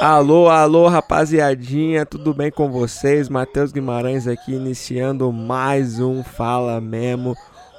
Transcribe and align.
Alô, 0.00 0.48
alô, 0.48 0.86
rapaziadinha, 0.86 2.04
tudo 2.04 2.34
bem 2.34 2.50
com 2.50 2.70
vocês? 2.70 3.28
Matheus 3.28 3.72
Guimarães 3.72 4.26
aqui, 4.26 4.52
iniciando 4.52 5.32
mais 5.32 5.98
um 5.98 6.22
Fala 6.22 6.80
Memo, 6.80 7.34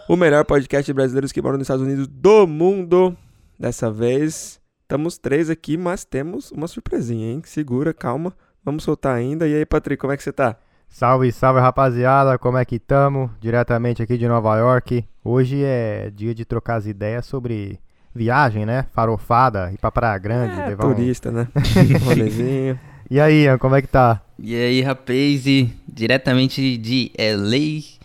o 0.09 0.15
melhor 0.15 0.43
podcast 0.43 0.85
de 0.85 0.93
brasileiros 0.93 1.31
que 1.31 1.41
moram 1.41 1.57
nos 1.57 1.65
Estados 1.65 1.85
Unidos 1.85 2.07
do 2.07 2.47
mundo. 2.47 3.15
Dessa 3.59 3.91
vez, 3.91 4.59
estamos 4.81 5.17
três 5.17 5.49
aqui, 5.49 5.77
mas 5.77 6.03
temos 6.03 6.51
uma 6.51 6.67
surpresinha, 6.67 7.31
hein? 7.31 7.41
Segura, 7.45 7.93
calma, 7.93 8.33
vamos 8.63 8.83
soltar 8.83 9.15
ainda. 9.15 9.47
E 9.47 9.53
aí, 9.53 9.65
Patrick, 9.65 10.01
como 10.01 10.11
é 10.11 10.17
que 10.17 10.23
você 10.23 10.33
tá? 10.33 10.57
Salve, 10.89 11.31
salve 11.31 11.59
rapaziada, 11.59 12.39
como 12.39 12.57
é 12.57 12.65
que 12.65 12.79
tamo? 12.79 13.31
Diretamente 13.39 14.01
aqui 14.01 14.17
de 14.17 14.27
Nova 14.27 14.57
York. 14.57 15.07
Hoje 15.23 15.63
é 15.63 16.09
dia 16.09 16.33
de 16.33 16.43
trocar 16.43 16.75
as 16.75 16.85
ideias 16.85 17.25
sobre 17.25 17.79
viagem, 18.15 18.65
né? 18.65 18.85
Farofada, 18.93 19.69
ir 19.73 19.77
pra 19.77 19.91
Praia 19.91 20.17
Grande. 20.17 20.59
É, 20.61 20.67
levar 20.69 20.85
um- 20.87 20.93
turista, 20.95 21.31
né? 21.31 21.47
Rolezinho. 22.05 22.79
E 23.09 23.19
aí, 23.19 23.43
Ian, 23.43 23.57
como 23.57 23.75
é 23.75 23.81
que 23.81 23.87
tá? 23.87 24.21
E 24.39 24.55
aí, 24.55 24.81
rapaz, 24.81 25.45
e 25.45 25.69
diretamente 25.87 26.77
de 26.77 27.11
LA. 27.17 27.95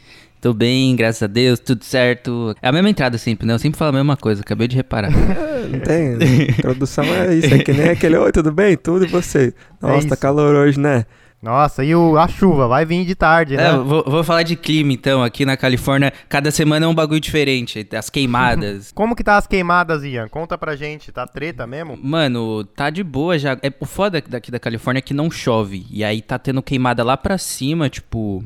Tô 0.40 0.54
bem, 0.54 0.96
graças 0.96 1.22
a 1.22 1.26
Deus, 1.26 1.58
tudo 1.58 1.84
certo. 1.84 2.54
É 2.62 2.68
a 2.68 2.72
mesma 2.72 2.88
entrada 2.88 3.18
sempre, 3.18 3.46
né? 3.46 3.52
Eu 3.52 3.58
sempre 3.58 3.78
falo 3.78 3.90
a 3.90 3.92
mesma 3.92 4.16
coisa, 4.16 4.40
acabei 4.40 4.66
de 4.68 4.76
reparar. 4.76 5.10
É, 5.60 5.66
Não 5.66 5.80
tem. 5.80 6.14
Introdução 6.48 7.04
é 7.04 7.34
isso, 7.34 7.52
é 7.54 7.58
que 7.58 7.70
nem 7.70 7.90
aquele 7.90 8.16
Oi, 8.16 8.32
tudo 8.32 8.50
bem? 8.50 8.78
Tudo 8.78 9.04
e 9.04 9.08
você? 9.08 9.52
Nossa, 9.80 10.08
tá 10.08 10.14
isso. 10.14 10.16
calor 10.16 10.54
hoje, 10.54 10.80
né? 10.80 11.04
Nossa, 11.42 11.82
e 11.82 11.94
o, 11.94 12.18
a 12.18 12.28
chuva? 12.28 12.68
Vai 12.68 12.84
vir 12.84 13.06
de 13.06 13.14
tarde, 13.14 13.56
né? 13.56 13.68
É, 13.68 13.76
vou, 13.78 14.04
vou 14.06 14.22
falar 14.22 14.42
de 14.42 14.56
clima 14.56 14.92
então. 14.92 15.22
Aqui 15.22 15.46
na 15.46 15.56
Califórnia, 15.56 16.12
cada 16.28 16.50
semana 16.50 16.84
é 16.84 16.88
um 16.88 16.94
bagulho 16.94 17.18
diferente. 17.20 17.86
As 17.96 18.10
queimadas. 18.10 18.92
Como 18.94 19.16
que 19.16 19.24
tá 19.24 19.38
as 19.38 19.46
queimadas, 19.46 20.04
Ian? 20.04 20.28
Conta 20.28 20.58
pra 20.58 20.76
gente, 20.76 21.10
tá 21.10 21.26
treta 21.26 21.66
mesmo? 21.66 21.98
Mano, 22.02 22.62
tá 22.64 22.90
de 22.90 23.02
boa 23.02 23.38
já. 23.38 23.52
É, 23.62 23.72
o 23.80 23.86
foda 23.86 24.22
daqui 24.28 24.50
da 24.50 24.58
Califórnia 24.58 24.98
é 24.98 25.02
que 25.02 25.14
não 25.14 25.30
chove. 25.30 25.86
E 25.90 26.04
aí 26.04 26.20
tá 26.20 26.38
tendo 26.38 26.62
queimada 26.62 27.02
lá 27.02 27.16
pra 27.16 27.38
cima, 27.38 27.88
tipo, 27.88 28.44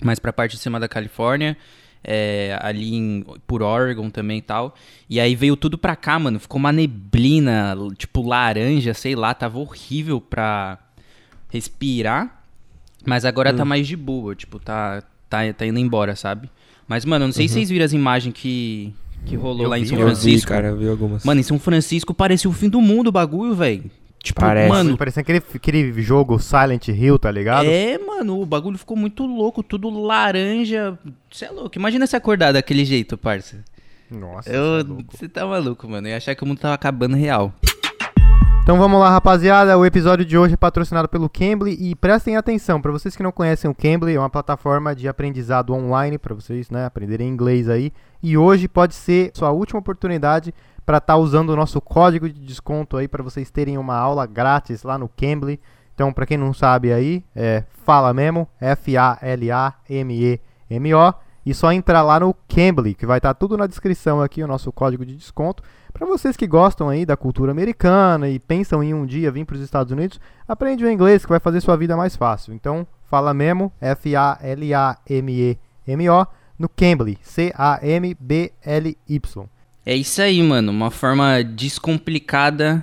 mais 0.00 0.20
pra 0.20 0.32
parte 0.32 0.52
de 0.56 0.62
cima 0.62 0.78
da 0.78 0.86
Califórnia. 0.88 1.56
é, 2.04 2.56
ali 2.62 2.94
em, 2.94 3.24
por 3.48 3.62
Oregon 3.62 4.10
também 4.10 4.38
e 4.38 4.42
tal. 4.42 4.74
E 5.10 5.18
aí 5.18 5.34
veio 5.34 5.56
tudo 5.56 5.76
pra 5.76 5.96
cá, 5.96 6.16
mano. 6.20 6.38
Ficou 6.38 6.58
uma 6.60 6.70
neblina, 6.72 7.76
tipo 7.96 8.22
laranja, 8.22 8.94
sei 8.94 9.16
lá. 9.16 9.34
Tava 9.34 9.58
horrível 9.58 10.20
pra 10.20 10.78
respirar. 11.48 12.42
Mas 13.04 13.24
agora 13.24 13.54
tá 13.54 13.64
mais 13.64 13.86
de 13.86 13.96
boa, 13.96 14.34
tipo, 14.34 14.58
tá, 14.58 15.02
tá, 15.30 15.38
tá 15.52 15.66
indo 15.66 15.78
embora, 15.78 16.14
sabe? 16.16 16.50
Mas, 16.86 17.04
mano, 17.04 17.24
eu 17.24 17.28
não 17.28 17.32
sei 17.32 17.46
se 17.48 17.54
vocês 17.54 17.70
viram 17.70 17.84
as 17.84 17.92
imagens 17.92 18.34
que, 18.34 18.92
que 19.24 19.36
rolou 19.36 19.64
Eu 19.64 19.70
lá 19.70 19.78
em 19.78 19.82
vi, 19.82 19.88
São 19.88 19.98
eu 19.98 20.08
Eu 20.08 20.14
vi, 20.14 20.20
Francisco. 20.22 20.48
cara, 20.48 20.68
eu 20.68 20.76
vi 20.76 20.88
algumas. 20.88 21.24
Mano, 21.24 21.40
em 21.40 21.44
São 21.44 21.58
Francisco 21.58 22.12
parecia 22.12 22.50
o 22.50 22.52
fim 22.52 22.68
do 22.68 22.80
mundo 22.80 23.08
o 23.08 23.12
bagulho, 23.12 23.54
velho. 23.54 23.90
Tipo, 24.22 24.40
Parece. 24.40 24.68
mano, 24.68 24.96
Parecendo 24.96 25.20
aquele, 25.20 25.42
aquele 25.54 26.02
jogo 26.02 26.38
Silent 26.40 26.88
Hill, 26.88 27.18
tá 27.18 27.30
ligado? 27.30 27.66
é, 27.66 27.96
mano, 27.98 28.40
o 28.42 28.44
bagulho 28.44 28.76
ficou 28.76 28.96
muito 28.96 29.24
louco, 29.24 29.62
tudo 29.62 29.88
laranja. 29.90 30.98
Você 31.30 31.44
é 31.44 31.50
louco. 31.50 31.78
Imagina 31.78 32.06
se 32.06 32.16
acordar 32.16 32.52
daquele 32.52 32.84
jeito, 32.84 33.16
parça. 33.16 33.62
Nossa, 34.10 34.50
cê 34.50 34.56
é 34.56 34.84
você 35.10 35.28
tá 35.28 35.46
maluco, 35.46 35.86
mano. 35.88 36.08
Eu 36.08 36.10
ia 36.12 36.16
achar 36.16 36.34
que 36.34 36.42
o 36.42 36.46
mundo 36.46 36.58
tava 36.58 36.74
acabando 36.74 37.14
real. 37.16 37.54
Então 38.68 38.76
vamos 38.76 39.00
lá, 39.00 39.08
rapaziada. 39.08 39.78
O 39.78 39.86
episódio 39.86 40.26
de 40.26 40.36
hoje 40.36 40.52
é 40.52 40.56
patrocinado 40.58 41.08
pelo 41.08 41.26
Cambly 41.26 41.74
e 41.80 41.94
prestem 41.94 42.36
atenção, 42.36 42.82
para 42.82 42.92
vocês 42.92 43.16
que 43.16 43.22
não 43.22 43.32
conhecem 43.32 43.70
o 43.70 43.74
Cambly, 43.74 44.14
é 44.14 44.18
uma 44.18 44.28
plataforma 44.28 44.94
de 44.94 45.08
aprendizado 45.08 45.72
online 45.72 46.18
para 46.18 46.34
vocês, 46.34 46.68
né, 46.68 46.84
aprenderem 46.84 47.30
inglês 47.30 47.66
aí. 47.66 47.90
E 48.22 48.36
hoje 48.36 48.68
pode 48.68 48.94
ser 48.94 49.30
sua 49.32 49.52
última 49.52 49.80
oportunidade 49.80 50.52
para 50.84 50.98
estar 50.98 51.16
usando 51.16 51.48
o 51.48 51.56
nosso 51.56 51.80
código 51.80 52.28
de 52.28 52.38
desconto 52.38 52.98
aí 52.98 53.08
para 53.08 53.22
vocês 53.22 53.50
terem 53.50 53.78
uma 53.78 53.96
aula 53.96 54.26
grátis 54.26 54.82
lá 54.82 54.98
no 54.98 55.08
Cambly. 55.08 55.58
Então, 55.94 56.12
para 56.12 56.26
quem 56.26 56.36
não 56.36 56.52
sabe 56.52 56.92
aí, 56.92 57.24
é 57.34 57.64
Fala 57.86 58.12
Memo, 58.12 58.46
F 58.60 58.98
A 58.98 59.16
L 59.22 59.50
A 59.50 59.72
M 59.88 60.12
E 60.14 60.40
M 60.68 60.92
O, 60.92 61.14
e 61.46 61.54
só 61.54 61.72
entrar 61.72 62.02
lá 62.02 62.20
no 62.20 62.34
Cambly, 62.46 62.94
que 62.94 63.06
vai 63.06 63.16
estar 63.16 63.32
tudo 63.32 63.56
na 63.56 63.66
descrição 63.66 64.20
aqui 64.20 64.42
o 64.42 64.46
nosso 64.46 64.70
código 64.70 65.06
de 65.06 65.16
desconto. 65.16 65.62
Para 65.98 66.06
vocês 66.06 66.36
que 66.36 66.46
gostam 66.46 66.88
aí 66.88 67.04
da 67.04 67.16
cultura 67.16 67.50
americana 67.50 68.28
e 68.28 68.38
pensam 68.38 68.84
em 68.84 68.94
um 68.94 69.04
dia 69.04 69.32
vir 69.32 69.44
para 69.44 69.56
os 69.56 69.62
Estados 69.62 69.92
Unidos, 69.92 70.20
aprende 70.46 70.84
o 70.84 70.90
inglês 70.90 71.24
que 71.24 71.28
vai 71.28 71.40
fazer 71.40 71.60
sua 71.60 71.76
vida 71.76 71.96
mais 71.96 72.14
fácil. 72.14 72.54
Então, 72.54 72.86
fala 73.10 73.34
Memo, 73.34 73.72
F-A-L-A-M-E-M-O, 73.80 74.36
no 76.56 76.68
Cambly, 76.68 77.18
C-A-M-B-L-Y. 77.20 78.56
É 79.84 79.96
isso 79.96 80.22
aí, 80.22 80.40
mano. 80.40 80.70
Uma 80.70 80.92
forma 80.92 81.42
descomplicada 81.42 82.80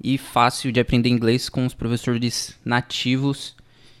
e 0.00 0.16
fácil 0.16 0.70
de 0.70 0.78
aprender 0.78 1.08
inglês 1.08 1.48
com 1.48 1.66
os 1.66 1.74
professores 1.74 2.56
nativos 2.64 3.56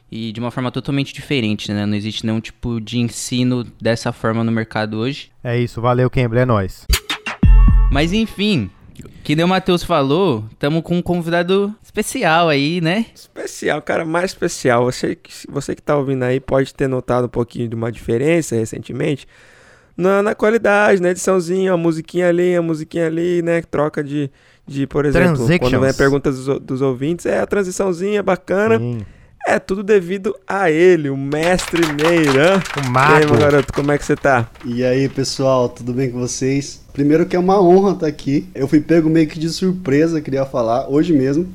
e 0.08 0.30
de 0.30 0.38
uma 0.38 0.52
forma 0.52 0.70
totalmente 0.70 1.12
diferente, 1.12 1.72
né? 1.72 1.84
Não 1.84 1.96
existe 1.96 2.24
nenhum 2.24 2.40
tipo 2.40 2.80
de 2.80 3.00
ensino 3.00 3.64
dessa 3.80 4.12
forma 4.12 4.44
no 4.44 4.52
mercado 4.52 4.98
hoje. 4.98 5.32
É 5.42 5.58
isso, 5.58 5.80
valeu 5.80 6.08
Cambly, 6.08 6.38
é 6.38 6.46
nóis. 6.46 6.86
Mas 7.92 8.12
enfim, 8.12 8.70
que 9.22 9.36
nem 9.36 9.44
o 9.44 9.48
Matheus 9.48 9.82
falou, 9.84 10.44
estamos 10.50 10.82
com 10.82 10.96
um 10.96 11.02
convidado 11.02 11.74
especial 11.82 12.48
aí, 12.48 12.80
né? 12.80 13.04
Especial, 13.14 13.82
cara, 13.82 14.02
mais 14.04 14.30
especial. 14.30 14.84
Você, 14.84 15.14
que- 15.14 15.30
você 15.48 15.74
que 15.74 15.82
tá 15.82 15.96
ouvindo 15.96 16.22
aí 16.22 16.40
pode 16.40 16.74
ter 16.74 16.88
notado 16.88 17.26
um 17.26 17.28
pouquinho 17.28 17.68
de 17.68 17.74
uma 17.74 17.92
diferença 17.92 18.56
recentemente 18.56 19.26
na, 19.94 20.22
na 20.22 20.34
qualidade, 20.34 21.02
na 21.02 21.10
ediçãozinha, 21.10 21.74
a 21.74 21.76
musiquinha 21.76 22.28
ali, 22.30 22.56
a 22.56 22.62
musiquinha 22.62 23.06
ali, 23.06 23.42
né? 23.42 23.60
Troca 23.62 24.02
de, 24.02 24.30
de 24.66 24.86
por 24.86 25.04
exemplo, 25.04 25.36
quando 25.58 25.72
vem 25.82 25.90
a 25.90 25.94
pergunta 25.94 26.30
dos, 26.32 26.46
dos 26.60 26.80
ouvintes, 26.80 27.26
é 27.26 27.40
a 27.40 27.46
transiçãozinha 27.46 28.22
bacana. 28.22 28.78
Sim, 28.78 29.00
É 29.46 29.58
tudo 29.58 29.82
devido 29.82 30.34
a 30.46 30.70
ele, 30.70 31.10
o 31.10 31.16
mestre 31.16 31.82
Neiran. 31.92 32.56
o 32.58 32.80
E 32.80 33.22
aí, 33.22 33.26
meu 33.26 33.38
garoto, 33.38 33.72
como 33.72 33.92
é 33.92 33.98
que 33.98 34.04
você 34.04 34.16
tá? 34.16 34.48
E 34.64 34.82
aí, 34.84 35.08
pessoal, 35.10 35.68
tudo 35.68 35.92
bem 35.92 36.10
com 36.10 36.18
vocês? 36.20 36.81
Primeiro 36.92 37.24
que 37.24 37.34
é 37.34 37.38
uma 37.38 37.60
honra 37.60 37.92
estar 37.92 38.06
aqui. 38.06 38.46
Eu 38.54 38.68
fui 38.68 38.80
pego 38.80 39.08
meio 39.08 39.26
que 39.26 39.38
de 39.38 39.48
surpresa, 39.48 40.20
queria 40.20 40.44
falar, 40.44 40.88
hoje 40.88 41.12
mesmo. 41.12 41.48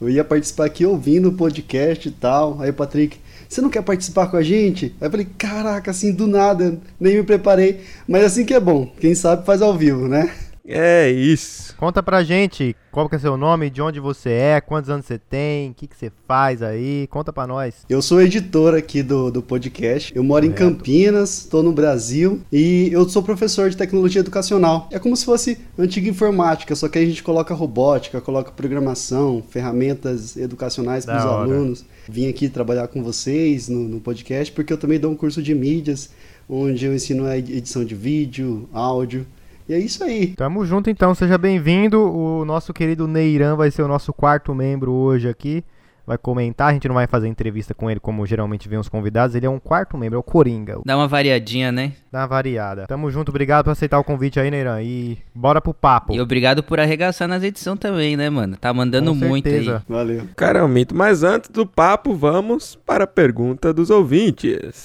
Eu 0.00 0.08
ia 0.08 0.24
participar 0.24 0.64
aqui 0.64 0.86
ouvindo 0.86 1.28
o 1.28 1.32
podcast 1.32 2.08
e 2.08 2.10
tal. 2.10 2.60
Aí 2.60 2.72
Patrick, 2.72 3.18
você 3.48 3.60
não 3.60 3.68
quer 3.68 3.82
participar 3.82 4.28
com 4.28 4.36
a 4.36 4.42
gente? 4.42 4.94
Aí 5.00 5.06
eu 5.06 5.10
falei, 5.10 5.26
caraca, 5.36 5.90
assim, 5.90 6.12
do 6.12 6.26
nada, 6.26 6.78
nem 6.98 7.16
me 7.16 7.22
preparei. 7.22 7.80
Mas 8.06 8.24
assim 8.24 8.44
que 8.44 8.54
é 8.54 8.60
bom, 8.60 8.90
quem 8.98 9.14
sabe 9.14 9.44
faz 9.44 9.60
ao 9.60 9.76
vivo, 9.76 10.08
né? 10.08 10.32
É 10.70 11.10
isso. 11.10 11.74
Conta 11.78 12.02
pra 12.02 12.22
gente 12.22 12.76
qual 12.92 13.08
que 13.08 13.16
é 13.16 13.18
seu 13.18 13.38
nome, 13.38 13.70
de 13.70 13.80
onde 13.80 13.98
você 14.00 14.30
é, 14.30 14.60
quantos 14.60 14.90
anos 14.90 15.06
você 15.06 15.18
tem, 15.18 15.70
o 15.70 15.74
que, 15.74 15.86
que 15.86 15.96
você 15.96 16.12
faz 16.26 16.62
aí, 16.62 17.06
conta 17.06 17.32
pra 17.32 17.46
nós. 17.46 17.86
Eu 17.88 18.02
sou 18.02 18.20
editor 18.20 18.74
aqui 18.74 19.02
do, 19.02 19.30
do 19.30 19.40
podcast. 19.40 20.14
Eu 20.14 20.22
moro 20.22 20.44
em 20.44 20.50
Correto. 20.50 20.76
Campinas, 20.76 21.38
estou 21.38 21.62
no 21.62 21.72
Brasil 21.72 22.42
e 22.52 22.90
eu 22.92 23.08
sou 23.08 23.22
professor 23.22 23.70
de 23.70 23.76
tecnologia 23.78 24.20
educacional. 24.20 24.88
É 24.92 24.98
como 24.98 25.16
se 25.16 25.24
fosse 25.24 25.58
antiga 25.78 26.10
informática, 26.10 26.74
só 26.76 26.86
que 26.86 26.98
a 26.98 27.04
gente 27.04 27.22
coloca 27.22 27.54
robótica, 27.54 28.20
coloca 28.20 28.52
programação, 28.52 29.42
ferramentas 29.48 30.36
educacionais 30.36 31.06
para 31.06 31.18
os 31.18 31.24
alunos. 31.24 31.84
Vim 32.06 32.28
aqui 32.28 32.48
trabalhar 32.48 32.88
com 32.88 33.02
vocês 33.02 33.68
no, 33.68 33.88
no 33.88 34.00
podcast 34.00 34.52
porque 34.52 34.72
eu 34.72 34.78
também 34.78 34.98
dou 34.98 35.12
um 35.12 35.16
curso 35.16 35.42
de 35.42 35.54
mídias, 35.54 36.10
onde 36.48 36.84
eu 36.84 36.94
ensino 36.94 37.24
a 37.24 37.38
edição 37.38 37.84
de 37.84 37.94
vídeo, 37.94 38.68
áudio. 38.72 39.26
E 39.68 39.74
é 39.74 39.78
isso 39.78 40.02
aí. 40.02 40.28
Tamo 40.28 40.64
junto 40.64 40.88
então, 40.88 41.14
seja 41.14 41.36
bem-vindo. 41.36 42.00
O 42.00 42.44
nosso 42.44 42.72
querido 42.72 43.06
Neiran 43.06 43.54
vai 43.54 43.70
ser 43.70 43.82
o 43.82 43.88
nosso 43.88 44.12
quarto 44.14 44.54
membro 44.54 44.92
hoje 44.92 45.28
aqui. 45.28 45.62
Vai 46.06 46.16
comentar, 46.16 46.70
a 46.70 46.72
gente 46.72 46.88
não 46.88 46.94
vai 46.94 47.06
fazer 47.06 47.28
entrevista 47.28 47.74
com 47.74 47.90
ele 47.90 48.00
como 48.00 48.24
geralmente 48.24 48.66
vem 48.66 48.78
os 48.78 48.88
convidados. 48.88 49.36
Ele 49.36 49.44
é 49.44 49.50
um 49.50 49.58
quarto 49.58 49.98
membro, 49.98 50.16
é 50.16 50.18
o 50.18 50.22
Coringa. 50.22 50.80
Dá 50.86 50.96
uma 50.96 51.06
variadinha, 51.06 51.70
né? 51.70 51.92
Dá 52.10 52.20
uma 52.20 52.26
variada. 52.26 52.86
Tamo 52.86 53.10
junto, 53.10 53.28
obrigado 53.28 53.64
por 53.66 53.72
aceitar 53.72 53.98
o 53.98 54.04
convite 54.04 54.40
aí, 54.40 54.50
Neiran. 54.50 54.80
E 54.80 55.18
bora 55.34 55.60
pro 55.60 55.74
papo. 55.74 56.14
E 56.14 56.20
obrigado 56.20 56.62
por 56.62 56.80
arregaçar 56.80 57.28
nas 57.28 57.42
edições 57.42 57.78
também, 57.78 58.16
né, 58.16 58.30
mano? 58.30 58.56
Tá 58.56 58.72
mandando 58.72 59.10
Com 59.10 59.16
muito 59.16 59.48
aí. 59.48 59.52
certeza. 59.56 59.82
Valeu. 59.86 60.22
Cara, 60.34 60.60
é 60.60 60.64
um 60.64 60.68
mito. 60.68 60.94
Mas 60.94 61.22
antes 61.22 61.50
do 61.50 61.66
papo, 61.66 62.14
vamos 62.14 62.74
para 62.74 63.04
a 63.04 63.06
pergunta 63.06 63.70
dos 63.74 63.90
ouvintes. 63.90 64.82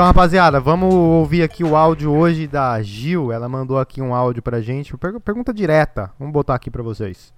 Então, 0.00 0.06
rapaziada, 0.06 0.58
vamos 0.58 0.94
ouvir 0.94 1.42
aqui 1.42 1.62
o 1.62 1.76
áudio 1.76 2.10
hoje 2.10 2.46
da 2.46 2.82
Gil. 2.82 3.30
Ela 3.30 3.50
mandou 3.50 3.78
aqui 3.78 4.00
um 4.00 4.14
áudio 4.14 4.42
pra 4.42 4.62
gente. 4.62 4.96
Per- 4.96 5.20
pergunta 5.20 5.52
direta. 5.52 6.10
Vamos 6.18 6.32
botar 6.32 6.54
aqui 6.54 6.70
pra 6.70 6.82
vocês. 6.82 7.34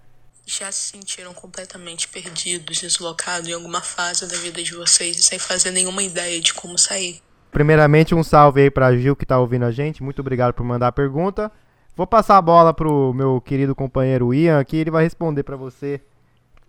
Já 0.46 0.70
se 0.70 0.92
sentiram 0.92 1.34
completamente 1.34 2.06
perdidos, 2.06 2.80
deslocados 2.80 3.48
em 3.48 3.52
alguma 3.52 3.80
fase 3.80 4.28
da 4.28 4.36
vida 4.36 4.62
de 4.62 4.76
vocês 4.76 5.24
sem 5.24 5.40
fazer 5.40 5.72
nenhuma 5.72 6.04
ideia 6.04 6.40
de 6.40 6.54
como 6.54 6.78
sair? 6.78 7.20
Primeiramente, 7.50 8.14
um 8.14 8.22
salve 8.22 8.60
aí 8.60 8.70
pra 8.70 8.96
Gil 8.96 9.16
que 9.16 9.26
tá 9.26 9.40
ouvindo 9.40 9.64
a 9.64 9.72
gente. 9.72 10.00
Muito 10.00 10.20
obrigado 10.20 10.54
por 10.54 10.62
mandar 10.62 10.86
a 10.86 10.92
pergunta. 10.92 11.50
Vou 11.96 12.06
passar 12.06 12.36
a 12.38 12.42
bola 12.42 12.72
pro 12.72 13.12
meu 13.12 13.40
querido 13.40 13.74
companheiro 13.74 14.32
Ian 14.32 14.60
aqui. 14.60 14.76
Ele 14.76 14.90
vai 14.92 15.02
responder 15.02 15.42
pra 15.42 15.56
você. 15.56 16.00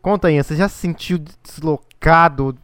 Conta, 0.02 0.32
Ian, 0.32 0.42
você 0.42 0.56
já 0.56 0.68
se 0.68 0.74
sentiu 0.80 1.20
deslocado 1.44 2.58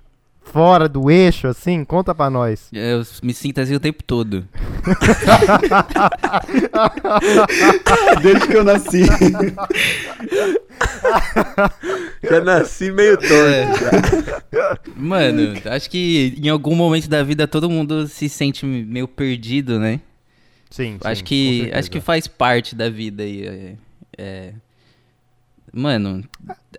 fora 0.52 0.90
do 0.90 1.12
eixo, 1.12 1.48
assim? 1.48 1.86
Conta 1.86 2.14
pra 2.14 2.30
nós. 2.30 2.68
Eu 2.74 3.02
me 3.24 3.34
sinto 3.34 3.62
assim 3.62 3.76
o 3.76 3.80
tempo 3.80 4.04
todo. 4.04 4.46
Desde 8.22 8.48
que 8.48 8.58
eu 8.58 8.64
nasci. 8.64 9.04
Já 12.24 12.42
nasci 12.42 12.92
meio 12.92 13.18
torto. 13.18 13.36
É. 14.52 14.78
Mano, 14.96 15.54
acho 15.66 15.90
que 15.90 16.36
em 16.38 16.50
algum 16.50 16.76
momento 16.76 17.08
da 17.08 17.24
vida 17.24 17.48
todo 17.48 17.70
mundo 17.70 18.08
se 18.08 18.28
sente 18.28 18.66
meio 18.66 19.08
perdido, 19.08 19.80
né? 19.80 20.02
Sim, 20.70 20.98
acho 21.04 21.20
sim, 21.20 21.26
que 21.26 21.72
acho 21.74 21.90
que 21.90 22.00
faz 22.00 22.28
parte 22.28 22.76
da 22.76 22.90
vida 22.90 23.24
aí. 23.24 23.48
É, 23.48 23.76
é. 24.18 24.54
Mano, 25.74 26.24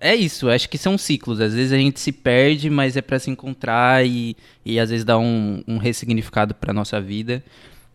é 0.01 0.15
isso. 0.15 0.49
Acho 0.49 0.69
que 0.69 0.79
são 0.79 0.97
ciclos. 0.99 1.41
Às 1.41 1.55
vezes 1.55 1.73
a 1.73 1.77
gente 1.77 2.01
se 2.01 2.13
perde, 2.13 2.69
mas 2.71 2.97
é 2.97 3.03
pra 3.03 3.19
se 3.19 3.31
encontrar 3.31 4.05
e, 4.07 4.37
e 4.65 4.79
às 4.81 4.91
vezes 4.91 5.05
dá 5.05 5.19
um, 5.19 5.63
um 5.67 5.79
ressignificado 5.79 6.55
pra 6.55 6.73
nossa 6.73 7.01
vida. 7.01 7.43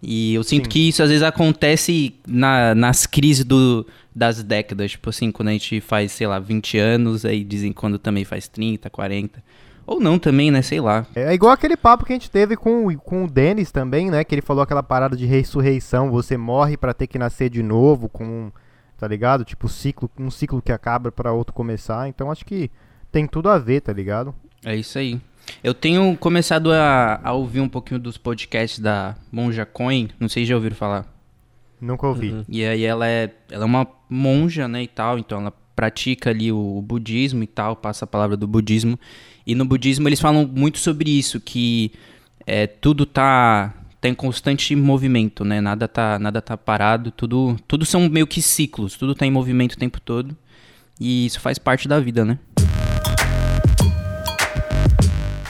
E 0.04 0.36
eu 0.36 0.44
sinto 0.44 0.66
Sim. 0.66 0.70
que 0.70 0.90
isso 0.90 1.02
às 1.02 1.10
vezes 1.10 1.24
acontece 1.24 2.16
na, 2.28 2.76
nas 2.76 3.06
crises 3.06 3.44
do, 3.46 3.86
das 4.16 4.44
décadas. 4.44 4.92
Tipo 4.92 5.10
assim, 5.10 5.32
quando 5.32 5.48
a 5.50 5.52
gente 5.52 5.82
faz, 5.82 6.12
sei 6.12 6.28
lá, 6.28 6.38
20 6.40 6.78
anos, 6.78 7.26
aí 7.26 7.44
dizem 7.44 7.72
quando 7.74 7.98
também 7.98 8.24
faz 8.24 8.48
30, 8.48 8.90
40. 8.90 9.44
Ou 9.88 10.00
não 10.00 10.18
também, 10.18 10.50
né? 10.52 10.62
Sei 10.62 10.80
lá. 10.82 11.06
É 11.16 11.34
igual 11.34 11.52
aquele 11.54 11.78
papo 11.78 12.06
que 12.06 12.12
a 12.14 12.16
gente 12.16 12.30
teve 12.30 12.56
com, 12.58 12.88
o- 12.88 12.98
com 12.98 13.24
o 13.26 13.30
Denis 13.30 13.72
também, 13.72 14.10
né? 14.10 14.24
Que 14.24 14.34
ele 14.36 14.42
falou 14.42 14.64
aquela 14.64 14.82
parada 14.84 15.16
de 15.16 15.26
ressurreição, 15.26 16.10
você 16.12 16.36
morre 16.38 16.76
pra 16.76 16.94
ter 16.94 17.06
que 17.08 17.20
nascer 17.20 17.50
de 17.50 17.62
novo, 17.62 18.10
com, 18.10 18.52
tá 18.98 19.08
ligado? 19.08 19.44
Tipo, 19.44 19.68
ciclo, 19.68 20.10
um 20.18 20.32
ciclo 20.32 20.62
que 20.62 20.72
acaba 20.72 21.12
pra 21.12 21.34
outro 21.34 21.54
começar. 21.54 22.08
Então 22.08 22.32
acho 22.32 22.46
que 22.46 22.70
tem 23.12 23.28
tudo 23.28 23.50
a 23.50 23.58
ver, 23.58 23.82
tá 23.82 23.94
ligado? 23.94 24.34
É 24.64 24.76
isso 24.76 24.98
aí. 24.98 25.20
Eu 25.64 25.74
tenho 25.74 26.18
começado 26.18 26.72
a, 26.72 27.20
a 27.24 27.34
ouvir 27.34 27.60
um 27.60 27.70
pouquinho 27.70 28.00
dos 28.00 28.18
podcasts 28.18 28.80
da 28.80 29.16
Monja 29.32 29.66
Coin. 29.66 30.10
Não 30.20 30.28
sei 30.28 30.44
se 30.44 30.50
já 30.50 30.56
ouviram 30.56 30.76
falar. 30.76 31.06
Nunca 31.80 32.08
ouvi. 32.08 32.32
Uhum. 32.32 32.46
E 32.48 32.66
aí 32.66 32.84
ela 32.84 33.08
é, 33.08 33.32
ela 33.52 33.64
é 33.64 33.66
uma 33.66 33.88
monja, 34.10 34.68
né, 34.68 34.84
e 34.84 34.88
tal, 34.88 35.20
então 35.20 35.42
ela 35.42 35.54
pratica 35.76 36.30
ali 36.30 36.52
o 36.52 36.82
budismo 36.82 37.44
e 37.44 37.48
tal, 37.48 37.76
passa 37.76 38.06
a 38.06 38.08
palavra 38.08 38.38
do 38.38 38.48
budismo. 38.48 38.98
E 39.46 39.54
no 39.54 39.66
budismo 39.66 40.08
eles 40.08 40.20
falam 40.20 40.48
muito 40.48 40.80
sobre 40.80 41.10
isso, 41.10 41.40
que 41.40 41.92
é, 42.46 42.66
tudo 42.66 43.06
tá, 43.06 43.74
tá 44.06 44.10
em 44.10 44.14
constante 44.14 44.76
movimento, 44.76 45.44
né? 45.44 45.60
Nada 45.60 45.88
tá, 45.88 46.20
nada 46.20 46.42
tá 46.42 46.56
parado, 46.56 47.10
tudo, 47.10 47.58
tudo 47.68 47.86
são 47.86 48.08
meio 48.08 48.28
que 48.28 48.42
ciclos, 48.42 48.96
tudo 48.96 49.16
tá 49.16 49.26
em 49.26 49.32
movimento 49.32 49.74
o 49.74 49.78
tempo 49.78 50.00
todo. 50.00 50.38
E 51.00 51.26
isso 51.26 51.40
faz 51.40 51.58
parte 51.58 51.88
da 51.88 52.00
vida, 52.00 52.24
né? 52.24 52.38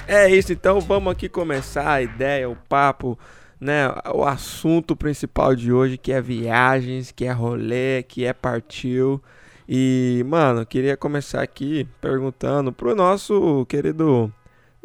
É 0.07 0.29
isso, 0.29 0.53
então 0.53 0.79
vamos 0.79 1.11
aqui 1.11 1.27
começar 1.27 1.91
a 1.91 2.01
ideia, 2.01 2.49
o 2.49 2.55
papo, 2.55 3.19
né? 3.59 3.89
O 4.13 4.23
assunto 4.23 4.95
principal 4.95 5.53
de 5.55 5.73
hoje 5.73 5.97
que 5.97 6.13
é 6.13 6.21
viagens, 6.21 7.11
que 7.11 7.25
é 7.25 7.31
rolê, 7.31 8.03
que 8.03 8.23
é 8.23 8.31
partiu. 8.31 9.21
E, 9.67 10.23
mano, 10.27 10.65
queria 10.65 10.95
começar 10.95 11.41
aqui 11.41 11.87
perguntando 11.99 12.71
pro 12.71 12.95
nosso 12.95 13.65
querido 13.67 14.31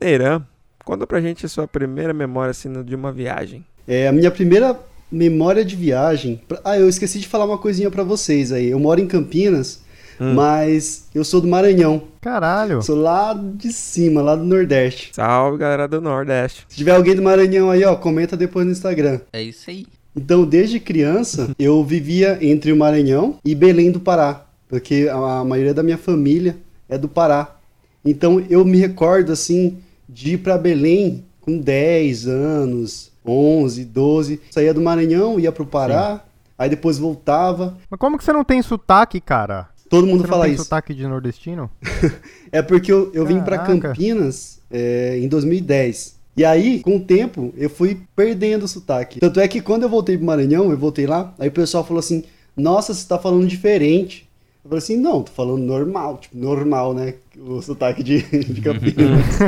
Neiran. 0.00 0.44
Conta 0.90 1.06
pra 1.06 1.20
gente 1.20 1.46
a 1.46 1.48
sua 1.48 1.68
primeira 1.68 2.12
memória 2.12 2.50
assim 2.50 2.68
de 2.82 2.96
uma 2.96 3.12
viagem. 3.12 3.64
É, 3.86 4.08
a 4.08 4.12
minha 4.12 4.28
primeira 4.28 4.76
memória 5.10 5.64
de 5.64 5.76
viagem. 5.76 6.40
Ah, 6.64 6.76
eu 6.80 6.88
esqueci 6.88 7.20
de 7.20 7.28
falar 7.28 7.44
uma 7.44 7.58
coisinha 7.58 7.88
pra 7.92 8.02
vocês 8.02 8.50
aí. 8.50 8.70
Eu 8.70 8.80
moro 8.80 9.00
em 9.00 9.06
Campinas, 9.06 9.82
Hum. 10.20 10.34
mas 10.34 11.04
eu 11.14 11.22
sou 11.24 11.40
do 11.40 11.46
Maranhão. 11.46 12.02
Caralho. 12.20 12.82
Sou 12.82 12.96
lá 12.96 13.32
de 13.32 13.72
cima, 13.72 14.20
lá 14.20 14.34
do 14.34 14.42
Nordeste. 14.42 15.10
Salve, 15.12 15.58
galera 15.58 15.86
do 15.86 16.00
Nordeste. 16.00 16.66
Se 16.68 16.78
tiver 16.78 16.90
alguém 16.96 17.14
do 17.14 17.22
Maranhão 17.22 17.70
aí, 17.70 17.84
ó, 17.84 17.94
comenta 17.94 18.36
depois 18.36 18.66
no 18.66 18.72
Instagram. 18.72 19.20
É 19.32 19.40
isso 19.40 19.70
aí. 19.70 19.86
Então, 20.16 20.44
desde 20.44 20.80
criança, 20.80 21.50
eu 21.56 21.84
vivia 21.84 22.36
entre 22.42 22.72
o 22.72 22.76
Maranhão 22.76 23.38
e 23.44 23.54
Belém 23.54 23.92
do 23.92 24.00
Pará, 24.00 24.44
porque 24.68 25.08
a 25.08 25.44
maioria 25.44 25.72
da 25.72 25.84
minha 25.84 25.96
família 25.98 26.56
é 26.88 26.98
do 26.98 27.06
Pará. 27.08 27.56
Então, 28.04 28.44
eu 28.50 28.64
me 28.64 28.76
recordo, 28.76 29.30
assim, 29.30 29.78
de 30.12 30.34
ir 30.34 30.38
para 30.38 30.58
Belém 30.58 31.24
com 31.40 31.58
10 31.58 32.26
anos, 32.26 33.10
11, 33.24 33.84
12. 33.84 34.40
Saía 34.50 34.74
do 34.74 34.80
Maranhão, 34.80 35.38
ia 35.38 35.52
pro 35.52 35.64
Pará, 35.66 36.24
aí 36.58 36.68
depois 36.68 36.98
voltava. 36.98 37.76
Mas 37.88 38.00
como 38.00 38.18
que 38.18 38.24
você 38.24 38.32
não 38.32 38.44
tem 38.44 38.60
sotaque, 38.62 39.20
cara? 39.20 39.68
Todo 39.88 40.06
mundo 40.06 40.18
Você 40.18 40.22
não 40.22 40.28
fala 40.30 40.44
tem 40.44 40.54
isso. 40.54 40.62
sotaque 40.62 40.94
de 40.94 41.06
nordestino? 41.06 41.70
É 42.52 42.62
porque 42.62 42.90
eu, 42.90 43.12
eu 43.14 43.24
vim 43.24 43.40
para. 43.40 43.58
Campinas 43.58 44.60
é, 44.68 45.16
em 45.20 45.28
2010. 45.28 46.16
E 46.36 46.44
aí, 46.44 46.80
com 46.80 46.96
o 46.96 47.00
tempo, 47.00 47.54
eu 47.56 47.70
fui 47.70 48.00
perdendo 48.16 48.64
o 48.64 48.68
sotaque. 48.68 49.20
Tanto 49.20 49.38
é 49.38 49.46
que 49.46 49.60
quando 49.60 49.84
eu 49.84 49.88
voltei 49.88 50.16
pro 50.16 50.26
Maranhão, 50.26 50.68
eu 50.70 50.76
voltei 50.76 51.06
lá, 51.06 51.32
aí 51.38 51.48
o 51.48 51.52
pessoal 51.52 51.84
falou 51.84 52.00
assim: 52.00 52.24
Nossa, 52.56 52.92
você 52.92 53.06
tá 53.06 53.18
falando 53.20 53.46
diferente. 53.46 54.28
Eu 54.64 54.68
falei 54.70 54.78
assim: 54.78 54.96
Não, 54.96 55.22
tô 55.22 55.32
falando 55.32 55.62
normal, 55.62 56.18
tipo, 56.18 56.36
normal, 56.36 56.92
né? 56.94 57.14
O 57.38 57.60
sotaque 57.62 58.02
de, 58.02 58.20
de 58.44 58.60
Campinas. 58.60 59.38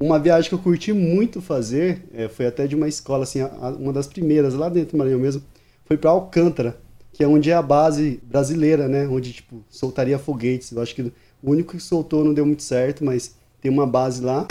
uma 0.00 0.18
viagem 0.18 0.48
que 0.48 0.54
eu 0.54 0.58
curti 0.58 0.92
muito 0.92 1.40
fazer, 1.40 2.04
é, 2.12 2.28
foi 2.28 2.46
até 2.46 2.66
de 2.66 2.74
uma 2.74 2.88
escola, 2.88 3.24
assim, 3.24 3.40
a- 3.40 3.46
a- 3.60 3.70
uma 3.70 3.92
das 3.92 4.06
primeiras, 4.06 4.54
lá 4.54 4.68
dentro 4.68 4.92
do 4.92 4.98
Maranhão 4.98 5.20
mesmo, 5.20 5.42
foi 5.84 5.96
para 5.96 6.10
Alcântara, 6.10 6.78
que 7.12 7.22
é 7.22 7.28
onde 7.28 7.50
é 7.50 7.54
a 7.54 7.62
base 7.62 8.20
brasileira, 8.24 8.88
né? 8.88 9.06
Onde, 9.08 9.32
tipo, 9.32 9.62
soltaria 9.68 10.18
foguetes. 10.18 10.70
Eu 10.72 10.82
acho 10.82 10.94
que 10.94 11.02
o 11.02 11.12
único 11.42 11.76
que 11.76 11.82
soltou 11.82 12.24
não 12.24 12.32
deu 12.34 12.46
muito 12.46 12.62
certo, 12.62 13.04
mas 13.04 13.34
tem 13.66 13.70
uma 13.70 13.86
base 13.86 14.24
lá. 14.24 14.46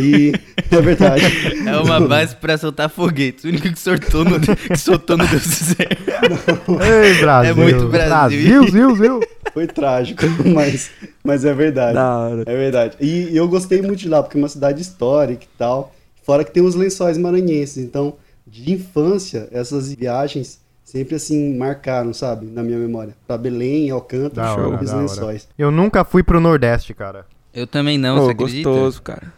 E 0.00 0.32
é 0.74 0.80
verdade. 0.80 1.24
É 1.66 1.76
uma 1.78 2.00
base 2.00 2.34
pra 2.36 2.56
soltar 2.56 2.88
foguetes. 2.88 3.44
O 3.44 3.48
único 3.48 3.70
que 3.70 3.78
soltou 3.78 4.24
no, 4.24 4.40
que 4.40 4.76
soltou 4.78 5.18
no 5.18 5.26
Deus 5.26 5.42
certo. 5.42 6.82
Ei, 6.82 7.14
Brasil. 7.20 7.50
É 7.50 7.54
muito 7.54 7.88
Brasil. 7.88 8.42
Brasil, 8.42 8.70
Zil, 8.70 8.96
Zil. 8.96 9.20
Foi 9.52 9.66
trágico, 9.66 10.22
mas, 10.52 10.90
mas 11.22 11.44
é 11.44 11.52
verdade. 11.52 11.94
Da 11.94 12.18
hora. 12.18 12.42
É 12.46 12.56
verdade. 12.56 12.96
E, 13.00 13.32
e 13.32 13.36
eu 13.36 13.46
gostei 13.48 13.82
muito 13.82 14.00
de 14.00 14.08
lá, 14.08 14.22
porque 14.22 14.38
é 14.38 14.40
uma 14.40 14.48
cidade 14.48 14.80
histórica 14.80 15.44
e 15.44 15.58
tal. 15.58 15.92
Fora 16.22 16.42
que 16.42 16.50
tem 16.50 16.62
os 16.62 16.74
lençóis 16.74 17.18
maranhenses. 17.18 17.84
Então, 17.84 18.14
de 18.46 18.72
infância, 18.72 19.46
essas 19.52 19.92
viagens 19.92 20.58
sempre 20.82 21.16
assim 21.16 21.54
marcaram, 21.56 22.14
sabe? 22.14 22.46
Na 22.46 22.62
minha 22.62 22.78
memória. 22.78 23.14
Pra 23.26 23.36
Belém, 23.36 23.90
Alcântara, 23.90 24.52
hora, 24.52 24.80
e 24.80 24.84
os 24.84 24.90
hora. 24.90 25.00
lençóis. 25.02 25.48
Eu 25.58 25.70
nunca 25.70 26.02
fui 26.02 26.22
pro 26.22 26.40
Nordeste, 26.40 26.94
cara. 26.94 27.26
Eu 27.54 27.66
também 27.66 27.96
não, 27.96 28.16
Pô, 28.18 28.24
você 28.26 28.30
acredita? 28.32 28.68
gostoso, 28.68 29.02
cara. 29.02 29.32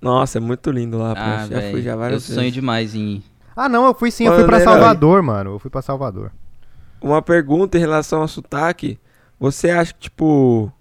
Nossa, 0.00 0.38
é 0.38 0.40
muito 0.40 0.70
lindo 0.70 0.98
lá, 0.98 1.12
Ah, 1.16 1.46
pô. 1.48 1.54
Já 1.54 1.70
fui 1.70 1.82
já 1.82 1.92
Eu 1.92 1.98
várias 1.98 2.22
sonho 2.24 2.38
vezes. 2.40 2.52
demais 2.54 2.94
em 2.94 3.00
ir. 3.16 3.22
Ah, 3.56 3.68
não, 3.68 3.86
eu 3.86 3.94
fui 3.94 4.10
sim, 4.10 4.26
eu 4.26 4.32
Ô, 4.32 4.36
fui 4.36 4.44
pra 4.44 4.58
Neira, 4.58 4.72
Salvador, 4.72 5.22
mano. 5.22 5.50
Eu 5.52 5.58
fui 5.58 5.70
pra 5.70 5.80
Salvador. 5.82 6.32
Uma 7.00 7.22
pergunta 7.22 7.76
em 7.76 7.80
relação 7.80 8.20
ao 8.22 8.28
sotaque. 8.28 8.98
Você 9.38 9.70
acha 9.70 9.92
que, 9.94 10.00
tipo. 10.00 10.72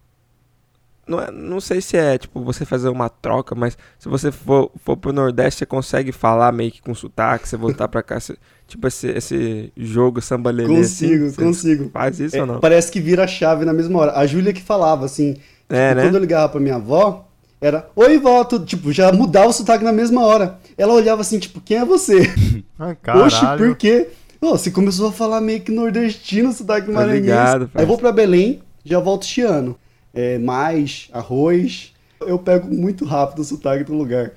Não, 1.07 1.19
é- 1.19 1.31
não 1.31 1.59
sei 1.59 1.81
se 1.81 1.97
é, 1.97 2.17
tipo, 2.17 2.41
você 2.43 2.63
fazer 2.63 2.87
uma 2.87 3.09
troca, 3.09 3.53
mas 3.55 3.77
se 3.99 4.07
você 4.07 4.31
for, 4.31 4.71
for 4.83 4.95
pro 4.95 5.11
Nordeste, 5.11 5.59
você 5.59 5.65
consegue 5.65 6.11
falar 6.11 6.51
meio 6.53 6.71
que 6.71 6.81
com 6.81 6.93
sotaque, 6.95 7.49
você 7.49 7.57
voltar 7.57 7.87
pra 7.89 8.01
cá, 8.03 8.19
você- 8.19 8.37
tipo, 8.67 8.87
esse, 8.87 9.07
esse 9.07 9.73
jogo 9.75 10.21
samba 10.21 10.51
lelê, 10.51 10.73
Consigo, 10.73 11.25
assim, 11.25 11.35
consigo. 11.43 11.89
Faz 11.89 12.19
isso 12.19 12.35
É, 12.37 12.41
ou 12.41 12.45
não? 12.47 12.59
parece 12.59 12.91
que 12.91 13.01
vira 13.01 13.23
a 13.23 13.27
chave 13.27 13.65
na 13.65 13.73
mesma 13.73 13.99
hora. 13.99 14.13
A 14.17 14.25
Júlia 14.25 14.53
que 14.53 14.61
falava 14.61 15.03
assim, 15.05 15.35
É, 15.71 15.95
né? 15.95 16.03
quando 16.03 16.15
eu 16.15 16.21
ligava 16.21 16.49
pra 16.49 16.59
minha 16.59 16.75
avó, 16.75 17.27
era 17.59 17.89
Oi, 17.95 18.17
vó, 18.17 18.43
tipo, 18.43 18.91
já 18.91 19.11
mudava 19.11 19.47
o 19.47 19.53
sotaque 19.53 19.83
na 19.83 19.91
mesma 19.93 20.25
hora. 20.25 20.57
Ela 20.77 20.93
olhava 20.93 21.21
assim, 21.21 21.39
tipo, 21.39 21.61
quem 21.61 21.77
é 21.77 21.85
você? 21.85 22.21
Ah, 22.83 22.95
Oxe, 23.23 23.45
por 23.59 23.75
quê? 23.75 24.09
Ô, 24.41 24.57
você 24.57 24.71
começou 24.71 25.09
a 25.09 25.11
falar 25.11 25.39
meio 25.39 25.61
que 25.61 25.71
nordestino, 25.71 26.51
sotaque 26.51 26.87
Tô 26.87 26.93
maranhense. 26.93 27.21
ligado, 27.21 27.69
Aí 27.75 27.85
vou 27.85 27.95
pra 27.95 28.11
Belém, 28.11 28.59
já 28.83 28.97
volto 28.99 29.23
chiano. 29.23 29.77
É, 30.11 30.39
mais, 30.39 31.07
arroz. 31.13 31.93
Eu 32.19 32.39
pego 32.39 32.67
muito 32.73 33.05
rápido 33.05 33.39
o 33.39 33.43
sotaque 33.43 33.83
do 33.83 33.93
lugar. 33.93 34.31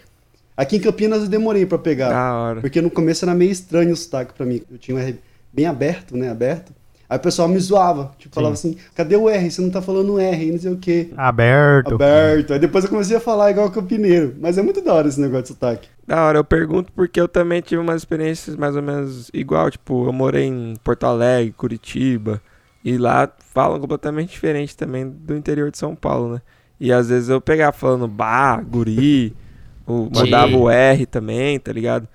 Aqui 0.54 0.76
em 0.76 0.80
Campinas 0.80 1.22
eu 1.22 1.28
demorei 1.28 1.64
pra 1.64 1.78
pegar. 1.78 2.10
Da 2.10 2.34
hora. 2.34 2.60
Porque 2.60 2.82
no 2.82 2.90
começo 2.90 3.24
era 3.24 3.34
meio 3.34 3.50
estranho 3.50 3.94
o 3.94 3.96
sotaque 3.96 4.34
pra 4.34 4.44
mim. 4.44 4.60
Eu 4.70 4.76
tinha 4.76 4.94
um 4.94 5.00
R 5.00 5.18
bem 5.50 5.64
aberto, 5.64 6.16
né? 6.16 6.30
Aberto. 6.30 6.70
Aí 7.08 7.18
o 7.18 7.20
pessoal 7.20 7.49
me 7.49 7.58
zoava. 7.58 8.12
Tipo, 8.18 8.34
falava 8.34 8.54
assim, 8.54 8.76
cadê 8.94 9.16
o 9.16 9.28
R? 9.28 9.50
Você 9.50 9.61
não 9.61 9.70
tá 9.70 9.82
falando 9.82 10.18
R, 10.18 10.52
não 10.52 10.58
sei 10.58 10.73
o 10.73 10.78
quê. 10.78 11.11
Aberto. 11.16 11.94
Aberto. 11.94 12.52
Aí 12.52 12.58
depois 12.58 12.84
eu 12.84 12.90
comecei 12.90 13.16
a 13.16 13.20
falar 13.20 13.50
igual 13.50 13.70
campineiro. 13.70 14.34
Mas 14.40 14.58
é 14.58 14.62
muito 14.62 14.80
da 14.80 14.94
hora 14.94 15.08
esse 15.08 15.20
negócio 15.20 15.42
de 15.42 15.49
sotaque. 15.49 15.88
Da 16.06 16.25
hora, 16.25 16.38
eu 16.38 16.44
pergunto 16.44 16.92
porque 16.92 17.20
eu 17.20 17.28
também 17.28 17.61
tive 17.61 17.80
umas 17.80 17.96
experiências 17.96 18.56
mais 18.56 18.76
ou 18.76 18.82
menos 18.82 19.30
igual, 19.32 19.70
tipo, 19.70 20.06
eu 20.06 20.12
morei 20.12 20.44
em 20.44 20.75
Porto 20.82 21.04
Alegre, 21.04 21.52
Curitiba, 21.52 22.42
e 22.84 22.99
lá 22.99 23.30
falam 23.54 23.80
completamente 23.80 24.30
diferente 24.30 24.76
também 24.76 25.08
do 25.08 25.34
interior 25.34 25.70
de 25.70 25.78
São 25.78 25.94
Paulo, 25.94 26.34
né? 26.34 26.42
E 26.78 26.92
às 26.92 27.08
vezes 27.08 27.30
eu 27.30 27.40
pegava 27.40 27.73
falando 27.73 28.06
bah, 28.06 28.61
guri, 28.61 29.34
o, 29.87 30.11
mandava 30.14 30.54
o 30.56 30.68
R 30.68 31.06
também, 31.06 31.58
tá 31.58 31.73
ligado? 31.73 32.06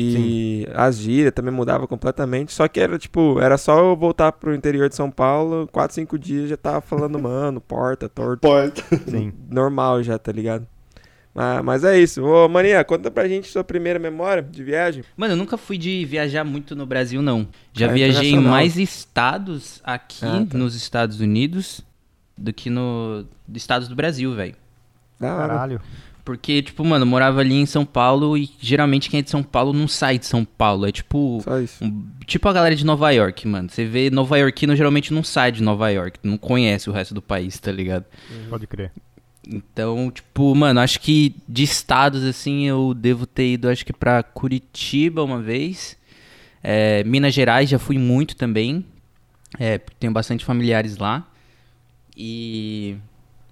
E 0.00 0.66
as 0.74 0.96
gírias 0.98 1.32
também 1.32 1.52
mudava 1.52 1.86
completamente, 1.86 2.52
só 2.52 2.68
que 2.68 2.78
era 2.78 2.98
tipo, 2.98 3.40
era 3.40 3.58
só 3.58 3.78
eu 3.80 3.96
voltar 3.96 4.30
pro 4.32 4.54
interior 4.54 4.88
de 4.88 4.94
São 4.94 5.10
Paulo, 5.10 5.68
4, 5.72 5.94
5 5.96 6.18
dias 6.18 6.48
já 6.48 6.56
tava 6.56 6.80
falando 6.80 7.18
mano, 7.20 7.60
porta, 7.60 8.08
torto 8.08 8.40
Porta. 8.40 8.82
Sim. 9.10 9.32
normal 9.50 10.02
já, 10.02 10.16
tá 10.18 10.30
ligado? 10.30 10.66
Mas, 11.34 11.62
mas 11.64 11.84
é 11.84 11.98
isso. 11.98 12.24
Ô, 12.24 12.48
Maninha, 12.48 12.82
conta 12.84 13.10
pra 13.10 13.28
gente 13.28 13.48
sua 13.48 13.62
primeira 13.62 13.98
memória 13.98 14.42
de 14.42 14.62
viagem. 14.64 15.04
Mano, 15.16 15.34
eu 15.34 15.36
nunca 15.36 15.56
fui 15.56 15.78
de 15.78 16.04
viajar 16.04 16.42
muito 16.44 16.74
no 16.74 16.84
Brasil, 16.86 17.22
não. 17.22 17.46
Já 17.72 17.86
É 17.86 17.92
viajei 17.92 18.30
em 18.32 18.40
mais 18.40 18.76
estados 18.76 19.80
aqui 19.84 20.24
Ah, 20.24 20.44
tá. 20.48 20.58
nos 20.58 20.74
Estados 20.74 21.20
Unidos 21.20 21.80
do 22.36 22.52
que 22.52 22.70
no 22.70 23.24
estados 23.54 23.86
do 23.88 23.94
Brasil, 23.94 24.34
velho. 24.34 24.54
Caralho. 25.20 25.80
Porque, 26.28 26.60
tipo, 26.60 26.84
mano, 26.84 27.04
eu 27.04 27.06
morava 27.08 27.40
ali 27.40 27.54
em 27.54 27.64
São 27.64 27.86
Paulo 27.86 28.36
e 28.36 28.50
geralmente 28.60 29.08
quem 29.08 29.20
é 29.20 29.22
de 29.22 29.30
São 29.30 29.42
Paulo 29.42 29.72
não 29.72 29.88
sai 29.88 30.18
de 30.18 30.26
São 30.26 30.44
Paulo. 30.44 30.84
É 30.86 30.92
tipo. 30.92 31.40
Só 31.42 31.58
isso. 31.58 31.82
um- 31.82 32.06
tipo 32.26 32.46
a 32.46 32.52
galera 32.52 32.76
de 32.76 32.84
Nova 32.84 33.10
York, 33.10 33.48
mano. 33.48 33.70
Você 33.70 33.86
vê 33.86 34.10
Nova 34.10 34.36
Yorkino 34.38 34.76
geralmente 34.76 35.10
não 35.14 35.22
sai 35.22 35.50
de 35.52 35.62
Nova 35.62 35.88
York. 35.88 36.18
Não 36.22 36.36
conhece 36.36 36.90
o 36.90 36.92
resto 36.92 37.14
do 37.14 37.22
país, 37.22 37.58
tá 37.58 37.72
ligado? 37.72 38.04
Pode 38.50 38.66
crer. 38.66 38.92
Então, 39.48 40.10
tipo, 40.10 40.54
mano, 40.54 40.80
acho 40.80 41.00
que 41.00 41.34
de 41.48 41.62
estados, 41.62 42.22
assim, 42.22 42.66
eu 42.66 42.92
devo 42.92 43.24
ter 43.24 43.52
ido, 43.54 43.70
acho 43.70 43.86
que 43.86 43.94
pra 43.94 44.22
Curitiba 44.22 45.24
uma 45.24 45.40
vez. 45.40 45.96
É, 46.62 47.02
Minas 47.04 47.32
Gerais 47.32 47.70
já 47.70 47.78
fui 47.78 47.96
muito 47.96 48.36
também. 48.36 48.84
É, 49.58 49.78
tenho 49.78 50.12
bastante 50.12 50.44
familiares 50.44 50.98
lá. 50.98 51.26
E. 52.14 52.96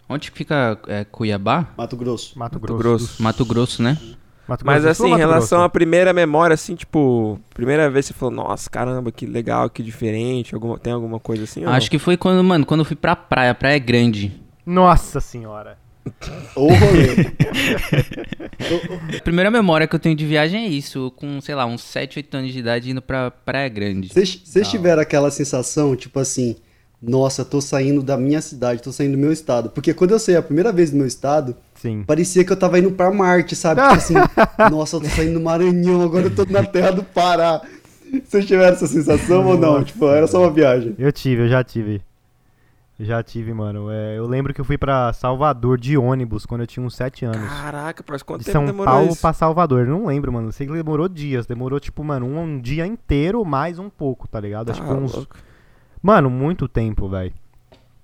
Onde 0.09 0.31
que 0.31 0.39
fica 0.39 0.79
é, 0.87 1.05
Cuiabá? 1.05 1.69
Mato 1.77 1.97
Grosso. 1.97 2.39
Mato 2.39 2.55
Mato 2.55 2.61
Grosso. 2.61 2.79
Grosso. 2.79 3.23
Mato 3.23 3.45
Grosso, 3.45 3.83
né? 3.83 3.99
Mato 4.47 4.65
Mas 4.65 4.83
Grosso 4.85 4.95
do 4.95 4.97
Sul 4.97 5.07
assim, 5.07 5.15
em 5.15 5.19
relação 5.19 5.63
à 5.63 5.69
primeira 5.69 6.13
memória, 6.13 6.55
assim, 6.55 6.77
tipo, 6.77 7.41
primeira 7.53 7.91
vez 7.91 8.07
você 8.07 8.15
falou, 8.15 8.33
nossa, 8.33 8.71
caramba, 8.71 9.11
que 9.11 9.27
legal, 9.27 9.69
que 9.69 9.83
diferente, 9.83 10.55
alguma, 10.55 10.79
tem 10.79 10.93
alguma 10.93 11.19
coisa 11.19 11.43
assim? 11.45 11.65
Acho 11.65 11.91
que 11.91 11.99
foi 11.99 12.17
quando, 12.17 12.43
mano, 12.45 12.65
quando 12.65 12.81
eu 12.81 12.85
fui 12.85 12.95
pra 12.95 13.17
praia, 13.17 13.55
Praia 13.55 13.79
Grande. 13.79 14.41
Nossa 14.65 15.21
senhora. 15.21 15.77
Ou 16.55 16.69
rolê. 16.73 17.27
A 19.19 19.23
primeira 19.23 19.51
memória 19.51 19.89
que 19.89 19.95
eu 19.95 19.99
tenho 19.99 20.15
de 20.15 20.25
viagem 20.25 20.65
é 20.65 20.69
isso, 20.69 21.13
com, 21.17 21.41
sei 21.41 21.55
lá, 21.55 21.67
uns 21.67 21.83
7, 21.83 22.21
8 22.21 22.37
anos 22.37 22.53
de 22.53 22.59
idade 22.61 22.91
indo 22.91 23.03
pra 23.03 23.31
Praia 23.31 23.69
Grande. 23.69 24.09
Vocês 24.09 24.69
tiveram 24.69 25.03
aquela 25.03 25.31
sensação, 25.31 25.97
tipo 25.97 26.21
assim, 26.21 26.57
nossa, 27.03 27.45
tô 27.45 27.61
saindo 27.61 28.03
da 28.03 28.17
minha 28.17 28.41
cidade, 28.41 28.83
tô 28.83 28.91
saindo 28.93 29.13
do 29.13 29.19
meu 29.19 29.33
estado. 29.33 29.69
Porque 29.71 29.93
quando 29.95 30.13
eu 30.13 30.19
saí 30.19 30.37
a 30.37 30.43
primeira 30.43 30.73
vez 30.73 30.91
do 30.91 30.97
meu 30.97 31.07
estado, 31.07 31.55
Sim. 31.75 32.03
parecia 32.07 32.45
que 32.45 32.53
eu 32.53 32.57
tava 32.57 32.79
indo 32.79 32.91
pra 32.91 33.11
Marte, 33.13 33.55
sabe? 33.55 33.81
Tipo 33.83 33.95
assim, 33.95 34.15
nossa, 34.71 34.97
eu 34.97 35.01
tô 35.01 35.09
saindo 35.09 35.35
do 35.35 35.41
Maranhão, 35.41 36.03
agora 36.03 36.27
eu 36.27 36.35
tô 36.35 36.45
na 36.47 36.65
terra 36.65 36.91
do 36.93 37.03
Pará. 37.03 37.61
Vocês 38.25 38.47
tiveram 38.47 38.73
essa 38.75 38.87
sensação 38.87 39.45
ou 39.47 39.59
não? 39.59 39.83
Tipo, 39.85 40.07
era 40.09 40.27
só 40.27 40.41
uma 40.41 40.51
viagem. 40.51 40.95
Eu 40.99 41.13
tive, 41.13 41.43
eu 41.43 41.49
já 41.49 41.63
tive. 41.63 42.01
Já 42.99 43.23
tive, 43.23 43.53
mano. 43.53 43.91
É, 43.91 44.17
eu 44.17 44.27
lembro 44.27 44.55
que 44.55 44.61
eu 44.61 44.65
fui 44.65 44.79
pra 44.79 45.13
Salvador 45.13 45.79
de 45.79 45.99
ônibus 45.99 46.47
quando 46.47 46.63
eu 46.63 46.67
tinha 46.67 46.85
uns 46.87 46.97
7 46.97 47.27
anos. 47.27 47.47
Caraca, 47.47 48.03
parece 48.03 48.25
quanto 48.25 48.39
De 48.41 48.47
tempo 48.47 48.57
São 48.59 48.65
demorou 48.65 48.91
Paulo 48.95 49.11
isso? 49.11 49.21
pra 49.21 49.35
Salvador. 49.35 49.81
Eu 49.87 49.91
Não 49.91 50.07
lembro, 50.07 50.33
mano. 50.33 50.51
Sei 50.51 50.67
que 50.67 50.73
demorou 50.73 51.07
dias. 51.07 51.45
Demorou, 51.47 51.79
tipo, 51.79 52.03
mano, 52.03 52.25
um, 52.25 52.41
um 52.41 52.59
dia 52.59 52.87
inteiro 52.87 53.45
mais 53.45 53.79
um 53.79 53.91
pouco, 53.91 54.27
tá 54.27 54.41
ligado? 54.41 54.71
Acho 54.71 54.81
que 54.81 54.89
Tá 54.89 54.95
uns. 54.95 55.13
louco. 55.13 55.37
Mano, 56.07 56.31
muito 56.31 56.69
tempo, 56.69 57.09
velho. 57.09 57.33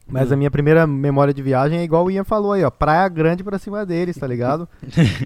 Mas 0.09 0.31
Hum. 0.31 0.35
a 0.35 0.37
minha 0.37 0.51
primeira 0.51 0.87
memória 0.89 1.33
de 1.33 1.41
viagem 1.41 1.79
é 1.79 1.85
igual 1.85 2.05
o 2.05 2.11
Ian 2.11 2.25
falou 2.25 2.51
aí, 2.53 2.65
ó. 2.65 2.71
Praia 2.71 3.09
Grande 3.09 3.45
pra 3.45 3.61
cima 3.61 3.87
deles, 3.87 4.17
tá 4.19 4.27
ligado? 4.27 4.69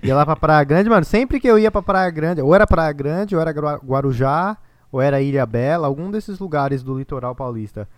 ia 0.03 0.15
lá 0.15 0.27
pra 0.27 0.37
Praia 0.37 0.63
Grande, 0.63 0.91
mano. 0.91 1.03
Sempre 1.05 1.41
que 1.41 1.49
eu 1.49 1.59
ia 1.59 1.71
pra 1.71 1.81
Praia 1.81 2.11
Grande, 2.11 2.43
ou 2.43 2.55
era 2.55 2.67
Praia 2.67 2.93
Grande, 2.93 3.35
ou 3.35 3.41
era 3.41 3.51
Gua- 3.51 3.81
Guarujá, 3.83 4.59
ou 4.93 5.01
era 5.01 5.23
Ilha 5.23 5.47
Bela, 5.47 5.87
algum 5.87 6.11
desses 6.11 6.39
lugares 6.39 6.83
do 6.83 6.99
litoral 6.99 7.35
paulista. 7.35 7.89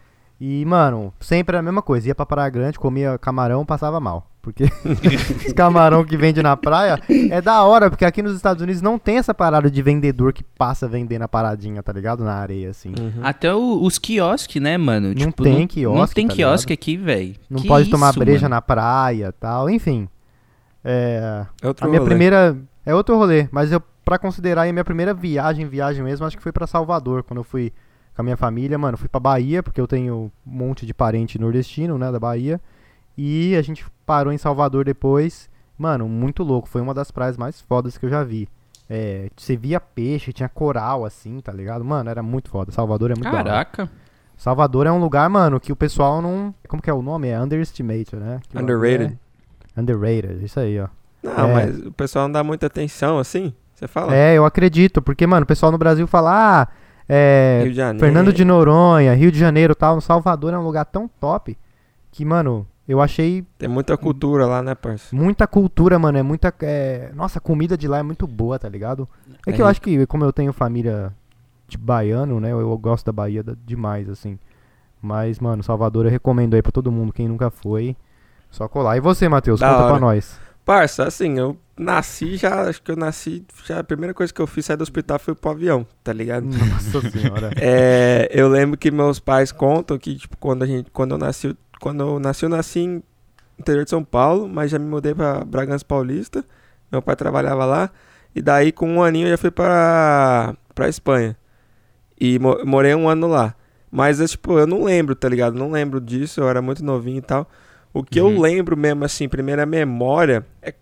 E, 0.41 0.65
mano, 0.65 1.13
sempre 1.19 1.57
era 1.57 1.59
a 1.59 1.63
mesma 1.65 1.83
coisa. 1.83 2.07
Ia 2.07 2.15
pra 2.15 2.25
Praia 2.25 2.49
Grande, 2.49 2.79
comia 2.79 3.19
camarão, 3.19 3.67
passava 3.67 3.99
mal. 3.99 4.31
Porque 4.53 4.65
os 5.47 5.53
camarão 5.53 6.05
que 6.05 6.17
vende 6.17 6.43
na 6.43 6.57
praia 6.57 6.99
é 7.31 7.41
da 7.41 7.63
hora, 7.63 7.91
porque 7.91 8.05
aqui 8.05 8.23
nos 8.23 8.35
Estados 8.35 8.63
Unidos 8.63 8.81
não 8.83 8.99
tem 8.99 9.19
essa 9.19 9.35
parada 9.35 9.71
de 9.71 9.83
vendedor 9.83 10.33
que 10.33 10.43
passa 10.43 10.89
vendendo 10.89 11.23
a 11.23 11.29
paradinha, 11.29 11.83
tá 11.83 11.93
ligado? 11.93 12.25
Na 12.25 12.35
areia, 12.35 12.71
assim. 12.71 12.91
Uhum. 12.99 13.21
Até 13.23 13.55
o- 13.55 13.83
os 13.83 13.99
quiosques, 13.99 14.61
né, 14.63 14.77
mano? 14.79 15.09
Não 15.09 15.31
tem 15.31 15.67
quiosque, 15.67 15.99
Não 15.99 16.07
tem 16.07 16.29
tá 16.29 16.35
quiosque 16.35 16.73
aqui, 16.73 16.97
velho. 16.97 17.35
Não 17.51 17.61
Que 17.61 17.69
pode 17.69 17.91
tomar 17.91 18.11
isso, 18.11 18.19
breja 18.19 18.43
mano? 18.43 18.55
na 18.55 18.63
praia 18.63 19.33
tal, 19.39 19.69
enfim. 19.69 20.09
É, 20.85 21.45
Outro 21.63 21.85
a 21.87 21.89
minha 21.89 22.01
rolê. 22.01 22.11
primeira. 22.11 22.57
É 22.87 22.95
outro 22.95 23.17
rolê, 23.17 23.49
mas 23.51 23.71
eu, 23.71 23.83
pra 24.05 24.19
considerar 24.19 24.63
aí 24.63 24.71
a 24.71 24.73
minha 24.73 24.85
primeira 24.85 25.13
viagem, 25.13 25.67
viagem 25.67 26.03
mesmo, 26.03 26.25
acho 26.25 26.37
que 26.37 26.43
foi 26.43 26.53
pra 26.53 26.67
Salvador, 26.67 27.23
quando 27.23 27.39
eu 27.39 27.45
fui 27.45 27.73
com 28.15 28.23
a 28.23 28.25
minha 28.25 28.37
família, 28.37 28.79
mano. 28.79 28.97
Fui 28.97 29.09
pra 29.09 29.21
Bahia, 29.21 29.63
porque 29.63 29.81
eu 29.81 29.87
tenho 29.87 30.15
um 30.15 30.31
monte 30.47 30.87
de 30.87 30.95
parente 30.95 31.39
nordestino, 31.39 31.99
né, 31.99 32.11
da 32.11 32.19
Bahia. 32.19 32.59
E 33.21 33.57
a 33.57 33.63
gente 33.63 33.85
parou 34.07 34.33
em 34.33 34.39
Salvador 34.39 34.85
depois. 34.85 35.51
Mano, 35.77 36.09
muito 36.09 36.45
louco. 36.45 36.69
Foi 36.69 36.81
uma 36.81 36.95
das 36.95 37.11
praias 37.11 37.37
mais 37.37 37.61
fodas 37.61 37.99
que 37.99 38.07
eu 38.07 38.11
já 38.11 38.23
vi. 38.23 38.49
É, 38.89 39.29
você 39.37 39.57
via 39.57 39.81
peixe, 39.81 40.33
tinha 40.33 40.49
coral 40.49 41.05
assim, 41.05 41.41
tá 41.41 41.53
ligado? 41.53 41.85
Mano, 41.85 42.09
era 42.09 42.23
muito 42.23 42.49
foda. 42.49 42.71
Salvador 42.71 43.11
é 43.11 43.15
muito 43.15 43.25
da 43.25 43.33
hora. 43.33 43.45
Caraca. 43.45 43.91
Salvador 44.37 44.87
é 44.87 44.93
um 44.93 45.01
lugar, 45.01 45.29
mano, 45.29 45.59
que 45.59 45.73
o 45.73 45.77
pessoal 45.77 46.23
não. 46.23 46.55
Como 46.69 46.81
que 46.81 46.89
é 46.89 46.95
o 46.95 47.03
nome? 47.03 47.27
É 47.29 47.41
underestimate, 47.41 48.15
né? 48.15 48.39
Que 48.49 48.55
bagulho 48.55 48.77
Underrated. 48.77 49.19
É... 49.77 49.81
Underrated, 49.81 50.45
isso 50.45 50.61
aí, 50.61 50.81
ó. 50.81 50.87
Não, 51.23 51.33
É. 51.51 51.53
mas 51.53 51.79
o 51.81 51.93
pessoal 51.93 52.27
não 52.29 52.33
dá 52.33 52.45
muita 52.45 52.67
atenção, 52.69 53.19
assim, 53.19 53.53
você 53.75 53.89
fala? 53.89 54.15
É, 54.15 54.35
eu 54.35 54.45
acredito, 54.45 55.03
porque, 55.03 55.27
mano, 55.27 55.43
o 55.43 55.47
pessoal 55.47 55.73
no 55.73 55.77
Brasil 55.79 56.07
fala, 56.07 56.63
ah, 56.63 56.69
é. 57.09 57.61
Rio 57.63 57.71
de 57.73 57.77
Janeiro. 57.77 57.99
Fernando 57.99 58.33
de 58.33 58.45
Noronha, 58.45 59.13
Rio 59.15 59.33
de 59.33 59.39
Janeiro 59.39 59.73
e 59.73 59.77
tal. 59.77 60.01
Salvador 60.01 60.55
é 60.55 60.59
um 60.59 60.63
lugar 60.63 60.85
tão 60.85 61.09
top 61.21 61.59
que, 62.13 62.25
mano, 62.25 62.65
eu 62.89 63.01
achei 63.01 63.45
Tem 63.59 63.69
muita 63.69 63.97
cultura 63.97 64.47
lá, 64.47 64.63
né, 64.63 64.75
parça? 64.75 65.15
muita 65.15 65.47
cultura, 65.47 65.99
mano. 65.99 66.19
É 66.19 66.23
muita. 66.23 66.53
é, 66.63 67.11
Nossa, 67.15 67.39
a 67.39 67.43
comida 67.43 67.77
de 67.77 67.87
lá 67.87 67.99
é 67.99 68.03
muito 68.03 68.27
boa, 68.27 68.59
tá 68.59 68.69
ligado? 68.69 69.09
É 69.47 69.53
que 69.53 69.61
É 69.61 69.63
eu 69.63 69.67
acho 69.67 69.81
que, 69.81 70.07
como 70.07 70.25
eu 70.25 70.33
tenho 70.33 70.53
família 70.53 71.13
de 71.69 71.77
baiano, 71.77 72.41
né? 72.41 72.51
Eu, 72.53 72.61
eu 72.61 72.79
gosto 72.79 73.05
da 73.07 73.13
Bahia 73.13 73.43
da- 73.43 73.55
demais, 73.65 74.09
assim. 74.09 74.39
Mas, 75.01 75.39
mano, 75.39 75.63
Salvador 75.63 76.07
eu 76.07 76.11
recomendo 76.11 76.55
aí 76.55 76.63
pra 76.63 76.73
todo 76.73 76.91
mundo. 76.91 77.13
Quem 77.13 77.29
nunca 77.29 77.51
foi, 77.51 77.95
só 78.51 78.67
colar. 78.67 78.97
E 78.97 79.01
você, 79.01 79.29
Matheus? 79.29 79.61
Da 79.61 79.69
Conta 79.69 79.79
pra 79.85 79.93
hora. 79.93 80.01
nós. 80.01 80.41
Parça, 80.65 81.05
assim, 81.05 81.39
eu 81.39 81.57
nasci 81.79 82.37
já, 82.37 82.69
acho 82.69 82.83
que 82.83 82.91
eu 82.91 82.97
nasci, 82.97 83.43
já 83.65 83.79
a 83.79 83.85
primeira 83.85 84.13
coisa 84.13 84.33
que 84.35 84.41
eu 84.43 84.47
fiz 84.47 84.67
sair 84.67 84.77
do 84.77 84.83
hospital 84.83 85.19
foi 85.19 85.35
pro 85.35 85.51
avião, 85.53 85.87
tá 86.05 86.13
ligado? 86.13 86.45
Nossa 86.45 87.01
senhora. 87.11 87.51
É, 87.57 88.29
eu 88.33 88.49
lembro 88.49 88.77
que 88.77 88.91
meus 88.91 89.19
pais 89.19 89.51
contam 89.51 89.97
que, 89.99 90.17
tipo, 90.17 90.37
quando 90.37 90.65
a 90.65 90.67
gente, 90.67 90.91
quando 90.91 91.13
eu 91.13 91.19
nasci, 91.19 91.57
quando 91.81 92.01
eu 92.03 92.19
nasci, 92.21 92.45
eu 92.45 92.49
nasci 92.49 92.81
em 92.81 93.03
interior 93.59 93.85
de 93.85 93.91
São 93.91 94.05
Paulo, 94.05 94.49
mas 94.49 94.71
já 94.71 94.79
me 94.79 94.87
mudei 94.87 95.15
pra 95.15 95.45
Bragança 95.45 95.85
Paulista. 95.85 96.45
Meu 96.91 97.03
pai 97.03 97.17
trabalhava 97.17 97.65
lá. 97.65 97.91
E 98.35 98.41
daí, 98.43 98.71
com 98.73 98.89
um 98.89 99.03
aninho, 99.03 99.27
eu 99.27 99.31
já 99.31 99.37
fui 99.39 99.51
pra, 99.51 100.55
pra 100.75 100.89
Espanha. 100.89 101.37
E 102.21 102.39
mo- 102.39 102.65
morei 102.65 102.95
um 102.95 103.09
ano 103.09 103.27
lá. 103.27 103.55
Mas, 103.91 104.21
eu, 104.21 104.29
tipo, 104.29 104.59
eu 104.59 104.67
não 104.67 104.85
lembro, 104.85 105.15
tá 105.15 105.29
ligado? 105.29 105.55
Não 105.55 105.71
lembro 105.71 106.01
disso, 106.01 106.41
eu 106.41 106.49
era 106.49 106.61
muito 106.61 106.85
novinho 106.85 107.19
e 107.19 107.23
tal. 107.23 107.49
O 107.93 108.03
que 108.05 108.21
eu 108.21 108.27
Uhum. 108.27 108.41
lembro 108.41 108.77
mesmo, 108.77 109.05
assim, 109.05 109.29
primeira 109.29 109.65
memória 109.65 110.47
é 110.63 110.75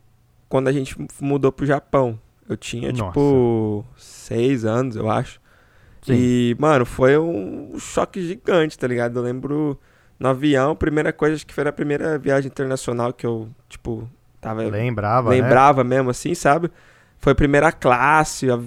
quando 0.48 0.68
a 0.68 0.72
gente 0.72 0.96
mudou 1.20 1.52
pro 1.52 1.64
Japão. 1.64 2.18
Eu 2.48 2.56
tinha, 2.56 2.90
Nossa. 2.92 3.04
tipo, 3.06 3.84
seis 3.96 4.64
anos, 4.64 4.96
eu 4.96 5.08
acho. 5.10 5.40
Sim. 6.02 6.14
E, 6.14 6.56
mano, 6.58 6.84
foi 6.84 7.16
um 7.18 7.78
choque 7.78 8.20
gigante, 8.26 8.78
tá 8.78 8.86
ligado? 8.86 9.18
Eu 9.18 9.22
lembro 9.22 9.78
no 10.18 10.28
avião, 10.28 10.74
primeira 10.74 11.12
coisa, 11.12 11.36
acho 11.36 11.46
que 11.46 11.54
foi 11.54 11.66
a 11.66 11.72
primeira 11.72 12.18
viagem 12.18 12.48
internacional 12.50 13.12
que 13.12 13.26
eu, 13.26 13.48
tipo, 13.68 14.08
tava. 14.40 14.62
Lembrava, 14.64 15.30
né? 15.30 15.36
lembrava 15.40 15.84
mesmo 15.84 16.10
assim, 16.10 16.34
sabe? 16.34 16.70
Foi 17.18 17.34
primeira 17.34 17.72
classe, 17.72 18.50
a- 18.50 18.58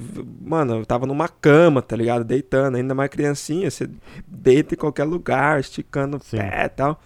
mano, 0.41 0.77
eu 0.79 0.85
tava 0.85 1.05
numa 1.05 1.27
cama, 1.27 1.81
tá 1.81 1.95
ligado? 1.95 2.23
Deitando, 2.23 2.75
ainda 2.77 2.93
mais 2.95 3.09
criancinha, 3.09 3.69
você 3.69 3.89
deita 4.27 4.75
em 4.75 4.77
qualquer 4.77 5.03
lugar, 5.05 5.59
esticando 5.59 6.17
o 6.17 6.19
Sim. 6.19 6.37
pé 6.37 6.65
e 6.65 6.69
tal. 6.69 6.99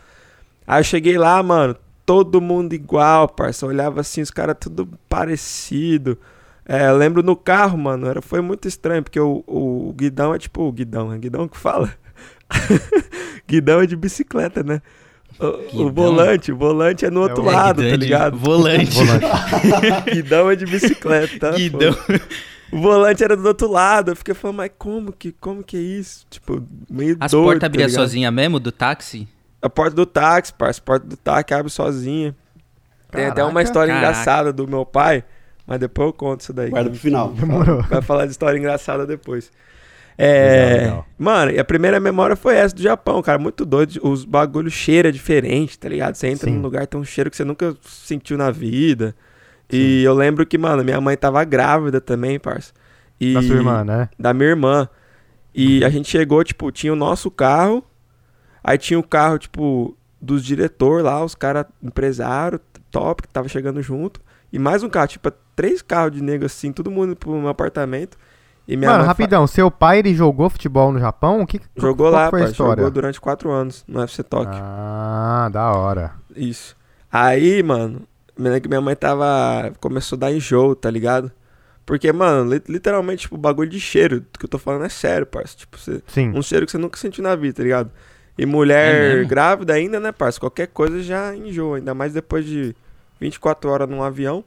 Aí 0.65 0.79
eu 0.79 0.83
cheguei 0.83 1.17
lá, 1.17 1.41
mano, 1.43 1.75
todo 2.05 2.41
mundo 2.41 2.73
igual, 2.73 3.27
parça. 3.27 3.65
Eu 3.65 3.69
olhava 3.69 4.01
assim, 4.01 4.21
os 4.21 4.31
caras 4.31 4.55
tudo 4.59 4.87
parecido. 5.09 6.17
É, 6.65 6.87
eu 6.89 6.97
lembro 6.97 7.21
no 7.21 7.35
carro, 7.35 7.77
mano, 7.77 8.07
era, 8.07 8.21
foi 8.21 8.39
muito 8.41 8.67
estranho, 8.67 9.03
porque 9.03 9.19
o, 9.19 9.43
o 9.45 9.93
guidão 9.93 10.33
é 10.33 10.39
tipo 10.39 10.61
o 10.63 10.71
guidão, 10.71 11.11
é 11.11 11.17
guidão 11.17 11.47
que 11.47 11.57
fala? 11.57 11.93
guidão 13.47 13.81
é 13.81 13.85
de 13.85 13.95
bicicleta, 13.95 14.63
né? 14.63 14.81
O, 15.39 15.83
o 15.87 15.91
volante, 15.91 16.51
o 16.51 16.55
volante 16.55 17.05
é 17.05 17.09
no 17.09 17.21
outro 17.21 17.41
o- 17.41 17.45
lado, 17.45 17.81
tá 17.81 17.95
ligado? 17.95 18.37
Volante. 18.37 18.97
Guidão 20.13 20.49
é 20.51 20.55
de 20.55 20.65
bicicleta? 20.65 21.51
Guidão. 21.53 21.93
Pô. 21.93 22.77
O 22.77 22.81
volante 22.81 23.23
era 23.23 23.35
do 23.35 23.47
outro 23.47 23.69
lado. 23.69 24.11
Eu 24.11 24.15
fiquei 24.15 24.33
falando, 24.33 24.57
mas 24.57 24.71
como 24.77 25.11
que, 25.11 25.31
como 25.33 25.63
que 25.63 25.75
é 25.77 25.79
isso? 25.79 26.25
Tipo, 26.29 26.63
meio 26.89 27.17
As 27.19 27.31
doido, 27.31 27.43
portas 27.45 27.61
tá 27.61 27.65
abriam 27.67 27.89
sozinha 27.89 28.31
mesmo 28.31 28.59
do 28.59 28.71
táxi? 28.71 29.27
A 29.61 29.69
porta 29.69 29.95
do 29.95 30.05
táxi, 30.05 30.53
parça. 30.53 30.79
A 30.79 30.83
porta 30.83 31.07
do 31.07 31.17
táxi 31.17 31.53
abre 31.53 31.71
sozinha. 31.71 32.35
Tem 33.11 33.25
até 33.25 33.43
uma 33.43 33.51
Caraca. 33.53 33.63
história 33.69 33.93
Caraca. 33.93 34.11
engraçada 34.11 34.53
do 34.53 34.67
meu 34.67 34.85
pai, 34.85 35.23
mas 35.67 35.79
depois 35.79 36.07
eu 36.07 36.13
conto 36.13 36.41
isso 36.41 36.53
daí. 36.53 36.69
Guarda 36.69 36.89
pro 36.89 36.99
final. 36.99 37.29
Demorou. 37.31 37.81
Vai 37.83 38.01
falar 38.01 38.25
de 38.25 38.31
história 38.31 38.57
engraçada 38.57 39.05
depois. 39.05 39.51
É, 40.17 40.49
Legal, 40.49 40.77
legal. 40.77 41.07
Mano, 41.17 41.51
e 41.51 41.59
a 41.59 41.63
primeira 41.65 41.99
memória 41.99 42.35
foi 42.35 42.55
essa 42.55 42.75
do 42.75 42.81
Japão, 42.81 43.21
cara. 43.21 43.39
Muito 43.39 43.65
doido. 43.65 43.99
Os 44.03 44.25
bagulhos 44.25 44.73
cheira 44.73 45.11
diferente, 45.11 45.77
tá 45.77 45.89
ligado? 45.89 46.15
Você 46.15 46.27
entra 46.27 46.49
Sim. 46.49 46.55
num 46.57 46.61
lugar, 46.61 46.85
tem 46.87 46.99
um 46.99 47.03
cheiro 47.03 47.29
que 47.29 47.37
você 47.37 47.43
nunca 47.43 47.75
sentiu 47.83 48.37
na 48.37 48.51
vida. 48.51 49.15
E 49.71 50.03
eu 50.03 50.13
lembro 50.13 50.45
que, 50.45 50.57
mano, 50.57 50.83
minha 50.83 51.01
mãe 51.01 51.17
tava 51.17 51.43
grávida 51.43 51.99
também, 51.99 52.39
parça. 52.39 52.71
E 53.19 53.33
Da 53.33 53.41
sua 53.41 53.55
irmã, 53.55 53.83
né? 53.83 54.09
da 54.19 54.33
minha 54.33 54.49
irmã. 54.49 54.87
E 55.53 55.83
a 55.83 55.89
gente 55.89 56.09
chegou, 56.09 56.43
tipo, 56.43 56.71
tinha 56.71 56.91
o 56.93 56.95
nosso 56.95 57.31
carro, 57.31 57.83
aí 58.63 58.77
tinha 58.77 58.99
o 58.99 59.03
carro, 59.03 59.37
tipo, 59.37 59.95
dos 60.21 60.43
diretor 60.43 61.03
lá, 61.03 61.23
os 61.23 61.35
caras 61.35 61.65
empresário, 61.81 62.59
top, 62.91 63.23
que 63.23 63.27
tava 63.29 63.47
chegando 63.47 63.81
junto. 63.81 64.21
E 64.51 64.59
mais 64.59 64.83
um 64.83 64.89
carro, 64.89 65.07
tipo, 65.07 65.31
três 65.55 65.81
carros 65.81 66.11
de 66.13 66.21
nego 66.21 66.45
assim, 66.45 66.71
todo 66.71 66.91
mundo 66.91 67.15
pro 67.15 67.31
um 67.31 67.47
apartamento. 67.47 68.17
E 68.67 68.77
minha 68.77 68.89
Mano, 68.89 68.99
mãe 68.99 69.07
fa- 69.07 69.11
rapidão, 69.11 69.45
seu 69.45 69.69
pai 69.69 69.99
ele 69.99 70.15
jogou 70.15 70.49
futebol 70.49 70.91
no 70.91 70.99
Japão? 70.99 71.41
O 71.41 71.47
que, 71.47 71.59
Jogou 71.75 72.09
lá, 72.09 72.29
foi 72.29 72.39
a 72.41 72.43
pai, 72.43 72.51
história? 72.51 72.75
jogou 72.81 72.91
durante 72.91 73.19
quatro 73.19 73.51
anos 73.51 73.83
no 73.87 73.99
UFC 73.99 74.23
Tóquio. 74.23 74.53
Ah, 74.61 75.49
da 75.51 75.71
hora. 75.73 76.11
Isso. 76.35 76.75
Aí, 77.11 77.61
mano, 77.61 78.01
minha 78.37 78.81
mãe 78.81 78.95
tava. 78.95 79.71
Começou 79.81 80.15
a 80.15 80.19
dar 80.19 80.31
enjoo, 80.31 80.75
tá 80.75 80.89
ligado? 80.89 81.31
Porque, 81.85 82.11
mano, 82.13 82.49
li- 82.53 82.63
literalmente, 82.69 83.23
tipo, 83.23 83.35
bagulho 83.37 83.69
de 83.69 83.79
cheiro. 83.79 84.21
Do 84.21 84.39
que 84.39 84.45
eu 84.45 84.49
tô 84.49 84.57
falando 84.57 84.85
é 84.85 84.89
sério, 84.89 85.25
parça. 85.25 85.57
Tipo, 85.57 85.77
você, 85.77 86.01
Sim. 86.07 86.31
um 86.33 86.41
cheiro 86.41 86.65
que 86.65 86.71
você 86.71 86.77
nunca 86.77 86.97
sentiu 86.97 87.21
na 87.21 87.35
vida, 87.35 87.55
tá 87.57 87.63
ligado? 87.63 87.91
E 88.37 88.43
É 88.43 88.45
mulher 88.45 89.15
mesmo? 89.17 89.27
grávida 89.29 89.73
ainda, 89.73 89.99
né, 89.99 90.11
parça? 90.13 90.39
Qualquer 90.39 90.67
coisa 90.67 91.03
já 91.03 91.35
enjoa. 91.35 91.77
Ainda 91.77 91.93
mais 91.93 92.13
depois 92.13 92.45
de 92.45 92.73
24 93.19 93.69
horas 93.69 93.89
num 93.89 94.01
avião. 94.01 94.43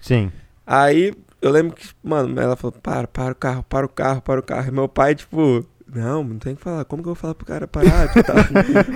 Sim. 0.00 0.30
Aí 0.64 1.12
eu 1.40 1.50
lembro 1.50 1.76
que, 1.76 1.88
mano, 2.02 2.40
ela 2.40 2.56
falou: 2.56 2.72
para, 2.82 3.06
para 3.06 3.32
o 3.32 3.34
carro, 3.34 3.62
para 3.68 3.86
o 3.86 3.88
carro, 3.88 4.22
para 4.22 4.40
o 4.40 4.42
carro. 4.42 4.68
E 4.68 4.70
meu 4.72 4.88
pai, 4.88 5.14
tipo, 5.14 5.64
não, 5.92 6.22
não 6.22 6.38
tem 6.38 6.54
que 6.54 6.62
falar. 6.62 6.84
Como 6.84 7.02
que 7.02 7.08
eu 7.08 7.14
vou 7.14 7.20
falar 7.20 7.34
pro 7.34 7.46
cara 7.46 7.66
parar? 7.66 8.08
Tipo, 8.08 8.24
tá. 8.24 8.34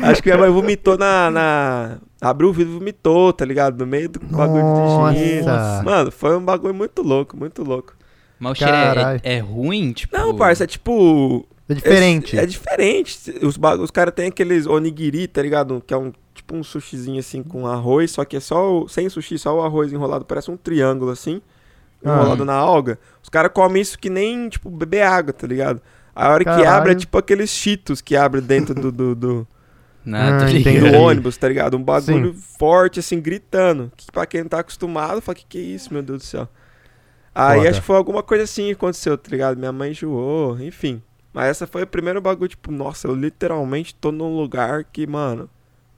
Acho 0.09 0.23
que 0.23 0.29
minha 0.29 0.39
mãe 0.39 0.51
vomitou 0.51 0.99
na, 0.99 1.31
na. 1.31 1.99
Abriu 2.21 2.51
o 2.51 2.53
vidro 2.53 2.75
e 2.75 2.79
vomitou, 2.79 3.33
tá 3.33 3.45
ligado? 3.45 3.79
No 3.79 3.87
meio 3.87 4.09
do 4.09 4.21
bagulho 4.21 5.15
de. 5.15 5.43
Nossa. 5.43 5.83
Mano, 5.83 6.11
foi 6.11 6.37
um 6.37 6.45
bagulho 6.45 6.75
muito 6.75 7.03
louco, 7.03 7.37
muito 7.37 7.63
louco. 7.63 7.95
Mas 8.39 8.53
o 8.53 8.55
cheiro 8.57 8.75
é, 8.75 9.21
é, 9.23 9.35
é 9.37 9.39
ruim, 9.39 9.93
tipo... 9.93 10.17
Não, 10.17 10.35
parça, 10.35 10.65
é 10.65 10.67
tipo. 10.67 11.47
É 11.69 11.75
diferente. 11.75 12.37
É, 12.37 12.43
é 12.43 12.47
diferente. 12.47 13.17
Os, 13.41 13.57
os 13.81 13.91
caras 13.93 14.13
têm 14.13 14.27
aqueles 14.27 14.67
onigiri, 14.67 15.29
tá 15.29 15.41
ligado? 15.41 15.83
Que 15.87 15.95
é 15.95 15.97
um 15.97 16.13
tipo 16.35 16.57
um 16.57 16.63
sushizinho 16.63 17.21
assim 17.21 17.43
com 17.43 17.67
arroz, 17.67 18.11
só 18.11 18.25
que 18.25 18.37
é 18.37 18.41
só 18.41 18.83
o, 18.83 18.89
sem 18.89 19.09
sushi, 19.09 19.39
só 19.39 19.55
o 19.57 19.63
arroz 19.63 19.93
enrolado, 19.93 20.25
parece 20.25 20.51
um 20.51 20.57
triângulo 20.57 21.11
assim, 21.11 21.41
Ah. 22.05 22.11
enrolado 22.19 22.45
na 22.45 22.55
alga. 22.55 22.99
Os 23.23 23.29
caras 23.29 23.51
comem 23.53 23.81
isso 23.83 23.99
que 23.99 24.11
nem, 24.11 24.49
tipo, 24.49 24.69
beber 24.71 25.03
água, 25.03 25.33
tá 25.33 25.47
ligado? 25.47 25.81
A 26.15 26.29
hora 26.31 26.45
que 26.45 26.51
Caralho. 26.51 26.69
abre 26.69 26.93
é 26.93 26.95
tipo 26.95 27.17
aqueles 27.17 27.51
cheetos 27.51 28.01
que 28.01 28.15
abre 28.17 28.41
dentro 28.41 28.75
do, 28.75 28.93
do, 28.93 29.15
do, 29.15 29.49
Não, 30.05 30.19
Ah, 30.45 30.51
entendi. 30.51 30.59
ligado. 30.79 30.93
do 30.93 30.99
ônibus, 30.99 31.37
tá 31.37 31.49
ligado? 31.49 31.77
Um 31.77 31.83
bagulho 31.83 32.35
Sim. 32.35 32.41
forte, 32.59 33.01
assim, 33.01 33.21
gritando. 33.21 33.91
Que 33.97 34.11
pra 34.13 34.27
quem 34.27 34.43
não 34.43 34.49
tá 34.49 34.59
acostumado, 34.61 35.21
fala, 35.23 35.35
que 35.37 35.47
que 35.47 35.59
é 35.59 35.63
isso, 35.63 35.93
meu 35.93 36.03
Deus 36.03 36.19
do 36.19 36.25
céu? 36.27 36.49
Aí 37.35 37.59
Foda. 37.59 37.71
acho 37.71 37.81
que 37.81 37.87
foi 37.87 37.97
alguma 37.97 38.23
coisa 38.23 38.45
assim 38.45 38.67
que 38.67 38.73
aconteceu, 38.73 39.17
tá 39.17 39.31
ligado? 39.31 39.57
Minha 39.57 39.73
mãe 39.73 39.93
enjoou, 39.93 40.61
enfim. 40.61 41.03
Mas 41.33 41.47
essa 41.47 41.67
foi 41.67 41.83
o 41.85 41.87
primeiro 41.87 42.21
bagulho, 42.21 42.49
tipo, 42.49 42.71
nossa, 42.71 43.09
eu 43.09 43.15
literalmente 43.15 43.95
tô 43.95 44.13
num 44.13 44.37
lugar 44.37 44.85
que, 44.85 45.07
mano, 45.07 45.49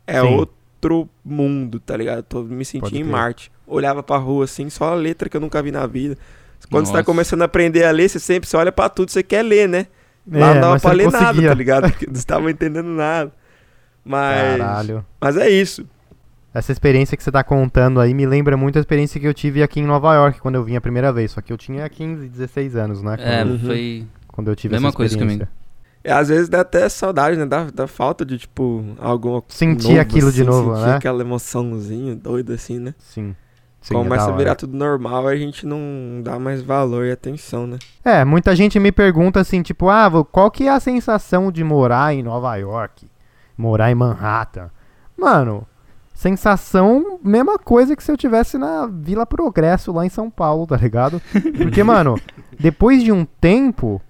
é 0.07 0.21
Sim. 0.21 0.29
outro 0.37 1.09
mundo, 1.25 1.81
tá 1.81 1.97
ligado? 1.97 2.23
Tô 2.23 2.43
me 2.45 2.65
sentindo 2.65 2.97
em. 2.97 3.03
Marte. 3.03 3.51
Olhava 3.67 4.03
pra 4.03 4.17
rua 4.17 4.45
assim, 4.45 4.69
só 4.71 4.93
a 4.93 4.95
letra 4.95 5.29
que 5.29 5.37
eu 5.37 5.41
nunca 5.41 5.63
vi 5.63 5.71
na 5.71 5.87
vida. 5.87 6.17
Quando 6.71 6.87
você 6.87 6.93
tá 6.93 6.99
Nossa. 6.99 7.05
começando 7.07 7.43
a 7.43 7.45
aprender 7.47 7.85
a 7.85 7.91
ler, 7.91 8.09
você 8.09 8.19
sempre 8.19 8.49
você 8.49 8.57
olha 8.57 8.73
pra 8.73 8.89
tudo, 8.89 9.11
você 9.11 9.23
quer 9.23 9.43
ler, 9.43 9.69
né? 9.69 9.87
Lá 10.31 10.51
É, 10.51 10.55
não 10.55 10.61
dava 10.61 10.81
pra 10.81 10.93
ler 10.93 11.05
não 11.05 11.11
nada, 11.13 11.27
conseguia. 11.27 11.49
tá 11.51 11.55
ligado? 11.55 11.91
Porque 11.91 12.07
não 12.07 12.15
estava 12.15 12.51
entendendo 12.51 12.89
nada. 12.89 13.33
Mas. 14.05 14.59
Caralho. 14.59 15.05
Mas 15.21 15.37
é 15.37 15.49
isso. 15.49 15.87
Essa 16.53 16.71
experiência 16.73 17.17
que 17.17 17.23
você 17.23 17.33
tá 17.33 17.43
contando 17.43 18.01
aí 18.01 18.15
me 18.15 18.25
lembra 18.27 18.57
muito 18.57 18.77
a 18.77 18.81
experiência 18.81 19.21
que 19.21 19.27
eu 19.27 19.35
tive 19.35 19.63
aqui 19.63 19.81
em 19.81 19.85
Nova 19.87 20.15
York 20.15 20.41
quando 20.41 20.55
eu 20.55 20.63
vim 20.65 20.77
a 20.77 20.81
primeira 20.81 21.13
vez. 21.13 21.33
Só 21.33 21.41
que 21.41 21.53
eu 21.53 21.57
tinha 21.59 21.89
15, 21.89 22.29
16 22.29 22.77
anos, 22.77 23.03
né? 23.03 23.17
Quando, 23.17 23.57
É, 23.57 23.59
foi... 23.59 24.07
quando 24.29 24.49
eu 24.49 24.57
tive 24.57 24.73
mesma 24.73 24.89
essa 24.89 24.97
coisa 24.97 25.15
experiência. 25.15 25.49
É, 26.05 26.13
às 26.13 26.29
vezes 26.29 26.49
dá 26.49 26.61
até 26.61 26.89
saudade, 26.89 27.37
né? 27.37 27.45
Dá, 27.47 27.67
dá 27.75 27.87
falta 27.87 28.25
de, 28.25 28.39
tipo, 28.39 28.85
alguma 28.99 29.43
Sentir 29.49 29.89
novo, 29.89 30.01
aquilo 30.01 30.31
de 30.31 30.43
assim, 30.43 30.51
novo, 30.51 30.75
sentir 30.77 30.87
né? 30.87 30.97
aquela 30.97 31.23
emoçãozinha 31.23 32.15
doida, 32.15 32.55
assim, 32.55 32.79
né? 32.79 32.95
Sim. 32.99 33.35
Sim, 33.85 33.97
é 33.97 33.99
Começa 33.99 34.31
a 34.31 34.33
virar 34.33 34.55
tudo 34.55 34.75
normal, 34.75 35.29
a 35.29 35.37
gente 35.37 35.67
não 35.67 35.79
dá 36.23 36.39
mais 36.39 36.63
valor 36.63 37.05
e 37.05 37.13
atenção, 37.13 37.67
né? 37.67 37.79
É, 38.03 38.25
muita 38.25 38.57
gente 38.57 38.81
me 38.81 38.91
pergunta 38.91 39.39
assim, 39.39 39.61
tipo, 39.61 39.91
ah, 39.91 40.11
qual 40.33 40.51
que 40.51 40.67
é 40.67 40.71
a 40.71 40.81
sensação 40.81 41.53
de 41.53 41.63
morar 41.63 42.15
em 42.15 42.23
Nova 42.23 42.57
York? 42.57 43.07
Morar 43.59 43.91
em 43.91 43.95
Manhattan? 43.95 44.71
Mano, 45.15 45.67
sensação, 46.15 47.21
mesma 47.23 47.59
coisa 47.59 47.95
que 47.95 48.03
se 48.03 48.11
eu 48.11 48.17
tivesse 48.17 48.57
na 48.57 48.87
Vila 48.87 49.27
Progresso 49.27 49.93
lá 49.93 50.07
em 50.07 50.09
São 50.09 50.31
Paulo, 50.31 50.67
tá 50.67 50.79
ligado? 50.79 51.21
Porque, 51.59 51.85
mano, 51.85 52.19
depois 52.59 53.03
de 53.03 53.13
um 53.13 53.27
tempo, 53.27 54.01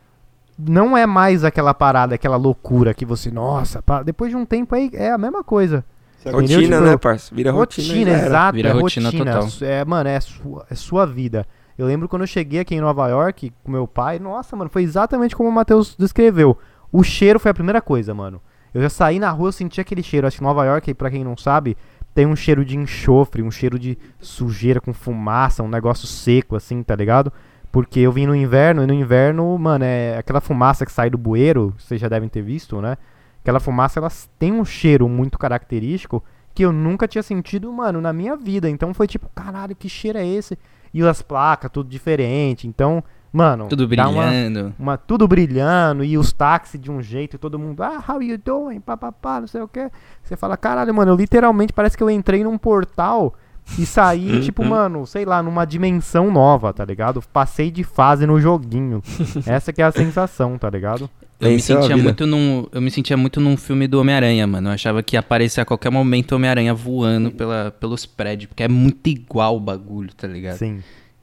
não 0.57 0.97
é 0.97 1.05
mais 1.05 1.43
aquela 1.43 1.75
parada, 1.75 2.15
aquela 2.15 2.37
loucura 2.37 2.95
que 2.95 3.05
você, 3.05 3.29
nossa, 3.29 3.83
pá, 3.83 4.05
depois 4.05 4.31
de 4.31 4.37
um 4.37 4.47
tempo 4.47 4.73
aí 4.77 4.89
é 4.93 5.11
a 5.11 5.19
mesma 5.19 5.43
coisa. 5.43 5.85
Entendeu? 6.31 6.41
Rotina, 6.41 6.77
Tipo, 6.77 6.89
né, 6.91 6.97
parça? 6.97 7.35
Vira 7.35 7.51
rotina. 7.53 7.89
Rotina, 7.89 8.11
exato, 8.13 8.57
Vira 8.57 8.69
é 8.69 8.73
rotina 8.73 9.09
rotina. 9.11 9.25
total. 9.41 9.49
É, 9.69 9.85
mano, 9.85 10.09
é 10.09 10.21
sua, 10.21 10.67
é 10.71 10.75
sua 10.75 11.07
vida. 11.07 11.47
Eu 11.77 11.87
lembro 11.87 12.09
quando 12.09 12.23
eu 12.23 12.27
cheguei 12.27 12.61
aqui 12.61 12.75
em 12.75 12.81
Nova 12.81 13.09
York 13.09 13.53
com 13.63 13.71
meu 13.71 13.87
pai, 13.87 14.19
nossa, 14.19 14.55
mano, 14.57 14.71
foi 14.71 14.83
exatamente 14.83 15.35
como 15.35 15.49
o 15.49 15.53
Matheus 15.53 15.97
descreveu. 15.99 16.57
O 16.93 17.03
cheiro 17.03 17.41
foi 17.41 17.51
a 17.51 17.55
primeira 17.55 17.81
coisa, 17.81 18.15
mano. 18.15 18.41
Eu 18.73 18.81
já 18.81 18.89
saí 18.89 19.19
na 19.19 19.31
rua, 19.31 19.49
eu 19.49 19.53
senti 19.53 19.81
aquele 19.81 20.03
cheiro. 20.03 20.27
Acho 20.27 20.39
que 20.39 20.43
Nova 20.43 20.65
York, 20.65 20.95
pra 20.95 21.11
quem 21.11 21.25
não 21.25 21.37
sabe, 21.37 21.77
tem 22.15 22.27
um 22.27 22.37
cheiro 22.37 22.65
de 22.65 22.77
enxofre, 22.77 23.43
um 23.43 23.51
cheiro 23.51 23.79
de 23.79 23.99
sujeira 24.21 24.81
com 24.81 24.93
fumaça, 24.93 25.63
um 25.63 25.69
negócio 25.69 26.07
seco, 26.07 26.55
assim, 26.57 26.83
tá 26.83 26.95
ligado? 26.95 27.33
Porque 27.73 27.99
eu 28.01 28.13
vim 28.13 28.27
no 28.27 28.37
inverno, 28.37 28.83
e 28.85 28.87
no 28.87 28.95
inverno, 28.95 29.59
mano, 29.59 29.85
é 29.85 30.17
aquela 30.17 30.41
fumaça 30.41 30.87
que 30.87 30.93
sai 30.93 31.11
do 31.11 31.19
bueiro, 31.19 31.75
vocês 31.77 32.01
já 32.01 32.09
devem 32.09 32.29
ter 32.29 32.41
visto, 32.43 32.81
né? 32.81 32.97
Aquela 33.45 33.61
fumaça, 33.61 34.01
ela 34.01 34.09
tem 34.39 34.51
um 34.53 34.65
cheiro 34.65 35.07
muito 35.07 35.39
característico 35.39 36.25
que 36.55 36.65
eu 36.65 36.73
nunca 36.73 37.07
tinha 37.07 37.23
sentido, 37.23 37.71
mano, 37.71 38.01
na 38.01 38.11
minha 38.11 38.37
vida. 38.37 38.71
Então 38.71 38.95
foi 38.95 39.07
tipo, 39.07 39.29
caralho, 39.35 39.77
que 39.77 39.87
cheiro 39.87 40.17
é 40.19 40.27
esse? 40.27 40.59
E 40.95 41.03
as 41.07 41.21
placas, 41.21 41.71
tudo 41.71 41.91
diferente. 41.91 42.67
Então, 42.67 43.05
mano, 43.31 43.67
Tudo 43.69 43.87
dá 43.87 44.09
uma- 44.09 44.23
brilhando. 44.29 44.75
uma, 44.79 44.97
tudo 44.97 45.29
brilhando 45.29 46.03
e 46.03 46.17
os 46.17 46.33
táxis 46.33 46.81
de 46.81 46.91
um 46.91 47.03
jeito 47.03 47.37
e 47.37 47.39
todo 47.39 47.59
mundo, 47.59 47.83
ah, 47.83 48.03
how 48.09 48.23
you 48.23 48.39
doing? 48.39 48.81
Pá, 48.81 48.97
pá, 48.97 49.13
pá, 49.13 49.41
não 49.41 49.47
sei 49.47 49.61
o 49.61 49.69
que. 49.69 49.91
Você 50.23 50.37
fala, 50.37 50.57
caralho, 50.57 50.95
mano, 50.95 51.13
eu 51.13 51.17
literalmente 51.17 51.73
parece 51.75 51.99
que 51.99 52.03
eu 52.03 52.09
entrei 52.09 52.43
num 52.45 52.57
portal 52.57 53.35
e 53.79 53.85
saí, 53.85 54.41
tipo, 54.41 54.65
mano, 54.65 55.05
sei 55.07 55.27
lá, 55.27 55.43
numa 55.43 55.67
dimensão 55.67 56.31
nova, 56.31 56.73
tá 56.73 56.85
ligado? 56.85 57.21
Passei 57.31 57.71
de 57.71 57.85
fase 57.85 58.25
no 58.25 58.41
joguinho. 58.41 59.03
Essa 59.45 59.71
que 59.71 59.83
é 59.83 59.85
a 59.85 59.93
sensação, 59.93 60.57
tá 60.57 60.71
ligado? 60.71 61.11
Eu 61.41 61.51
me, 61.51 61.57
a 61.57 61.61
sentia 61.61 61.97
muito 61.97 62.27
num, 62.27 62.67
eu 62.73 62.81
me 62.81 62.91
sentia 62.91 63.17
muito 63.17 63.41
num 63.41 63.57
filme 63.57 63.87
do 63.87 64.01
Homem-Aranha, 64.01 64.47
mano. 64.47 64.69
Eu 64.69 64.73
achava 64.73 65.03
que 65.03 65.17
ia 65.17 65.21
aparecer 65.21 65.61
a 65.61 65.65
qualquer 65.65 65.91
momento 65.91 66.33
o 66.33 66.37
Homem-Aranha 66.37 66.73
voando 66.73 67.31
pela, 67.31 67.75
pelos 67.79 68.07
prédios. 68.07 68.49
Porque 68.49 68.63
é 68.63 68.69
muito 68.69 69.07
igual 69.09 69.57
o 69.57 69.61
bagulho, 69.61 70.11
tá 70.15 70.27
ligado? 70.27 70.57
Sim. 70.59 70.83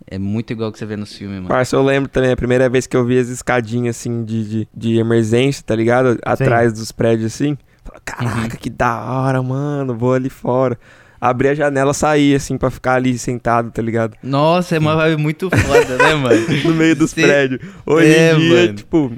É 0.09 0.17
muito 0.19 0.51
igual 0.51 0.69
o 0.69 0.73
que 0.73 0.79
você 0.79 0.85
vê 0.85 0.97
no 0.97 1.05
filme, 1.05 1.35
mano. 1.35 1.47
Parça, 1.47 1.75
eu 1.75 1.83
lembro 1.83 2.09
também, 2.09 2.31
a 2.31 2.35
primeira 2.35 2.67
vez 2.69 2.85
que 2.85 2.97
eu 2.97 3.05
vi 3.05 3.17
as 3.17 3.29
escadinhas, 3.29 3.95
assim, 3.97 4.25
de, 4.25 4.49
de, 4.49 4.67
de 4.75 4.97
emergência, 4.97 5.63
tá 5.65 5.75
ligado? 5.75 6.19
Atrás 6.23 6.73
dos 6.73 6.91
prédios, 6.91 7.33
assim. 7.33 7.57
Falei, 7.83 8.01
Caraca, 8.03 8.57
que 8.57 8.69
da 8.69 9.01
hora, 9.03 9.41
mano, 9.41 9.95
vou 9.95 10.13
ali 10.13 10.29
fora. 10.29 10.77
Abri 11.19 11.49
a 11.49 11.53
janela, 11.53 11.93
saí, 11.93 12.33
assim, 12.35 12.57
pra 12.57 12.69
ficar 12.71 12.95
ali 12.95 13.17
sentado, 13.17 13.69
tá 13.71 13.81
ligado? 13.81 14.17
Nossa, 14.23 14.75
é 14.75 14.79
uma 14.79 14.95
vibe 14.95 15.21
muito 15.21 15.49
foda, 15.49 15.97
né, 15.97 16.15
mano? 16.15 16.35
No 16.65 16.73
meio 16.73 16.95
dos 16.95 17.11
Cê- 17.11 17.21
prédios. 17.21 17.61
Hoje 17.85 18.07
É, 18.11 18.33
em 18.33 18.39
dia, 18.39 18.55
mano. 18.63 18.73
tipo... 18.73 19.11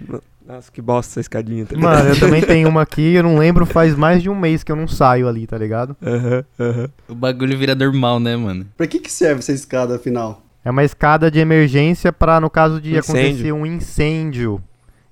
Nossa, 0.45 0.71
que 0.71 0.81
bosta 0.81 1.13
essa 1.13 1.19
escadinha, 1.21 1.65
tá 1.65 1.75
ligado? 1.75 1.91
Mano, 1.93 2.09
eu 2.09 2.19
também 2.19 2.41
tenho 2.41 2.67
uma 2.67 2.81
aqui, 2.83 3.13
eu 3.13 3.23
não 3.23 3.37
lembro, 3.37 3.65
faz 3.65 3.95
mais 3.95 4.21
de 4.21 4.29
um 4.29 4.35
mês 4.35 4.63
que 4.63 4.71
eu 4.71 4.75
não 4.75 4.87
saio 4.87 5.27
ali, 5.27 5.47
tá 5.47 5.57
ligado? 5.57 5.95
Aham, 6.01 6.43
aham. 6.59 6.89
O 7.07 7.15
bagulho 7.15 7.57
vira 7.57 7.73
normal, 7.73 8.19
né, 8.19 8.35
mano? 8.35 8.65
Pra 8.75 8.85
que, 8.85 8.99
que 8.99 9.11
serve 9.11 9.39
essa 9.39 9.53
escada 9.53 9.95
afinal? 9.95 10.41
É 10.65 10.71
uma 10.71 10.83
escada 10.83 11.31
de 11.31 11.39
emergência 11.39 12.11
pra, 12.11 12.39
no 12.39 12.49
caso 12.49 12.79
de 12.79 12.95
Incêndio. 12.97 13.21
acontecer 13.21 13.51
um 13.51 13.65
incêndio. 13.65 14.61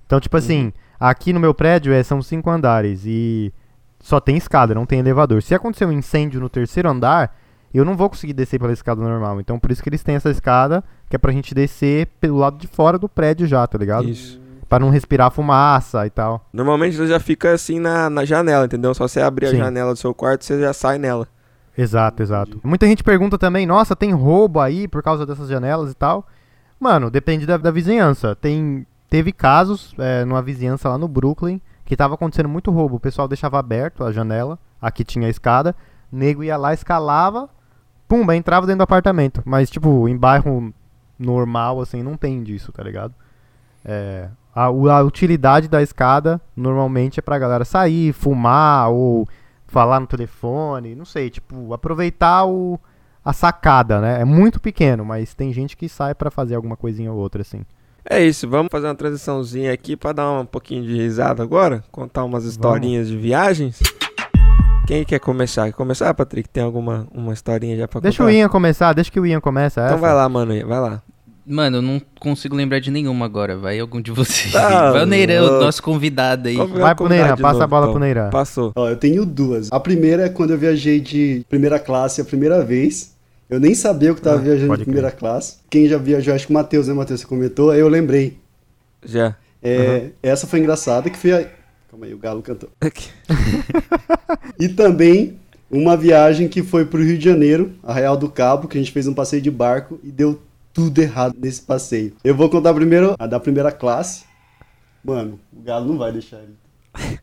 Então, 0.06 0.20
tipo 0.20 0.36
assim, 0.36 0.72
aqui 1.00 1.32
no 1.32 1.40
meu 1.40 1.54
prédio 1.54 1.92
é, 1.92 2.02
são 2.02 2.20
cinco 2.22 2.50
andares 2.50 3.02
e 3.06 3.52
só 4.00 4.20
tem 4.20 4.36
escada, 4.36 4.74
não 4.74 4.84
tem 4.86 4.98
elevador. 4.98 5.42
Se 5.42 5.54
acontecer 5.54 5.86
um 5.86 5.92
incêndio 5.92 6.40
no 6.40 6.48
terceiro 6.48 6.88
andar, 6.88 7.36
eu 7.72 7.84
não 7.84 7.96
vou 7.96 8.10
conseguir 8.10 8.34
descer 8.34 8.58
pela 8.58 8.72
escada 8.72 9.00
normal. 9.00 9.40
Então, 9.40 9.58
por 9.58 9.70
isso 9.70 9.82
que 9.82 9.88
eles 9.88 10.02
têm 10.02 10.14
essa 10.14 10.30
escada, 10.30 10.84
que 11.08 11.16
é 11.16 11.18
pra 11.18 11.32
gente 11.32 11.54
descer 11.54 12.08
pelo 12.20 12.38
lado 12.38 12.58
de 12.58 12.66
fora 12.66 12.98
do 12.98 13.08
prédio 13.08 13.46
já, 13.46 13.66
tá 13.66 13.78
ligado? 13.78 14.08
Isso. 14.08 14.40
Pra 14.72 14.78
não 14.78 14.88
respirar 14.88 15.30
fumaça 15.30 16.06
e 16.06 16.08
tal. 16.08 16.48
Normalmente 16.50 16.96
você 16.96 17.06
já 17.06 17.20
fica 17.20 17.52
assim 17.52 17.78
na, 17.78 18.08
na 18.08 18.24
janela, 18.24 18.64
entendeu? 18.64 18.94
Só 18.94 19.06
você 19.06 19.20
abrir 19.20 19.48
Sim. 19.48 19.56
a 19.56 19.64
janela 19.64 19.92
do 19.92 19.98
seu 19.98 20.14
quarto, 20.14 20.46
você 20.46 20.58
já 20.58 20.72
sai 20.72 20.96
nela. 20.96 21.28
Exato, 21.76 22.22
exato. 22.22 22.58
Muita 22.64 22.86
gente 22.86 23.04
pergunta 23.04 23.36
também, 23.36 23.66
nossa, 23.66 23.94
tem 23.94 24.12
roubo 24.12 24.60
aí 24.60 24.88
por 24.88 25.02
causa 25.02 25.26
dessas 25.26 25.46
janelas 25.46 25.92
e 25.92 25.94
tal. 25.94 26.26
Mano, 26.80 27.10
depende 27.10 27.44
da, 27.44 27.58
da 27.58 27.70
vizinhança. 27.70 28.34
Tem, 28.34 28.86
teve 29.10 29.30
casos 29.30 29.94
é, 29.98 30.24
numa 30.24 30.40
vizinhança 30.40 30.88
lá 30.88 30.96
no 30.96 31.06
Brooklyn 31.06 31.60
que 31.84 31.94
tava 31.94 32.14
acontecendo 32.14 32.48
muito 32.48 32.70
roubo. 32.70 32.96
O 32.96 33.00
pessoal 33.00 33.28
deixava 33.28 33.58
aberto 33.58 34.02
a 34.02 34.10
janela, 34.10 34.58
aqui 34.80 35.04
tinha 35.04 35.26
a 35.26 35.30
escada, 35.30 35.76
nego 36.10 36.42
ia 36.42 36.56
lá, 36.56 36.72
escalava, 36.72 37.46
pumba, 38.08 38.34
entrava 38.34 38.66
dentro 38.66 38.78
do 38.78 38.84
apartamento. 38.84 39.42
Mas, 39.44 39.68
tipo, 39.68 40.08
em 40.08 40.16
bairro 40.16 40.72
normal, 41.18 41.78
assim, 41.82 42.02
não 42.02 42.16
tem 42.16 42.42
disso, 42.42 42.72
tá 42.72 42.82
ligado? 42.82 43.12
É, 43.84 44.30
a, 44.54 44.64
a 44.64 45.02
utilidade 45.02 45.68
da 45.68 45.82
escada 45.82 46.40
normalmente 46.56 47.18
é 47.18 47.22
pra 47.22 47.38
galera 47.38 47.64
sair, 47.64 48.12
fumar 48.12 48.90
ou 48.90 49.26
falar 49.66 50.00
no 50.00 50.06
telefone, 50.06 50.94
não 50.94 51.04
sei, 51.06 51.30
tipo, 51.30 51.72
aproveitar 51.72 52.44
o, 52.44 52.78
a 53.24 53.32
sacada, 53.32 54.00
né? 54.00 54.20
É 54.20 54.24
muito 54.24 54.60
pequeno, 54.60 55.04
mas 55.04 55.34
tem 55.34 55.52
gente 55.52 55.76
que 55.76 55.88
sai 55.88 56.14
pra 56.14 56.30
fazer 56.30 56.54
alguma 56.54 56.76
coisinha 56.76 57.10
ou 57.10 57.18
outra, 57.18 57.40
assim. 57.40 57.62
É 58.04 58.22
isso, 58.22 58.48
vamos 58.48 58.68
fazer 58.70 58.88
uma 58.88 58.94
transiçãozinha 58.94 59.72
aqui 59.72 59.96
pra 59.96 60.12
dar 60.12 60.30
um 60.30 60.44
pouquinho 60.44 60.82
de 60.82 60.96
risada 60.96 61.42
agora, 61.42 61.82
contar 61.90 62.24
umas 62.24 62.44
historinhas 62.44 63.08
de 63.08 63.16
viagens. 63.16 63.80
Quem 64.86 65.04
quer 65.04 65.20
começar? 65.20 65.66
Quer 65.66 65.72
começar, 65.72 66.12
Patrick? 66.12 66.48
Tem 66.48 66.62
alguma 66.62 67.06
uma 67.14 67.32
historinha 67.32 67.76
já 67.76 67.88
pra 67.88 68.00
Deixa 68.00 68.22
o 68.22 68.26
contar? 68.26 68.36
Ian 68.36 68.48
começar, 68.48 68.92
deixa 68.92 69.10
que 69.10 69.20
o 69.20 69.24
Ian 69.24 69.40
começa. 69.40 69.80
Então 69.80 69.94
essa. 69.94 70.00
vai 70.00 70.12
lá, 70.12 70.28
mano, 70.28 70.52
vai 70.66 70.80
lá. 70.80 71.02
Mano, 71.46 71.78
eu 71.78 71.82
não 71.82 72.00
consigo 72.20 72.54
lembrar 72.54 72.78
de 72.78 72.90
nenhuma 72.90 73.24
agora. 73.24 73.56
Vai 73.56 73.80
algum 73.80 74.00
de 74.00 74.10
vocês. 74.12 74.52
Tá 74.52 74.92
vai 74.92 75.02
o 75.02 75.06
Neirão, 75.06 75.44
louco. 75.46 75.64
nosso 75.64 75.82
convidado 75.82 76.48
aí. 76.48 76.56
Vai 76.56 76.92
a 76.92 76.94
pro 76.94 77.08
de 77.08 77.16
passa 77.42 77.48
a 77.48 77.52
novo, 77.54 77.66
bola 77.68 77.82
então. 77.86 77.92
pro 77.94 78.00
Neiran. 78.00 78.30
Passou. 78.30 78.72
Ó, 78.76 78.88
eu 78.88 78.96
tenho 78.96 79.26
duas. 79.26 79.68
A 79.72 79.80
primeira 79.80 80.26
é 80.26 80.28
quando 80.28 80.50
eu 80.52 80.58
viajei 80.58 81.00
de 81.00 81.44
primeira 81.48 81.78
classe 81.78 82.20
a 82.20 82.24
primeira 82.24 82.64
vez. 82.64 83.12
Eu 83.50 83.58
nem 83.60 83.74
sabia 83.74 84.14
que 84.14 84.20
eu 84.20 84.24
tava 84.24 84.36
Ah, 84.38 84.42
viajando 84.42 84.76
de 84.76 84.84
primeira 84.84 85.10
classe. 85.10 85.56
Quem 85.68 85.86
já 85.88 85.98
viajou, 85.98 86.32
acho 86.34 86.46
que 86.46 86.52
o 86.52 86.54
Matheus, 86.54 86.88
né, 86.88 86.94
Matheus? 86.94 87.20
Você 87.20 87.26
comentou, 87.26 87.70
aí 87.70 87.80
eu 87.80 87.88
lembrei. 87.88 88.38
Já. 89.04 89.36
É, 89.62 90.10
Essa 90.22 90.46
foi 90.46 90.60
engraçada, 90.60 91.10
que 91.10 91.18
foi 91.18 91.32
a... 91.32 91.46
Calma 91.90 92.06
aí, 92.06 92.14
o 92.14 92.18
Galo 92.18 92.40
cantou. 92.40 92.70
E 94.58 94.68
também 94.68 95.38
uma 95.70 95.96
viagem 95.96 96.48
que 96.48 96.62
foi 96.62 96.84
pro 96.84 97.02
Rio 97.02 97.18
de 97.18 97.24
Janeiro, 97.24 97.72
a 97.82 97.92
Real 97.92 98.16
do 98.16 98.28
Cabo, 98.28 98.68
que 98.68 98.76
a 98.78 98.80
gente 98.80 98.92
fez 98.92 99.06
um 99.06 99.14
passeio 99.14 99.42
de 99.42 99.50
barco 99.50 99.98
e 100.04 100.10
deu 100.10 100.40
tudo 100.72 100.98
errado 101.00 101.34
nesse 101.38 101.62
passeio. 101.62 102.14
Eu 102.24 102.34
vou 102.34 102.48
contar 102.48 102.72
primeiro 102.74 103.14
a 103.18 103.26
da 103.26 103.38
primeira 103.40 103.70
classe. 103.72 104.24
Mano, 105.04 105.38
o 105.52 105.62
Galo 105.62 105.86
não 105.86 105.98
vai 105.98 106.12
deixar 106.12 106.38
ele. 106.38 106.56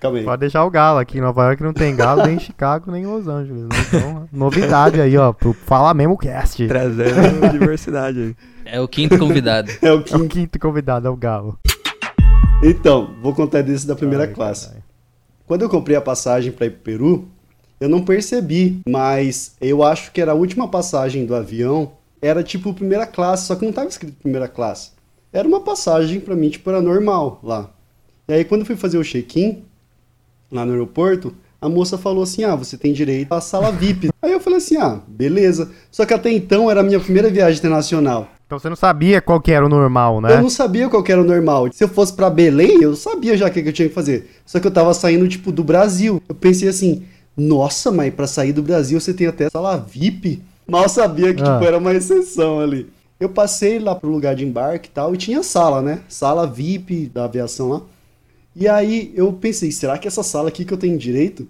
Calma 0.00 0.18
aí. 0.18 0.24
Pode 0.24 0.40
deixar 0.40 0.64
o 0.64 0.70
galo 0.70 0.98
aqui 0.98 1.18
em 1.18 1.20
Nova 1.20 1.44
York 1.44 1.62
não 1.62 1.72
tem 1.72 1.94
galo, 1.96 2.22
nem 2.26 2.36
em 2.36 2.40
Chicago, 2.40 2.90
nem 2.90 3.02
em 3.02 3.06
Los 3.06 3.26
Angeles. 3.28 3.62
né? 3.64 3.68
Então, 3.88 4.28
novidade 4.32 5.00
aí, 5.00 5.16
ó, 5.16 5.32
pro 5.32 5.52
Fala 5.52 5.92
Mesmo 5.94 6.16
Cast. 6.16 6.66
Trazendo 6.66 7.48
diversidade 7.52 8.18
aí. 8.20 8.36
É 8.64 8.80
o 8.80 8.88
quinto 8.88 9.18
convidado. 9.18 9.70
É 9.82 9.90
o 9.92 9.96
É 9.96 9.98
o 9.98 10.02
que... 10.02 10.28
quinto 10.28 10.58
convidado, 10.58 11.06
é 11.06 11.10
o 11.10 11.16
galo. 11.16 11.58
Então, 12.62 13.14
vou 13.22 13.34
contar 13.34 13.62
desse 13.62 13.86
da 13.86 13.96
primeira 13.96 14.24
Ai, 14.24 14.32
classe. 14.32 14.70
Quando 15.46 15.62
eu 15.62 15.68
comprei 15.68 15.96
a 15.96 16.00
passagem 16.00 16.52
para 16.52 16.66
ir 16.66 16.70
pro 16.70 16.80
Peru, 16.82 17.28
eu 17.80 17.88
não 17.88 18.04
percebi, 18.04 18.80
mas 18.86 19.56
eu 19.58 19.82
acho 19.82 20.12
que 20.12 20.20
era 20.20 20.32
a 20.32 20.34
última 20.34 20.68
passagem 20.68 21.24
do 21.24 21.34
avião, 21.34 21.92
era 22.20 22.42
tipo 22.42 22.74
primeira 22.74 23.06
classe, 23.06 23.46
só 23.46 23.56
que 23.56 23.64
não 23.64 23.72
tava 23.72 23.88
escrito 23.88 24.20
primeira 24.20 24.46
classe. 24.46 24.90
Era 25.32 25.48
uma 25.48 25.60
passagem 25.60 26.20
para 26.20 26.36
mim, 26.36 26.50
tipo, 26.50 26.68
era 26.68 26.82
normal 26.82 27.40
lá. 27.42 27.70
E 28.28 28.34
aí 28.34 28.44
quando 28.44 28.60
eu 28.60 28.66
fui 28.66 28.76
fazer 28.76 28.98
o 28.98 29.04
check-in 29.04 29.62
lá 30.52 30.66
no 30.66 30.72
aeroporto, 30.72 31.34
a 31.58 31.68
moça 31.68 31.96
falou 31.96 32.22
assim: 32.22 32.44
"Ah, 32.44 32.54
você 32.54 32.76
tem 32.76 32.92
direito 32.92 33.32
à 33.32 33.40
sala 33.40 33.72
VIP". 33.72 34.10
aí 34.20 34.32
eu 34.32 34.40
falei 34.40 34.58
assim: 34.58 34.76
"Ah, 34.76 35.00
beleza". 35.08 35.70
Só 35.90 36.04
que 36.04 36.12
até 36.12 36.30
então 36.30 36.70
era 36.70 36.80
a 36.80 36.84
minha 36.84 37.00
primeira 37.00 37.30
viagem 37.30 37.58
internacional. 37.58 38.28
Então 38.46 38.58
você 38.58 38.68
não 38.68 38.76
sabia 38.76 39.22
qual 39.22 39.40
que 39.40 39.52
era 39.52 39.64
o 39.64 39.68
normal, 39.68 40.20
né? 40.20 40.34
Eu 40.34 40.42
não 40.42 40.50
sabia 40.50 40.88
qual 40.88 41.04
que 41.04 41.12
era 41.12 41.22
o 41.22 41.24
normal. 41.24 41.68
Se 41.72 41.84
eu 41.84 41.88
fosse 41.88 42.12
pra 42.12 42.28
Belém, 42.28 42.82
eu 42.82 42.96
sabia 42.96 43.36
já 43.36 43.46
o 43.46 43.50
que, 43.50 43.62
que 43.62 43.68
eu 43.68 43.72
tinha 43.72 43.88
que 43.88 43.94
fazer. 43.94 44.28
Só 44.44 44.58
que 44.58 44.66
eu 44.66 44.72
tava 44.72 44.92
saindo, 44.92 45.28
tipo, 45.28 45.52
do 45.52 45.62
Brasil. 45.62 46.20
Eu 46.28 46.34
pensei 46.34 46.68
assim, 46.68 47.04
nossa, 47.40 47.90
mas 47.90 48.12
pra 48.14 48.26
sair 48.26 48.52
do 48.52 48.62
Brasil 48.62 49.00
você 49.00 49.12
tem 49.14 49.26
até 49.26 49.48
sala 49.50 49.76
VIP? 49.76 50.42
Mal 50.68 50.88
sabia 50.88 51.32
que, 51.34 51.42
Ah. 51.42 51.54
tipo, 51.54 51.64
era 51.64 51.78
uma 51.78 51.92
exceção 51.94 52.60
ali. 52.60 52.86
Eu 53.18 53.28
passei 53.28 53.78
lá 53.78 53.94
pro 53.94 54.10
lugar 54.10 54.34
de 54.34 54.44
embarque 54.44 54.88
e 54.88 54.92
tal, 54.92 55.14
e 55.14 55.18
tinha 55.18 55.42
sala, 55.42 55.82
né? 55.82 56.00
Sala 56.08 56.46
VIP 56.46 57.10
da 57.12 57.24
aviação 57.24 57.68
lá. 57.68 57.82
E 58.54 58.66
aí 58.68 59.12
eu 59.14 59.32
pensei, 59.32 59.70
será 59.72 59.98
que 59.98 60.08
essa 60.08 60.22
sala 60.22 60.48
aqui 60.48 60.64
que 60.64 60.72
eu 60.72 60.78
tenho 60.78 60.96
direito? 60.98 61.46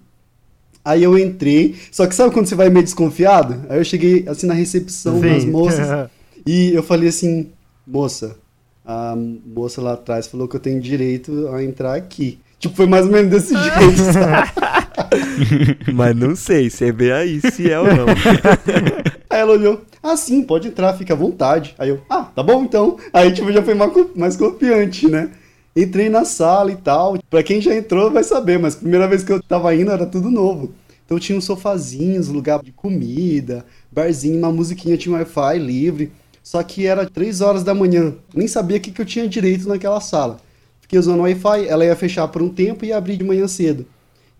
Aí 0.83 1.03
eu 1.03 1.17
entrei, 1.17 1.75
só 1.91 2.07
que 2.07 2.15
sabe 2.15 2.33
quando 2.33 2.47
você 2.47 2.55
vai 2.55 2.69
meio 2.69 2.83
desconfiado? 2.83 3.65
Aí 3.69 3.77
eu 3.79 3.83
cheguei 3.85 4.25
assim 4.27 4.47
na 4.47 4.53
recepção 4.53 5.19
das 5.19 5.45
moças. 5.45 5.87
E 6.43 6.73
eu 6.73 6.81
falei 6.81 7.09
assim, 7.09 7.49
moça, 7.85 8.35
a 8.83 9.15
moça 9.45 9.79
lá 9.79 9.93
atrás 9.93 10.25
falou 10.25 10.47
que 10.47 10.55
eu 10.55 10.59
tenho 10.59 10.81
direito 10.81 11.47
a 11.53 11.63
entrar 11.63 11.93
aqui. 11.93 12.39
Tipo, 12.57 12.75
foi 12.75 12.87
mais 12.87 13.05
ou 13.05 13.11
menos 13.11 13.29
desse 13.29 13.53
jeito, 13.53 13.97
sabe? 14.11 14.49
Mas 15.91 16.15
não 16.15 16.35
sei, 16.35 16.69
você 16.69 16.91
vê 16.91 17.11
aí 17.11 17.41
se 17.41 17.69
é 17.69 17.79
ou 17.79 17.91
não. 17.91 18.15
Aí 19.29 19.39
ela 19.39 19.53
olhou, 19.53 19.81
ah, 20.03 20.17
sim, 20.17 20.43
pode 20.43 20.67
entrar, 20.67 20.93
fica 20.97 21.13
à 21.13 21.17
vontade. 21.17 21.73
Aí 21.79 21.89
eu, 21.89 22.01
ah, 22.09 22.23
tá 22.23 22.43
bom 22.43 22.63
então. 22.63 22.97
Aí, 23.13 23.31
tipo, 23.31 23.51
já 23.51 23.63
foi 23.63 23.73
mais, 23.73 23.93
co- 23.93 24.09
mais 24.15 24.35
confiante, 24.35 25.07
né? 25.07 25.31
Entrei 25.75 26.09
na 26.09 26.25
sala 26.25 26.71
e 26.71 26.75
tal. 26.75 27.17
Pra 27.29 27.41
quem 27.41 27.61
já 27.61 27.73
entrou 27.73 28.11
vai 28.11 28.23
saber, 28.23 28.59
mas 28.59 28.75
primeira 28.75 29.07
vez 29.07 29.23
que 29.23 29.31
eu 29.31 29.41
tava 29.41 29.73
indo 29.73 29.89
era 29.91 30.05
tudo 30.05 30.29
novo. 30.29 30.73
Então 31.05 31.17
tinha 31.17 31.37
uns 31.37 31.45
sofazinhos, 31.45 32.27
lugar 32.27 32.61
de 32.61 32.71
comida, 32.73 33.65
barzinho, 33.91 34.37
uma 34.37 34.51
musiquinha, 34.51 34.97
tinha 34.97 35.15
Wi-Fi 35.15 35.59
livre. 35.59 36.11
Só 36.43 36.61
que 36.63 36.85
era 36.85 37.09
três 37.09 37.39
horas 37.39 37.63
da 37.63 37.73
manhã. 37.73 38.13
Nem 38.33 38.47
sabia 38.47 38.77
o 38.77 38.81
que, 38.81 38.91
que 38.91 39.01
eu 39.01 39.05
tinha 39.05 39.27
direito 39.27 39.67
naquela 39.67 40.01
sala. 40.01 40.37
Fiquei 40.81 40.99
usando 40.99 41.21
Wi-Fi, 41.21 41.67
ela 41.67 41.85
ia 41.85 41.95
fechar 41.95 42.27
por 42.27 42.41
um 42.41 42.49
tempo 42.49 42.83
e 42.83 42.89
ia 42.89 42.97
abrir 42.97 43.15
de 43.15 43.23
manhã 43.23 43.47
cedo. 43.47 43.85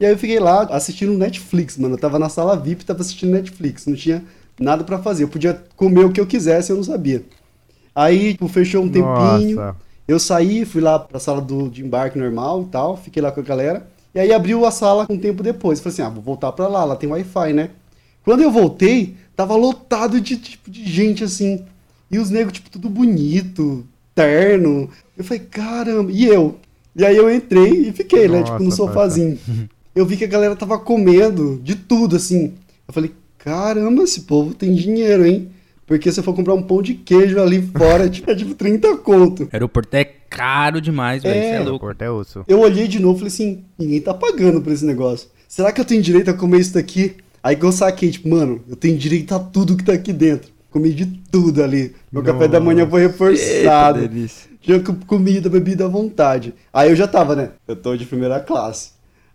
E 0.01 0.05
aí 0.05 0.11
eu 0.13 0.17
fiquei 0.17 0.39
lá 0.39 0.63
assistindo 0.63 1.13
Netflix, 1.13 1.77
mano. 1.77 1.93
Eu 1.93 1.99
tava 1.99 2.17
na 2.17 2.27
sala 2.27 2.57
VIP, 2.57 2.83
tava 2.83 3.01
assistindo 3.01 3.33
Netflix. 3.33 3.85
Não 3.85 3.95
tinha 3.95 4.23
nada 4.59 4.83
pra 4.83 4.97
fazer. 4.97 5.25
Eu 5.25 5.27
podia 5.27 5.63
comer 5.75 6.03
o 6.03 6.11
que 6.11 6.19
eu 6.19 6.25
quisesse, 6.25 6.71
eu 6.71 6.75
não 6.75 6.83
sabia. 6.83 7.23
Aí, 7.93 8.31
tipo, 8.31 8.47
fechou 8.47 8.83
um 8.83 8.89
tempinho. 8.89 9.57
Nossa. 9.57 9.75
Eu 10.07 10.19
saí, 10.19 10.65
fui 10.65 10.81
lá 10.81 10.97
pra 10.97 11.19
sala 11.19 11.39
do, 11.39 11.69
de 11.69 11.85
embarque 11.85 12.17
normal 12.17 12.63
e 12.63 12.65
tal, 12.65 12.97
fiquei 12.97 13.21
lá 13.21 13.31
com 13.31 13.41
a 13.41 13.43
galera. 13.43 13.87
E 14.15 14.19
aí 14.19 14.33
abriu 14.33 14.65
a 14.65 14.71
sala 14.71 15.05
um 15.07 15.19
tempo 15.19 15.43
depois. 15.43 15.79
Falei 15.79 15.93
assim, 15.93 16.01
ah, 16.01 16.09
vou 16.09 16.23
voltar 16.23 16.51
pra 16.51 16.67
lá, 16.67 16.83
lá 16.83 16.95
tem 16.95 17.07
Wi-Fi, 17.07 17.53
né? 17.53 17.69
Quando 18.25 18.41
eu 18.41 18.49
voltei, 18.49 19.15
tava 19.35 19.55
lotado 19.55 20.19
de 20.19 20.35
tipo 20.35 20.71
de 20.71 20.83
gente 20.83 21.23
assim. 21.23 21.63
E 22.09 22.17
os 22.17 22.31
negros, 22.31 22.53
tipo, 22.53 22.71
tudo 22.71 22.89
bonito, 22.89 23.85
terno. 24.15 24.89
Eu 25.15 25.23
falei, 25.23 25.43
caramba, 25.43 26.11
e 26.11 26.25
eu? 26.25 26.57
E 26.95 27.05
aí 27.05 27.15
eu 27.15 27.31
entrei 27.31 27.87
e 27.87 27.91
fiquei, 27.91 28.27
né, 28.27 28.41
tipo, 28.41 28.57
no 28.57 28.65
Nossa, 28.65 28.77
sofazinho. 28.77 29.37
Eu 29.95 30.05
vi 30.05 30.17
que 30.17 30.23
a 30.23 30.27
galera 30.27 30.55
tava 30.55 30.79
comendo 30.79 31.59
de 31.63 31.75
tudo, 31.75 32.15
assim. 32.15 32.53
Eu 32.87 32.93
falei, 32.93 33.11
caramba, 33.37 34.03
esse 34.03 34.21
povo 34.21 34.53
tem 34.53 34.73
dinheiro, 34.73 35.25
hein? 35.25 35.49
Porque 35.85 36.09
se 36.11 36.19
eu 36.19 36.23
for 36.23 36.33
comprar 36.33 36.53
um 36.53 36.61
pão 36.63 36.81
de 36.81 36.93
queijo 36.93 37.39
ali 37.41 37.61
fora, 37.61 38.07
tipo, 38.09 38.31
é 38.31 38.35
tipo 38.35 38.53
30 38.55 38.95
conto. 38.97 39.49
Aeroporto 39.51 39.93
é 39.95 40.05
caro 40.05 40.79
demais, 40.79 41.21
velho. 41.23 41.35
É. 41.37 41.55
É 41.57 41.61
O 41.61 41.65
louco. 41.69 41.85
é 41.99 42.09
osso. 42.09 42.45
Eu 42.47 42.59
olhei 42.61 42.87
de 42.87 42.99
novo 42.99 43.15
e 43.15 43.19
falei 43.19 43.33
assim, 43.33 43.63
ninguém 43.77 43.99
tá 43.99 44.13
pagando 44.13 44.61
por 44.61 44.71
esse 44.71 44.85
negócio. 44.85 45.27
Será 45.47 45.71
que 45.73 45.81
eu 45.81 45.85
tenho 45.85 46.01
direito 46.01 46.29
a 46.29 46.33
comer 46.33 46.61
isso 46.61 46.73
daqui? 46.73 47.15
Aí 47.43 47.55
que 47.57 47.65
eu 47.65 47.71
saquei, 47.73 48.09
tipo, 48.11 48.29
mano, 48.29 48.61
eu 48.69 48.75
tenho 48.77 48.97
direito 48.97 49.33
a 49.35 49.39
tudo 49.39 49.75
que 49.75 49.83
tá 49.83 49.91
aqui 49.93 50.13
dentro. 50.13 50.49
Comi 50.69 50.93
de 50.93 51.05
tudo 51.29 51.61
ali. 51.61 51.93
Meu 52.09 52.23
café 52.23 52.47
da 52.47 52.61
manhã 52.61 52.87
foi 52.87 53.01
Eita, 53.01 53.11
reforçado. 53.11 53.99
delícia. 54.07 54.49
Tinha 54.61 54.79
co- 54.79 54.95
comida, 55.05 55.49
bebida 55.49 55.83
à 55.83 55.87
vontade. 55.89 56.53
Aí 56.71 56.89
eu 56.89 56.95
já 56.95 57.07
tava, 57.07 57.35
né? 57.35 57.49
Eu 57.67 57.75
tô 57.75 57.97
de 57.97 58.05
primeira 58.05 58.39
classe. 58.39 58.91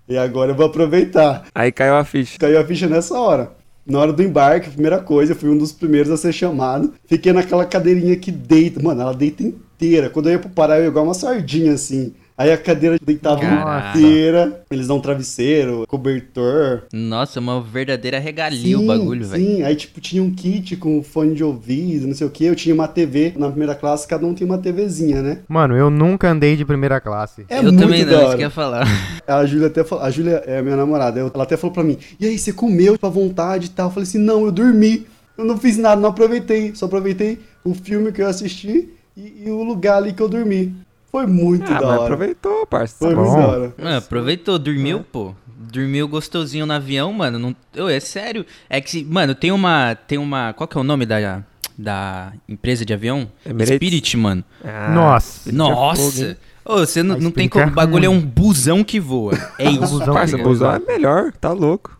E 0.08 0.16
agora 0.16 0.52
eu 0.52 0.54
vou 0.54 0.66
aproveitar. 0.66 1.46
Aí 1.54 1.72
caiu 1.72 1.96
a 1.96 2.04
ficha. 2.04 2.38
Caiu 2.38 2.60
a 2.60 2.64
ficha 2.64 2.86
nessa 2.86 3.18
hora. 3.18 3.52
Na 3.84 4.00
hora 4.00 4.12
do 4.12 4.22
embarque, 4.22 4.68
a 4.68 4.72
primeira 4.72 4.98
coisa, 4.98 5.32
eu 5.32 5.36
fui 5.36 5.48
um 5.48 5.56
dos 5.56 5.72
primeiros 5.72 6.10
a 6.10 6.16
ser 6.16 6.32
chamado. 6.32 6.92
Fiquei 7.06 7.32
naquela 7.32 7.64
cadeirinha 7.64 8.16
que 8.16 8.32
deita. 8.32 8.82
Mano, 8.82 9.00
ela 9.00 9.14
deita 9.14 9.42
inteira. 9.42 10.10
Quando 10.10 10.26
eu 10.26 10.32
ia 10.32 10.38
pro 10.38 10.50
Pará, 10.50 10.76
eu 10.78 10.84
ia 10.84 10.88
igual 10.88 11.04
uma 11.04 11.14
sardinha, 11.14 11.72
assim. 11.72 12.12
Aí 12.38 12.52
a 12.52 12.58
cadeira 12.58 12.98
deitava 13.02 13.40
Caraca. 13.40 13.98
inteira. 13.98 14.62
Eles 14.70 14.86
dão 14.86 15.00
travesseiro, 15.00 15.86
cobertor. 15.88 16.82
Nossa, 16.92 17.40
uma 17.40 17.62
verdadeira 17.62 18.18
regalia 18.18 18.76
o 18.76 18.80
Sim, 18.82 18.86
bagulho, 18.86 19.24
velho. 19.26 19.42
Sim, 19.42 19.62
aí 19.62 19.74
tipo 19.74 20.00
tinha 20.00 20.22
um 20.22 20.30
kit 20.30 20.76
com 20.76 21.02
fone 21.02 21.34
de 21.34 21.42
ouvido, 21.42 22.06
não 22.06 22.14
sei 22.14 22.26
o 22.26 22.30
que. 22.30 22.44
Eu 22.44 22.54
tinha 22.54 22.74
uma 22.74 22.86
TV 22.86 23.32
na 23.36 23.48
primeira 23.48 23.74
classe, 23.74 24.06
cada 24.06 24.26
um 24.26 24.34
tem 24.34 24.46
uma 24.46 24.58
TVzinha, 24.58 25.22
né? 25.22 25.38
Mano, 25.48 25.76
eu 25.76 25.88
nunca 25.88 26.30
andei 26.30 26.56
de 26.56 26.64
primeira 26.64 27.00
classe. 27.00 27.46
É 27.48 27.58
eu 27.58 27.64
muito 27.64 27.78
também 27.78 28.04
da 28.04 28.12
não, 28.12 28.18
isso 28.18 28.26
hora. 28.28 28.36
que 28.36 28.42
eu 28.42 28.46
ia 28.46 28.50
falar. 28.50 28.86
A 29.26 29.44
Júlia 29.46 29.66
até 29.68 29.82
falou, 29.82 30.04
a 30.04 30.10
Júlia 30.10 30.42
é 30.46 30.58
a 30.58 30.62
minha 30.62 30.76
namorada, 30.76 31.18
ela 31.18 31.42
até 31.42 31.56
falou 31.56 31.74
pra 31.74 31.82
mim, 31.82 31.98
e 32.20 32.26
aí, 32.26 32.38
você 32.38 32.52
comeu 32.52 32.96
pra 32.96 33.08
vontade 33.08 33.66
e 33.66 33.70
tal? 33.70 33.86
Eu 33.88 33.90
falei 33.90 34.04
assim, 34.08 34.18
não, 34.18 34.44
eu 34.44 34.52
dormi, 34.52 35.04
eu 35.36 35.44
não 35.44 35.56
fiz 35.58 35.76
nada, 35.76 36.00
não 36.00 36.10
aproveitei, 36.10 36.72
só 36.76 36.86
aproveitei 36.86 37.40
o 37.64 37.74
filme 37.74 38.12
que 38.12 38.22
eu 38.22 38.28
assisti 38.28 38.88
e, 39.16 39.44
e 39.46 39.50
o 39.50 39.64
lugar 39.64 39.96
ali 39.96 40.12
que 40.12 40.22
eu 40.22 40.28
dormi. 40.28 40.72
Foi 41.16 41.26
muito 41.26 41.64
Ah, 41.72 41.78
da 41.80 41.86
mas 41.86 41.94
hora. 41.98 42.02
aproveitou, 42.04 42.66
parça. 42.66 42.96
Foi 42.98 43.14
Tá 43.14 43.16
muito 43.20 43.30
bom. 43.32 43.40
da 43.40 43.46
hora. 43.48 43.74
Mano, 43.78 43.96
aproveitou, 43.96 44.58
dormiu, 44.58 45.00
pô. 45.10 45.34
Dormiu 45.72 46.06
gostosinho 46.06 46.66
no 46.66 46.72
avião, 46.74 47.10
mano. 47.12 47.38
Não... 47.38 47.56
Ô, 47.84 47.88
é 47.88 47.98
sério. 48.00 48.44
É 48.68 48.80
que, 48.80 49.02
mano, 49.04 49.34
tem 49.34 49.50
uma. 49.50 49.94
Tem 49.94 50.18
uma. 50.18 50.52
Qual 50.52 50.68
que 50.68 50.76
é 50.76 50.80
o 50.80 50.84
nome 50.84 51.06
da, 51.06 51.42
da 51.78 52.32
empresa 52.48 52.84
de 52.84 52.92
avião? 52.92 53.30
Emirates? 53.44 53.74
Spirit, 53.76 54.16
mano. 54.16 54.44
Ah, 54.62 54.90
Nossa. 54.94 55.48
É 55.48 55.52
Nossa! 55.52 56.36
Ô, 56.64 56.78
você 56.80 57.02
não, 57.02 57.16
não 57.18 57.30
tem 57.30 57.48
como. 57.48 57.64
é 57.64 57.68
O 57.68 57.70
bagulho 57.70 58.04
é 58.04 58.08
um 58.10 58.20
busão 58.20 58.84
que 58.84 59.00
voa. 59.00 59.32
É 59.58 59.68
Um 59.68 59.72
isso. 59.72 59.80
busão 59.98 60.12
Parça, 60.14 60.36
busão 60.36 60.74
é 60.74 60.78
melhor, 60.80 61.32
tá 61.32 61.50
louco. 61.52 61.98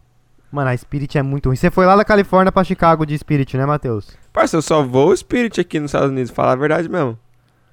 Mano, 0.52 0.70
a 0.70 0.76
Spirit 0.76 1.16
é 1.16 1.22
muito 1.22 1.46
ruim. 1.48 1.56
Você 1.56 1.70
foi 1.70 1.86
lá 1.86 1.96
da 1.96 2.04
Califórnia 2.04 2.52
pra 2.52 2.62
Chicago 2.64 3.04
de 3.06 3.16
Spirit, 3.18 3.56
né, 3.56 3.64
Matheus? 3.66 4.08
Parça, 4.32 4.56
eu 4.56 4.62
só 4.62 4.82
vou 4.82 5.16
Spirit 5.16 5.60
aqui 5.60 5.80
nos 5.80 5.88
Estados 5.88 6.10
Unidos, 6.10 6.30
falar 6.30 6.52
a 6.52 6.56
verdade 6.56 6.88
mesmo. 6.88 7.18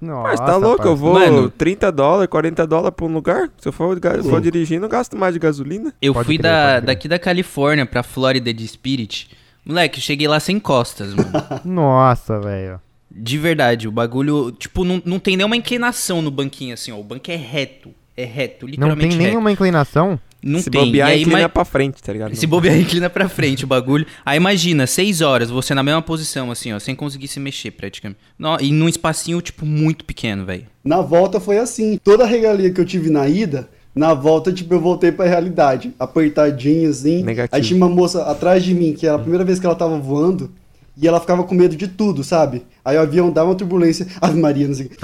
Nossa, 0.04 0.28
Mas 0.28 0.40
tá 0.40 0.56
louco, 0.56 0.86
eu 0.86 0.94
vou 0.96 1.14
Mano. 1.14 1.50
30 1.50 1.90
dólares, 1.92 2.28
40 2.30 2.66
dólares 2.66 2.94
pra 2.96 3.06
um 3.06 3.12
lugar. 3.12 3.50
Se 3.58 3.68
eu 3.68 3.72
for, 3.72 3.98
ga- 3.98 4.22
for 4.22 4.40
dirigindo, 4.40 4.84
eu 4.84 4.88
gasto 4.88 5.16
mais 5.16 5.32
de 5.34 5.40
gasolina. 5.40 5.92
Eu 6.00 6.12
Pode 6.14 6.26
fui 6.26 6.38
crer, 6.38 6.42
da, 6.50 6.58
pode 6.58 6.70
crer. 6.76 6.86
daqui 6.86 7.08
da 7.08 7.18
Califórnia 7.18 7.86
pra 7.86 8.02
Flórida 8.02 8.52
de 8.52 8.66
Spirit. 8.68 9.30
Moleque, 9.64 9.98
eu 9.98 10.02
cheguei 10.02 10.28
lá 10.28 10.38
sem 10.40 10.58
costas, 10.60 11.14
mano. 11.14 11.30
Nossa, 11.64 12.38
velho. 12.40 12.80
De 13.10 13.38
verdade, 13.38 13.86
o 13.88 13.92
bagulho, 13.92 14.50
tipo, 14.52 14.84
não, 14.84 15.00
não 15.04 15.18
tem 15.18 15.36
nenhuma 15.36 15.56
inclinação 15.56 16.20
no 16.20 16.30
banquinho, 16.30 16.74
assim, 16.74 16.90
ó. 16.92 16.96
O 16.98 17.04
banco 17.04 17.30
é 17.30 17.36
reto. 17.36 17.90
É 18.16 18.24
reto, 18.24 18.64
Não 18.66 18.70
literalmente 18.70 19.08
tem 19.08 19.18
reto. 19.18 19.28
nenhuma 19.30 19.50
inclinação? 19.50 20.18
Não 20.46 20.60
Se 20.60 20.68
tem. 20.70 20.84
bobear, 20.84 21.08
e 21.08 21.12
aí, 21.12 21.20
inclina 21.22 21.40
ima- 21.40 21.48
pra 21.48 21.64
frente, 21.64 22.02
tá 22.02 22.12
ligado? 22.12 22.34
Se 22.36 22.46
bobear, 22.46 22.76
inclina 22.78 23.08
pra 23.08 23.28
frente 23.28 23.64
o 23.64 23.66
bagulho. 23.66 24.04
Aí 24.26 24.36
imagina, 24.36 24.86
seis 24.86 25.20
horas, 25.22 25.48
você 25.48 25.74
na 25.74 25.82
mesma 25.82 26.02
posição, 26.02 26.50
assim, 26.50 26.72
ó, 26.72 26.78
sem 26.78 26.94
conseguir 26.94 27.28
se 27.28 27.40
mexer 27.40 27.70
praticamente. 27.70 28.20
No- 28.38 28.58
e 28.60 28.70
num 28.70 28.88
espacinho, 28.88 29.40
tipo, 29.40 29.64
muito 29.64 30.04
pequeno, 30.04 30.44
velho. 30.44 30.66
Na 30.84 31.00
volta 31.00 31.40
foi 31.40 31.56
assim. 31.58 31.98
Toda 32.04 32.24
a 32.24 32.26
regalia 32.26 32.70
que 32.70 32.80
eu 32.80 32.84
tive 32.84 33.08
na 33.08 33.26
ida, 33.26 33.70
na 33.94 34.12
volta, 34.12 34.52
tipo, 34.52 34.74
eu 34.74 34.80
voltei 34.80 35.10
pra 35.10 35.24
realidade. 35.26 35.92
Apertadinho, 35.98 36.90
assim. 36.90 37.22
Negativo. 37.22 37.56
Aí 37.56 37.62
tinha 37.62 37.76
uma 37.76 37.88
moça 37.88 38.22
atrás 38.24 38.62
de 38.62 38.74
mim, 38.74 38.92
que 38.92 39.06
era 39.06 39.16
a 39.16 39.20
primeira 39.20 39.44
vez 39.44 39.58
que 39.58 39.64
ela 39.66 39.74
tava 39.74 39.98
voando. 39.98 40.50
E 40.96 41.08
ela 41.08 41.18
ficava 41.20 41.42
com 41.42 41.54
medo 41.56 41.74
de 41.74 41.88
tudo, 41.88 42.22
sabe? 42.22 42.64
Aí 42.84 42.96
o 42.96 43.00
avião 43.00 43.30
dava 43.32 43.48
uma 43.50 43.56
turbulência. 43.56 44.06
Ave 44.22 44.38
Maria, 44.40 44.68
não 44.68 44.74
sei 44.74 44.86
o 44.86 44.88
que. 44.90 44.96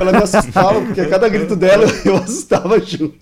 Ela 0.00 0.12
me 0.12 0.18
assustava, 0.18 0.80
porque 0.80 1.00
a 1.00 1.08
cada 1.08 1.28
grito 1.28 1.56
dela 1.56 1.84
eu 2.06 2.16
assustava 2.16 2.78
junto. 2.78 3.14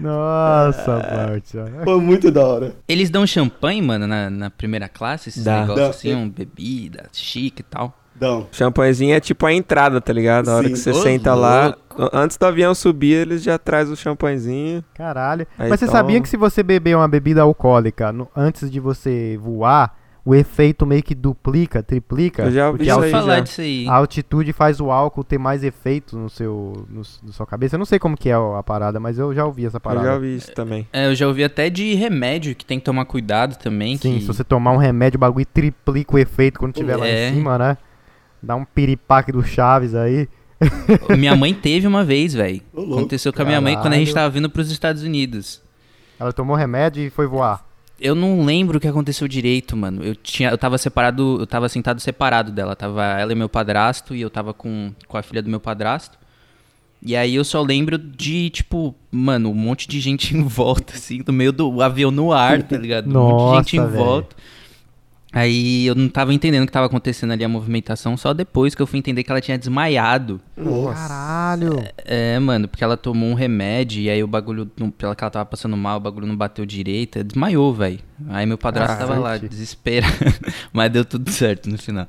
Nossa, 0.00 1.00
parça. 1.00 1.72
Foi 1.84 2.00
muito 2.00 2.30
da 2.30 2.44
hora. 2.46 2.74
Eles 2.88 3.10
dão 3.10 3.26
champanhe, 3.26 3.80
mano, 3.82 4.06
na, 4.06 4.28
na 4.30 4.50
primeira 4.50 4.88
classe? 4.88 5.28
Esses 5.28 5.44
Dá. 5.44 5.60
negócios 5.60 5.84
Dá. 5.86 5.90
assim, 5.90 6.14
um 6.14 6.28
bebida, 6.28 7.04
chique 7.12 7.60
e 7.60 7.64
tal. 7.64 7.96
Dão. 8.16 8.46
Champanhezinho 8.52 9.14
é 9.14 9.20
tipo 9.20 9.44
a 9.44 9.52
entrada, 9.52 10.00
tá 10.00 10.12
ligado? 10.12 10.48
A 10.48 10.56
hora 10.56 10.66
Sim. 10.68 10.72
que 10.72 10.78
você 10.78 10.90
Ô, 10.90 10.94
senta 10.94 11.34
lá, 11.34 11.76
louco. 11.96 12.10
antes 12.16 12.36
do 12.36 12.46
avião 12.46 12.72
subir, 12.74 13.22
eles 13.26 13.42
já 13.42 13.58
trazem 13.58 13.92
o 13.92 13.96
champanhezinho. 13.96 14.84
Caralho. 14.94 15.46
Aí 15.58 15.68
Mas 15.68 15.80
você 15.80 15.86
toma. 15.86 15.98
sabia 15.98 16.20
que 16.20 16.28
se 16.28 16.36
você 16.36 16.62
beber 16.62 16.96
uma 16.96 17.08
bebida 17.08 17.42
alcoólica 17.42 18.12
no- 18.12 18.28
antes 18.36 18.70
de 18.70 18.78
você 18.78 19.36
voar, 19.42 19.96
o 20.26 20.34
efeito 20.34 20.86
meio 20.86 21.02
que 21.02 21.14
duplica, 21.14 21.82
triplica? 21.82 22.44
Eu 22.44 22.50
já 22.50 22.68
ouvi 22.70 22.86
isso 22.86 23.10
falar 23.10 23.40
disso 23.40 23.60
aí. 23.60 23.86
a 23.86 23.94
altitude 23.94 24.52
faz 24.54 24.80
o 24.80 24.90
álcool 24.90 25.22
ter 25.22 25.36
mais 25.38 25.62
efeito 25.62 26.16
no 26.16 26.30
seu, 26.30 26.86
no, 26.88 27.02
na 27.22 27.32
sua 27.32 27.46
cabeça. 27.46 27.74
Eu 27.74 27.78
não 27.78 27.84
sei 27.84 27.98
como 27.98 28.16
que 28.16 28.30
é 28.30 28.34
a 28.34 28.62
parada, 28.62 28.98
mas 28.98 29.18
eu 29.18 29.34
já 29.34 29.44
ouvi 29.44 29.66
essa 29.66 29.76
Eu 29.76 29.80
parada. 29.80 30.06
já 30.06 30.14
ouvi 30.14 30.34
isso 30.36 30.52
também. 30.52 30.88
É, 30.92 31.06
eu 31.08 31.14
já 31.14 31.26
ouvi 31.28 31.44
até 31.44 31.68
de 31.68 31.94
remédio 31.94 32.54
que 32.54 32.64
tem 32.64 32.78
que 32.78 32.84
tomar 32.86 33.04
cuidado 33.04 33.56
também. 33.58 33.96
Sim, 33.98 34.14
que... 34.14 34.20
se 34.22 34.26
você 34.26 34.42
tomar 34.42 34.72
um 34.72 34.78
remédio, 34.78 35.18
o 35.18 35.20
bagulho 35.20 35.44
triplica 35.46 36.14
o 36.16 36.18
efeito 36.18 36.58
quando 36.58 36.72
tiver 36.72 36.96
lá 36.96 37.06
É. 37.06 37.28
em 37.28 37.34
cima, 37.34 37.58
né? 37.58 37.76
Dá 38.42 38.56
um 38.56 38.64
piripaque 38.64 39.30
do 39.30 39.42
Chaves 39.42 39.94
aí. 39.94 40.26
Minha 41.18 41.36
mãe 41.36 41.52
teve 41.52 41.86
uma 41.86 42.02
vez, 42.04 42.32
velho. 42.32 42.62
Aconteceu 42.74 43.32
com 43.32 43.42
a 43.42 43.44
minha 43.44 43.60
mãe 43.60 43.74
quando 43.76 43.92
a 43.92 43.96
gente 43.96 44.08
Caralho. 44.12 44.28
tava 44.28 44.30
vindo 44.30 44.48
pros 44.48 44.70
Estados 44.70 45.02
Unidos. 45.02 45.60
Ela 46.18 46.32
tomou 46.32 46.56
remédio 46.56 47.02
e 47.02 47.10
foi 47.10 47.26
voar. 47.26 47.62
Eu 48.00 48.14
não 48.14 48.44
lembro 48.44 48.78
o 48.78 48.80
que 48.80 48.88
aconteceu 48.88 49.28
direito, 49.28 49.76
mano. 49.76 50.02
Eu 50.02 50.14
tinha, 50.16 50.50
eu 50.50 50.58
tava 50.58 50.76
separado, 50.78 51.38
eu 51.40 51.46
tava 51.46 51.68
sentado 51.68 52.00
separado 52.00 52.50
dela. 52.50 52.74
Tava 52.74 53.04
ela 53.04 53.32
e 53.32 53.34
meu 53.34 53.48
padrasto 53.48 54.14
e 54.14 54.20
eu 54.20 54.28
tava 54.28 54.52
com, 54.52 54.92
com 55.06 55.16
a 55.16 55.22
filha 55.22 55.42
do 55.42 55.48
meu 55.48 55.60
padrasto. 55.60 56.18
E 57.00 57.14
aí 57.14 57.34
eu 57.34 57.44
só 57.44 57.60
lembro 57.62 57.98
de, 57.98 58.48
tipo, 58.50 58.94
mano, 59.10 59.50
um 59.50 59.54
monte 59.54 59.86
de 59.86 60.00
gente 60.00 60.34
em 60.36 60.42
volta, 60.42 60.94
assim, 60.94 61.22
no 61.26 61.32
meio 61.32 61.52
do 61.52 61.82
avião 61.82 62.10
no 62.10 62.32
ar, 62.32 62.62
tá 62.62 62.76
ligado? 62.76 63.08
Um 63.08 63.12
monte 63.12 63.50
de 63.50 63.56
gente 63.56 63.76
em 63.76 63.86
volta. 63.96 64.34
Aí 65.34 65.86
eu 65.86 65.94
não 65.96 66.08
tava 66.08 66.32
entendendo 66.32 66.62
o 66.62 66.66
que 66.66 66.72
tava 66.72 66.86
acontecendo 66.86 67.32
ali, 67.32 67.42
a 67.44 67.48
movimentação, 67.48 68.16
só 68.16 68.32
depois 68.32 68.74
que 68.74 68.80
eu 68.80 68.86
fui 68.86 68.98
entender 69.00 69.24
que 69.24 69.30
ela 69.32 69.40
tinha 69.40 69.58
desmaiado. 69.58 70.40
Caralho. 70.94 71.82
É, 72.04 72.38
mano, 72.38 72.68
porque 72.68 72.84
ela 72.84 72.96
tomou 72.96 73.28
um 73.30 73.34
remédio 73.34 74.00
e 74.00 74.08
aí 74.10 74.22
o 74.22 74.26
bagulho, 74.26 74.66
pela 74.96 75.14
que 75.16 75.24
ela 75.24 75.30
tava 75.30 75.44
passando 75.44 75.76
mal, 75.76 75.96
o 75.96 76.00
bagulho 76.00 76.26
não 76.26 76.36
bateu 76.36 76.64
direito, 76.64 77.22
desmaiou, 77.24 77.74
velho. 77.74 77.98
Aí 78.28 78.46
meu 78.46 78.56
padrasto 78.58 78.96
tava 78.98 79.18
lá, 79.18 79.36
desesperado. 79.36 80.14
Mas 80.72 80.90
deu 80.92 81.04
tudo 81.04 81.30
certo 81.30 81.68
no 81.68 81.78
final. 81.78 82.06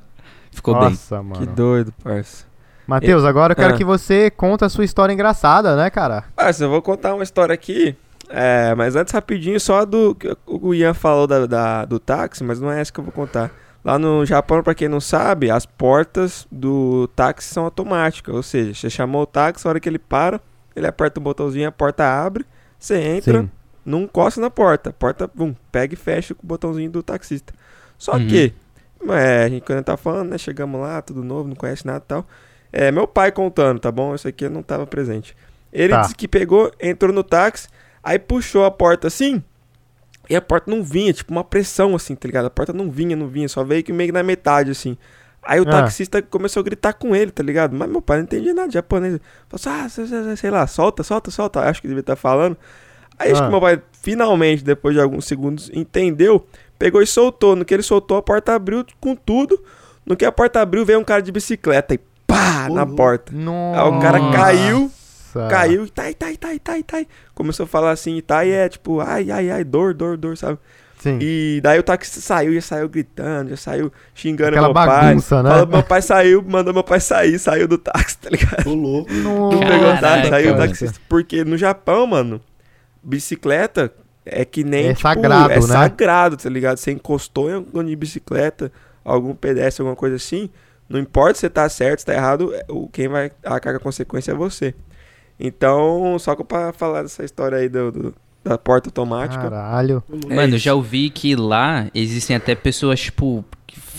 Ficou 0.52 0.74
bem. 0.78 0.90
Nossa, 0.90 1.18
Que 1.18 1.24
mano. 1.24 1.46
doido, 1.46 1.92
parça. 2.02 2.44
Matheus, 2.86 3.24
agora 3.24 3.52
eu 3.52 3.56
quero 3.56 3.74
Ah. 3.74 3.76
que 3.76 3.84
você 3.84 4.30
conta 4.30 4.66
a 4.66 4.68
sua 4.68 4.84
história 4.84 5.12
engraçada, 5.12 5.74
né, 5.74 5.90
cara? 5.90 6.24
Parça, 6.36 6.62
eu 6.64 6.70
vou 6.70 6.80
contar 6.80 7.14
uma 7.14 7.24
história 7.24 7.52
aqui. 7.52 7.96
É, 8.28 8.74
mas 8.74 8.96
antes 8.96 9.12
rapidinho, 9.12 9.58
só 9.60 9.84
do 9.84 10.14
que 10.14 10.36
o 10.46 10.74
Ian 10.74 10.94
falou 10.94 11.26
da, 11.26 11.46
da- 11.46 11.84
do 11.84 11.98
táxi, 12.00 12.42
mas 12.42 12.60
não 12.60 12.70
é 12.70 12.80
essa 12.80 12.92
que 12.92 12.98
eu 12.98 13.04
vou 13.04 13.12
contar. 13.12 13.50
Lá 13.84 13.98
no 14.00 14.26
Japão, 14.26 14.62
pra 14.64 14.74
quem 14.74 14.88
não 14.88 15.00
sabe, 15.00 15.48
as 15.48 15.64
portas 15.64 16.46
do 16.50 17.06
táxi 17.14 17.54
são 17.54 17.64
automáticas. 17.64 18.34
Ou 18.34 18.42
seja, 18.42 18.74
você 18.74 18.90
chamou 18.90 19.22
o 19.22 19.26
táxi, 19.26 19.64
a 19.66 19.70
hora 19.70 19.78
que 19.78 19.88
ele 19.88 19.98
para, 19.98 20.40
ele 20.74 20.86
aperta 20.88 21.20
o 21.20 21.22
botãozinho, 21.22 21.68
a 21.68 21.72
porta 21.72 22.04
abre, 22.04 22.44
você 22.78 22.96
entra, 22.98 23.42
Sim. 23.42 23.50
não 23.84 24.02
encosta 24.02 24.40
na 24.40 24.50
porta. 24.50 24.90
A 24.90 24.92
porta, 24.92 25.30
bum, 25.32 25.54
pega 25.70 25.94
e 25.94 25.96
fecha 25.96 26.34
com 26.34 26.42
o 26.42 26.46
botãozinho 26.48 26.90
do 26.90 27.00
taxista. 27.02 27.54
Só 27.96 28.14
Uhum. 28.16 28.26
que, 28.26 28.52
é, 29.08 29.44
a 29.44 29.48
gente 29.48 29.62
quando 29.64 29.84
tá 29.84 29.96
falando, 29.96 30.30
né? 30.30 30.38
Chegamos 30.38 30.80
lá, 30.80 31.00
tudo 31.00 31.22
novo, 31.22 31.48
não 31.48 31.54
conhece 31.54 31.86
nada 31.86 32.02
e 32.04 32.08
tal. 32.08 32.26
É, 32.72 32.90
meu 32.90 33.06
pai 33.06 33.30
contando, 33.30 33.78
tá 33.78 33.92
bom? 33.92 34.16
Isso 34.16 34.26
aqui 34.26 34.46
eu 34.46 34.50
não 34.50 34.64
tava 34.64 34.84
presente. 34.84 35.36
Ele 35.72 35.92
Tá. 35.92 36.00
disse 36.00 36.14
que 36.16 36.26
pegou, 36.26 36.72
entrou 36.80 37.12
no 37.12 37.22
táxi, 37.22 37.68
aí 38.06 38.18
puxou 38.18 38.64
a 38.64 38.70
porta 38.70 39.06
assim, 39.08 39.42
e 40.30 40.34
a 40.36 40.40
porta 40.40 40.70
não 40.70 40.82
vinha, 40.82 41.12
tipo 41.12 41.32
uma 41.32 41.44
pressão 41.44 41.94
assim, 41.94 42.14
tá 42.14 42.26
ligado? 42.26 42.46
A 42.46 42.50
porta 42.50 42.72
não 42.72 42.90
vinha, 42.90 43.14
não 43.16 43.28
vinha, 43.28 43.48
só 43.48 43.62
veio 43.64 43.82
que 43.84 43.92
meio 43.92 44.08
que 44.08 44.12
na 44.12 44.22
metade 44.22 44.70
assim. 44.70 44.96
Aí 45.42 45.60
o 45.60 45.62
Ah. 45.68 45.70
taxista 45.70 46.20
começou 46.20 46.60
a 46.60 46.64
gritar 46.64 46.92
com 46.94 47.14
ele, 47.14 47.30
tá 47.30 47.42
ligado? 47.42 47.76
Mas 47.76 47.88
meu 47.88 48.02
pai 48.02 48.16
não 48.18 48.24
entendia 48.24 48.52
nada 48.52 48.66
de 48.68 48.74
japonês. 48.74 49.20
Falou 49.48 49.86
assim, 49.86 50.02
ah, 50.32 50.36
sei, 50.36 50.50
lá, 50.50 50.66
solta, 50.66 51.04
solta, 51.04 51.30
solta. 51.30 51.60
Acho 51.60 51.80
que 51.80 51.86
devia 51.86 52.00
estar 52.00 52.16
falando. 52.16 52.56
Aí 53.16 53.30
acho 53.30 53.40
Ah. 53.42 53.46
que 53.46 53.50
meu 53.52 53.60
pai, 53.60 53.80
finalmente, 54.02 54.64
depois 54.64 54.94
de 54.96 55.00
alguns 55.00 55.24
segundos, 55.24 55.70
entendeu, 55.72 56.44
pegou 56.76 57.00
e 57.00 57.06
soltou. 57.06 57.54
No 57.54 57.64
que 57.64 57.72
ele 57.72 57.84
soltou, 57.84 58.16
a 58.16 58.22
porta 58.22 58.54
abriu 58.56 58.84
com 59.00 59.14
tudo. 59.14 59.62
No 60.04 60.16
que 60.16 60.24
a 60.24 60.32
porta 60.32 60.60
abriu, 60.60 60.84
veio 60.84 60.98
um 60.98 61.04
cara 61.04 61.22
de 61.22 61.30
bicicleta 61.30 61.94
e 61.94 62.00
pá, 62.26 62.66
Ô, 62.68 62.74
na 62.74 62.84
porta. 62.84 63.32
Nossa. 63.32 63.82
Aí 63.82 63.88
o 63.88 64.00
cara 64.00 64.18
caiu, 64.32 64.90
Nossa. 65.42 65.50
caiu 65.54 65.84
e 65.86 65.90
tai, 65.90 66.14
tai, 66.14 66.36
tai, 66.36 66.58
tai, 66.58 66.82
tai. 66.82 67.06
Começou 67.34 67.64
a 67.64 67.66
falar 67.66 67.90
assim, 67.90 68.16
e 68.16 68.22
tai 68.22 68.50
é 68.50 68.68
tipo, 68.68 69.00
ai, 69.00 69.30
ai, 69.30 69.50
ai, 69.50 69.64
dor, 69.64 69.94
dor, 69.94 70.16
dor, 70.16 70.36
sabe? 70.36 70.58
Sim. 70.98 71.18
E 71.20 71.60
daí 71.62 71.78
o 71.78 71.82
taxista 71.82 72.20
saiu, 72.20 72.54
já 72.54 72.60
saiu 72.62 72.88
gritando, 72.88 73.50
já 73.50 73.56
saiu 73.56 73.92
xingando 74.14 74.50
Aquela 74.50 74.68
meu 74.68 74.74
pai. 74.74 74.86
bagunça, 74.86 75.42
né? 75.42 75.50
Falou, 75.50 75.66
meu 75.66 75.82
pai 75.82 76.02
saiu, 76.02 76.42
mandou 76.42 76.72
meu 76.74 76.82
pai 76.82 76.98
sair, 77.00 77.38
saiu 77.38 77.68
do 77.68 77.76
táxi, 77.78 78.18
tá 78.18 78.30
ligado? 78.30 78.74
Louco. 78.74 79.12
Não 79.12 79.50
pegou 79.60 79.92
o 79.94 80.00
táxi, 80.00 80.28
saiu 80.30 80.54
o 80.54 80.56
taxista. 80.56 80.98
Porque 81.08 81.44
no 81.44 81.56
Japão, 81.56 82.06
mano, 82.06 82.40
bicicleta 83.02 83.92
é 84.24 84.44
que 84.44 84.64
nem, 84.64 84.86
É 84.86 84.94
tipo, 84.94 85.02
sagrado, 85.02 85.52
é 85.52 85.56
né? 85.56 85.62
sagrado, 85.62 86.36
tá 86.36 86.48
ligado? 86.50 86.78
Você 86.78 86.90
encostou 86.92 87.50
em 87.50 87.54
algum 87.54 87.84
de 87.84 87.94
bicicleta, 87.94 88.72
algum 89.04 89.34
pedestre, 89.34 89.82
alguma 89.82 89.94
coisa 89.96 90.16
assim, 90.16 90.50
não 90.88 90.98
importa 90.98 91.34
se 91.34 91.40
você 91.42 91.50
tá 91.50 91.68
certo, 91.68 92.00
se 92.00 92.06
tá 92.06 92.14
errado, 92.14 92.52
é- 92.54 92.64
o 92.68 92.88
quem 92.88 93.06
vai 93.06 93.30
arcar 93.44 93.74
com 93.74 93.78
a 93.78 93.82
consequência 93.82 94.32
é 94.32 94.34
você. 94.34 94.74
Então, 95.38 96.18
só 96.18 96.34
pra 96.34 96.72
falar 96.72 97.02
dessa 97.02 97.24
história 97.24 97.58
aí 97.58 97.68
do, 97.68 97.92
do- 97.92 98.14
da 98.44 98.56
porta 98.56 98.88
automática. 98.88 99.42
Caralho. 99.42 100.02
Mano, 100.08 100.40
eu 100.52 100.56
isso. 100.56 100.58
já 100.58 100.74
ouvi 100.74 101.10
que 101.10 101.34
lá 101.34 101.88
existem 101.94 102.36
até 102.36 102.54
pessoas, 102.54 103.00
tipo, 103.00 103.44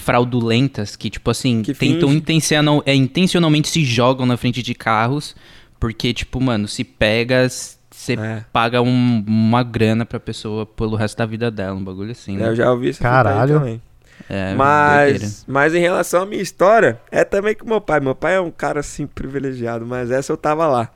fraudulentas, 0.08 0.96
que, 0.96 1.10
tipo 1.10 1.30
assim, 1.30 1.62
Que 1.62 1.74
tentam 1.74 2.12
intencional, 2.14 2.82
é, 2.86 2.96
intencionalmente 2.96 3.68
se 3.68 3.84
jogam 3.84 4.26
na 4.26 4.38
frente 4.38 4.64
de 4.64 4.74
carros, 4.74 5.36
porque, 5.80 6.14
tipo, 6.14 6.40
mano, 6.42 6.68
se 6.68 6.84
pega, 6.84 7.46
você 7.50 8.14
É. 8.14 8.44
paga 8.54 8.82
um- 8.82 9.24
uma 9.28 9.64
grana 9.64 10.06
pra 10.06 10.20
pessoa 10.20 10.66
pelo 10.66 10.96
resto 10.96 11.18
da 11.18 11.26
vida 11.26 11.52
dela, 11.52 11.76
um 11.76 11.84
bagulho 11.84 12.12
assim, 12.12 12.38
É, 12.38 12.44
Eu 12.46 12.50
né? 12.52 12.56
já 12.56 12.72
ouvi 12.72 12.88
aí 12.88 12.94
Caralho. 12.94 13.60
também. 13.60 13.82
É, 14.30 14.56
doideira. 14.56 14.58
Mas, 14.58 15.46
mas 15.48 15.76
em 15.76 15.80
relação 15.80 16.24
à 16.24 16.26
minha 16.26 16.42
história, 16.42 17.00
é 17.12 17.24
também 17.24 17.54
com 17.54 17.68
meu 17.68 17.80
pai. 17.80 18.00
Meu 18.00 18.16
pai 18.16 18.36
é 18.36 18.42
um 18.42 18.50
cara 18.50 18.80
assim 18.80 19.06
privilegiado, 19.06 19.86
mas 19.86 20.10
essa 20.10 20.32
eu 20.34 20.38
tava 20.38 20.66
lá. 20.68 20.90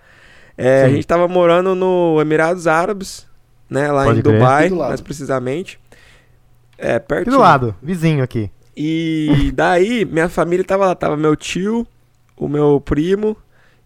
É, 0.57 0.83
a 0.83 0.89
gente 0.89 1.07
tava 1.07 1.27
morando 1.27 1.73
no 1.75 2.19
Emirados 2.21 2.67
Árabes, 2.67 3.27
né? 3.69 3.91
Lá 3.91 4.05
Pode 4.05 4.19
em 4.19 4.21
crer. 4.21 4.33
Dubai, 4.39 4.69
mais 4.69 5.01
precisamente. 5.01 5.79
É, 6.77 6.95
Aqui 6.95 7.07
pertinho. 7.07 7.35
do 7.35 7.41
lado, 7.41 7.75
vizinho 7.81 8.23
aqui. 8.23 8.49
E 8.75 9.51
daí, 9.53 10.05
minha 10.05 10.29
família 10.29 10.65
tava 10.65 10.85
lá. 10.85 10.95
Tava 10.95 11.15
meu 11.15 11.35
tio, 11.35 11.85
o 12.37 12.47
meu 12.47 12.81
primo 12.81 13.37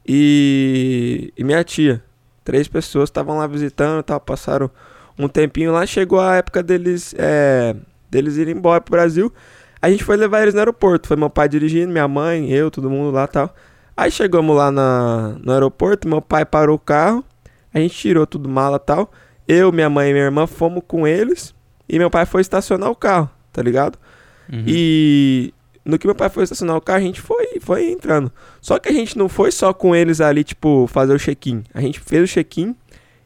e, 0.08 1.34
e 1.38 1.44
minha 1.44 1.64
tia. 1.64 2.02
Três 2.44 2.68
pessoas 2.68 3.10
estavam 3.10 3.38
lá 3.38 3.48
visitando, 3.48 4.04
tal, 4.04 4.20
passaram 4.20 4.70
um 5.18 5.28
tempinho 5.28 5.72
lá. 5.72 5.86
Chegou 5.86 6.20
a 6.20 6.36
época 6.36 6.62
deles, 6.62 7.16
é, 7.18 7.76
deles 8.10 8.38
irem 8.38 8.56
embora 8.56 8.80
pro 8.80 8.92
Brasil. 8.92 9.34
A 9.82 9.90
gente 9.90 10.04
foi 10.04 10.16
levar 10.16 10.42
eles 10.42 10.54
no 10.54 10.60
aeroporto. 10.60 11.08
Foi 11.08 11.18
meu 11.18 11.30
pai 11.30 11.50
dirigindo, 11.50 11.92
minha 11.92 12.08
mãe, 12.08 12.50
eu, 12.52 12.72
todo 12.72 12.90
mundo 12.90 13.12
lá 13.12 13.28
tal. 13.28 13.54
Aí 13.98 14.12
chegamos 14.12 14.56
lá 14.56 14.72
na, 14.72 15.36
no 15.42 15.52
aeroporto, 15.54 16.08
meu 16.08 16.22
pai 16.22 16.46
parou 16.46 16.76
o 16.76 16.80
carro. 16.80 17.24
A 17.74 17.80
gente 17.80 17.96
tirou 17.96 18.26
tudo 18.28 18.50
mala 18.50 18.78
tal. 18.80 19.12
Eu, 19.48 19.72
minha 19.72 19.90
mãe 19.90 20.10
e 20.10 20.14
minha 20.14 20.26
irmã 20.26 20.48
fomos 20.48 20.84
com 20.88 21.08
eles. 21.08 21.54
E 21.88 21.98
meu 22.00 22.10
pai 22.10 22.26
foi 22.26 22.42
estacionar 22.42 22.90
o 22.90 22.96
carro, 22.96 23.30
tá 23.54 23.62
ligado? 23.62 23.98
Uhum. 24.52 24.64
E 24.66 25.54
no 25.86 26.00
que 26.00 26.08
meu 26.08 26.16
pai 26.16 26.30
foi 26.30 26.44
estacionar 26.44 26.76
o 26.76 26.82
carro, 26.82 27.00
a 27.00 27.04
gente 27.04 27.22
foi, 27.22 27.60
foi 27.62 27.92
entrando. 27.92 28.32
Só 28.60 28.80
que 28.80 28.90
a 28.90 28.92
gente 28.92 29.18
não 29.18 29.30
foi 29.30 29.52
só 29.52 29.72
com 29.72 29.96
eles 29.96 30.20
ali, 30.20 30.44
tipo, 30.44 30.88
fazer 30.88 31.14
o 31.14 31.20
check-in. 31.20 31.64
A 31.74 31.80
gente 31.82 32.00
fez 32.00 32.24
o 32.30 32.34
check-in 32.34 32.76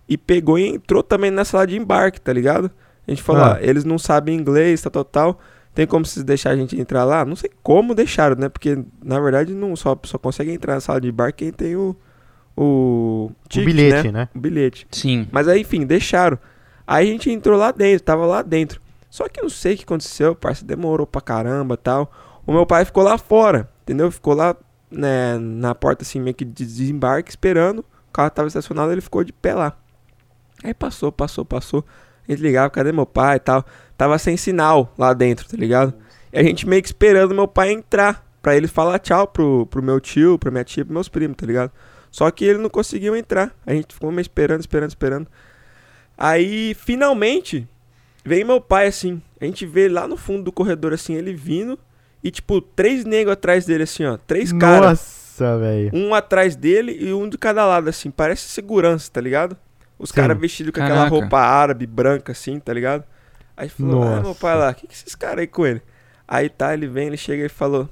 e 0.07 0.17
pegou 0.17 0.59
e 0.59 0.67
entrou 0.67 1.01
também 1.01 1.31
na 1.31 1.45
sala 1.45 1.65
de 1.65 1.77
embarque, 1.77 2.19
tá 2.19 2.33
ligado? 2.33 2.69
A 3.07 3.11
gente 3.11 3.23
falou, 3.23 3.43
Ah. 3.43 3.57
eles 3.61 3.83
não 3.85 3.97
sabem 3.97 4.35
inglês, 4.35 4.81
tal, 4.81 4.91
tal, 4.91 5.05
tal. 5.05 5.39
Tem 5.79 5.87
como 5.87 6.05
vocês 6.05 6.25
deixar 6.25 6.49
a 6.49 6.57
gente 6.57 6.77
entrar 6.77 7.05
lá? 7.05 7.23
Não 7.23 7.37
sei 7.37 7.49
como 7.63 7.95
deixaram, 7.95 8.35
né? 8.35 8.49
Porque, 8.49 8.83
na 9.01 9.17
verdade, 9.17 9.53
não 9.53 9.77
só, 9.77 9.97
só 10.03 10.17
consegue 10.17 10.51
entrar 10.51 10.73
na 10.73 10.81
sala 10.81 10.99
de 10.99 11.07
embarque 11.07 11.45
quem 11.45 11.53
tem 11.53 11.77
o, 11.77 11.95
o, 12.53 13.31
O 13.31 13.47
ticket, 13.47 13.65
bilhete, 13.65 14.11
né? 14.11 14.27
O 14.35 14.39
bilhete. 14.39 14.85
Sim. 14.91 15.25
Mas 15.31 15.47
aí, 15.47 15.61
enfim, 15.61 15.85
deixaram. 15.85 16.37
Aí 16.85 17.07
a 17.07 17.11
gente 17.13 17.31
entrou 17.31 17.57
lá 17.57 17.71
dentro, 17.71 18.03
tava 18.03 18.25
lá 18.25 18.41
dentro. 18.41 18.81
Só 19.09 19.29
que 19.29 19.39
eu 19.39 19.43
não 19.43 19.49
sei 19.49 19.75
o 19.75 19.77
que 19.77 19.83
aconteceu, 19.85 20.35
parça, 20.35 20.65
demorou 20.65 21.07
pra 21.07 21.21
caramba 21.21 21.77
tal. 21.77 22.11
O 22.45 22.51
meu 22.51 22.65
pai 22.65 22.83
ficou 22.83 23.01
lá 23.01 23.17
fora, 23.17 23.69
entendeu? 23.83 24.11
Ficou 24.11 24.33
lá 24.33 24.57
né, 24.91 25.37
na 25.37 25.73
porta, 25.73 26.03
assim, 26.03 26.19
meio 26.19 26.35
que 26.35 26.43
de 26.43 26.65
desembarque, 26.65 27.29
esperando. 27.29 27.79
O 27.79 28.11
carro 28.11 28.29
tava 28.31 28.49
estacionado, 28.49 28.91
ele 28.91 28.99
ficou 28.99 29.23
de 29.23 29.31
pé 29.31 29.53
lá. 29.53 29.77
Aí 30.61 30.73
passou, 30.73 31.09
passou, 31.09 31.45
passou. 31.45 31.85
A 32.27 32.31
gente 32.33 32.41
ligava, 32.41 32.69
cadê 32.69 32.91
meu 32.91 33.05
pai 33.05 33.37
e 33.37 33.39
tal. 33.39 33.65
Tava 33.99 34.17
sem 34.17 34.37
sinal 34.37 34.93
lá 34.97 35.13
dentro, 35.13 35.45
tá 35.45 35.57
ligado? 35.57 35.93
E 36.31 36.39
a 36.39 36.41
gente 36.41 36.65
meio 36.65 36.81
que 36.81 36.87
esperando 36.87 37.35
meu 37.35 37.49
pai 37.49 37.71
entrar. 37.73 38.25
Pra 38.41 38.55
ele 38.55 38.65
falar 38.69 38.97
tchau 38.99 39.27
pro, 39.27 39.65
pro 39.65 39.83
meu 39.83 39.99
tio, 39.99 40.39
pra 40.39 40.49
minha 40.49 40.63
tia, 40.63 40.85
pros 40.85 40.93
meus 40.93 41.09
primos, 41.09 41.35
tá 41.35 41.45
ligado? 41.45 41.69
Só 42.09 42.31
que 42.31 42.45
ele 42.45 42.59
não 42.59 42.69
conseguiu 42.69 43.13
entrar. 43.13 43.53
A 43.67 43.73
gente 43.73 43.93
ficou 43.93 44.09
meio 44.09 44.21
esperando, 44.21 44.61
esperando, 44.61 44.91
esperando. 44.91 45.27
Aí, 46.17 46.73
finalmente, 46.75 47.67
vem 48.23 48.45
meu 48.45 48.61
pai 48.61 48.87
assim. 48.87 49.21
A 49.41 49.43
gente 49.43 49.65
vê 49.65 49.89
lá 49.89 50.07
no 50.07 50.15
fundo 50.15 50.43
do 50.43 50.51
corredor, 50.53 50.93
assim, 50.93 51.15
ele 51.15 51.33
vindo. 51.33 51.77
E, 52.23 52.31
tipo, 52.31 52.61
três 52.61 53.03
negros 53.03 53.33
atrás 53.33 53.65
dele, 53.65 53.83
assim, 53.83 54.05
ó. 54.05 54.15
Três 54.15 54.53
caras. 54.53 54.81
Nossa, 54.81 55.57
velho. 55.57 55.91
Um 55.93 56.15
atrás 56.15 56.55
dele 56.55 56.97
e 57.01 57.11
um 57.11 57.27
de 57.27 57.37
cada 57.37 57.65
lado, 57.65 57.89
assim. 57.89 58.09
Parece 58.09 58.43
segurança, 58.43 59.11
tá 59.11 59.19
ligado? 59.19 59.57
Os 59.97 60.09
caras 60.09 60.39
vestidos 60.39 60.71
com 60.71 60.79
aquela 60.81 60.99
Caraca. 60.99 61.15
roupa 61.17 61.39
árabe, 61.39 61.85
branca, 61.85 62.31
assim, 62.31 62.57
tá 62.61 62.71
ligado? 62.71 63.03
Aí 63.59 63.67
falou, 63.67 64.03
ah, 64.03 64.15
meu 64.15 64.21
Nossa. 64.21 64.39
pai 64.39 64.57
lá, 64.57 64.69
o 64.69 64.73
que, 64.73 64.87
que 64.87 64.93
esses 64.93 65.13
caras 65.15 65.39
aí 65.39 65.47
com 65.47 65.67
ele? 65.67 65.81
Aí 66.25 66.47
tá, 66.47 66.73
ele 66.73 66.87
vem, 66.87 67.07
ele 67.07 67.17
chega 67.17 67.45
e 67.45 67.49
falou, 67.49 67.89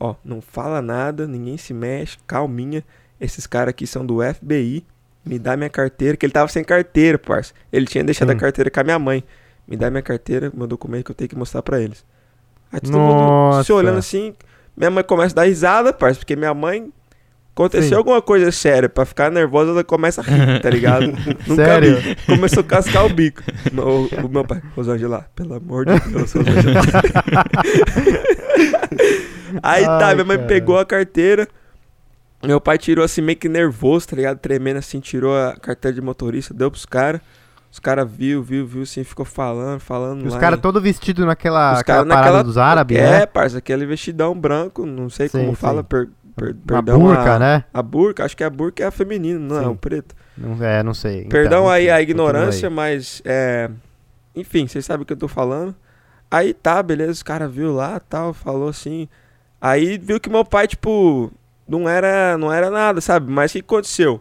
ó, 0.00 0.14
não 0.24 0.40
fala 0.40 0.80
nada, 0.80 1.26
ninguém 1.26 1.58
se 1.58 1.74
mexe, 1.74 2.16
calminha. 2.26 2.82
Esses 3.20 3.46
caras 3.46 3.68
aqui 3.72 3.86
são 3.86 4.06
do 4.06 4.20
FBI, 4.22 4.86
me 5.22 5.38
dá 5.38 5.54
minha 5.54 5.68
carteira, 5.68 6.16
que 6.16 6.24
ele 6.24 6.32
tava 6.32 6.48
sem 6.48 6.64
carteira, 6.64 7.18
parça. 7.18 7.52
Ele 7.70 7.84
tinha 7.84 8.02
deixado 8.02 8.30
a 8.30 8.34
carteira 8.34 8.70
com 8.70 8.80
a 8.80 8.84
minha 8.84 8.98
mãe. 8.98 9.22
Me 9.68 9.76
dá 9.76 9.90
minha 9.90 10.02
carteira, 10.02 10.50
meu 10.54 10.66
documento 10.66 11.04
que 11.04 11.10
eu 11.10 11.14
tenho 11.14 11.28
que 11.28 11.36
mostrar 11.36 11.60
pra 11.60 11.78
eles. 11.78 12.06
Aí 12.72 12.80
todo 12.80 12.98
mundo 12.98 13.18
se 13.64 13.70
Nossa. 13.70 13.74
olhando 13.74 13.98
assim, 13.98 14.34
minha 14.74 14.90
mãe 14.90 15.04
começa 15.04 15.34
a 15.34 15.36
dar 15.36 15.44
risada, 15.44 15.92
parça, 15.92 16.20
porque 16.20 16.34
minha 16.34 16.54
mãe 16.54 16.90
Aconteceu 17.54 17.88
Sim. 17.90 17.94
alguma 17.96 18.22
coisa 18.22 18.50
séria, 18.50 18.88
pra 18.88 19.04
ficar 19.04 19.30
nervosa, 19.30 19.72
ela 19.72 19.84
começa 19.84 20.22
a 20.22 20.24
rir, 20.24 20.58
tá 20.62 20.70
ligado? 20.70 21.04
Sério? 21.54 21.98
vi. 22.00 22.16
Começou 22.24 22.62
a 22.62 22.64
cascar 22.64 23.04
o 23.04 23.10
bico. 23.10 23.42
O, 23.76 24.24
o 24.24 24.28
meu 24.30 24.42
pai, 24.42 24.62
Rosângela, 24.74 25.26
pelo 25.36 25.52
amor 25.54 25.84
de 25.84 26.00
Deus, 26.00 26.32
Rosângela. 26.32 26.80
Aí 29.62 29.84
tá, 29.84 30.06
Ai, 30.08 30.14
minha 30.14 30.24
mãe 30.24 30.36
cara. 30.36 30.48
pegou 30.48 30.78
a 30.78 30.84
carteira. 30.84 31.48
Meu 32.42 32.60
pai 32.60 32.76
tirou 32.78 33.04
assim, 33.04 33.20
meio 33.20 33.38
que 33.38 33.48
nervoso, 33.48 34.08
tá 34.08 34.16
ligado? 34.16 34.38
Tremendo 34.38 34.78
assim, 34.78 34.98
tirou 34.98 35.36
a 35.36 35.54
carteira 35.56 35.94
de 35.94 36.00
motorista, 36.00 36.52
deu 36.52 36.70
pros 36.70 36.84
caras. 36.86 37.20
Os 37.70 37.78
caras 37.78 38.06
viu, 38.10 38.42
viu, 38.42 38.66
viu, 38.66 38.82
assim, 38.82 39.02
ficou 39.04 39.24
falando, 39.24 39.80
falando. 39.80 40.24
E 40.24 40.28
os 40.28 40.36
caras 40.36 40.60
todos 40.60 40.82
vestidos 40.82 41.24
naquela 41.24 41.74
os 41.74 41.82
parada 41.82 42.04
naquela- 42.04 42.42
dos 42.42 42.58
árabes, 42.58 42.98
É, 42.98 43.20
né? 43.20 43.26
parça, 43.26 43.58
aquele 43.58 43.86
vestidão 43.86 44.38
branco, 44.38 44.84
não 44.84 45.08
sei 45.08 45.28
Sim, 45.28 45.38
como 45.38 45.50
sim. 45.50 45.54
fala, 45.56 45.82
per, 45.82 46.08
per, 46.36 46.54
perdão. 46.54 46.98
burca, 46.98 47.34
a, 47.34 47.38
né? 47.38 47.64
A 47.72 47.82
burca, 47.82 48.24
acho 48.24 48.36
que 48.36 48.44
a 48.44 48.50
burca 48.50 48.82
é 48.82 48.86
a 48.86 48.90
feminina, 48.90 49.38
não 49.38 49.62
é 49.62 49.68
o 49.68 49.76
preto. 49.76 50.14
Não, 50.36 50.62
é, 50.64 50.82
não 50.82 50.94
sei. 50.94 51.24
Perdão 51.24 51.60
Então, 51.62 51.70
aí 51.70 51.84
enfim, 51.84 51.92
a 51.92 52.02
ignorância, 52.02 52.68
aí. 52.68 52.74
mas 52.74 53.22
é. 53.24 53.70
Enfim, 54.34 54.66
vocês 54.66 54.84
sabem 54.84 55.02
o 55.02 55.06
que 55.06 55.12
eu 55.12 55.16
tô 55.18 55.28
falando. 55.28 55.74
Aí 56.30 56.54
tá, 56.54 56.82
beleza, 56.82 57.12
os 57.12 57.22
caras 57.22 57.52
viu 57.52 57.74
lá 57.74 58.00
tal, 58.00 58.32
falou 58.32 58.68
assim. 58.68 59.08
Aí 59.60 59.98
viu 59.98 60.18
que 60.18 60.30
meu 60.30 60.44
pai, 60.44 60.66
tipo, 60.66 61.30
não 61.68 61.88
era, 61.88 62.36
não 62.38 62.52
era 62.52 62.70
nada, 62.70 63.00
sabe? 63.00 63.30
Mas 63.30 63.50
o 63.50 63.54
que 63.54 63.60
aconteceu? 63.60 64.20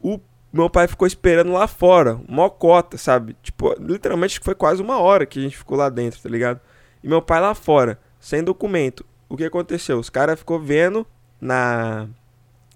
O 0.00 0.20
meu 0.52 0.70
pai 0.70 0.86
ficou 0.86 1.06
esperando 1.06 1.52
lá 1.52 1.66
fora, 1.66 2.20
mó 2.28 2.48
cota, 2.48 2.96
sabe? 2.96 3.34
Tipo, 3.42 3.74
literalmente 3.80 4.38
foi 4.40 4.54
quase 4.54 4.82
uma 4.82 4.98
hora 4.98 5.26
que 5.26 5.38
a 5.38 5.42
gente 5.42 5.56
ficou 5.56 5.76
lá 5.76 5.88
dentro, 5.88 6.20
tá 6.22 6.28
ligado? 6.28 6.60
E 7.02 7.08
meu 7.08 7.20
pai 7.20 7.40
lá 7.40 7.54
fora, 7.54 7.98
sem 8.20 8.44
documento. 8.44 9.04
O 9.28 9.36
que 9.36 9.44
aconteceu? 9.44 9.98
Os 9.98 10.08
caras 10.08 10.38
ficou 10.38 10.60
vendo 10.60 11.06
na 11.44 12.08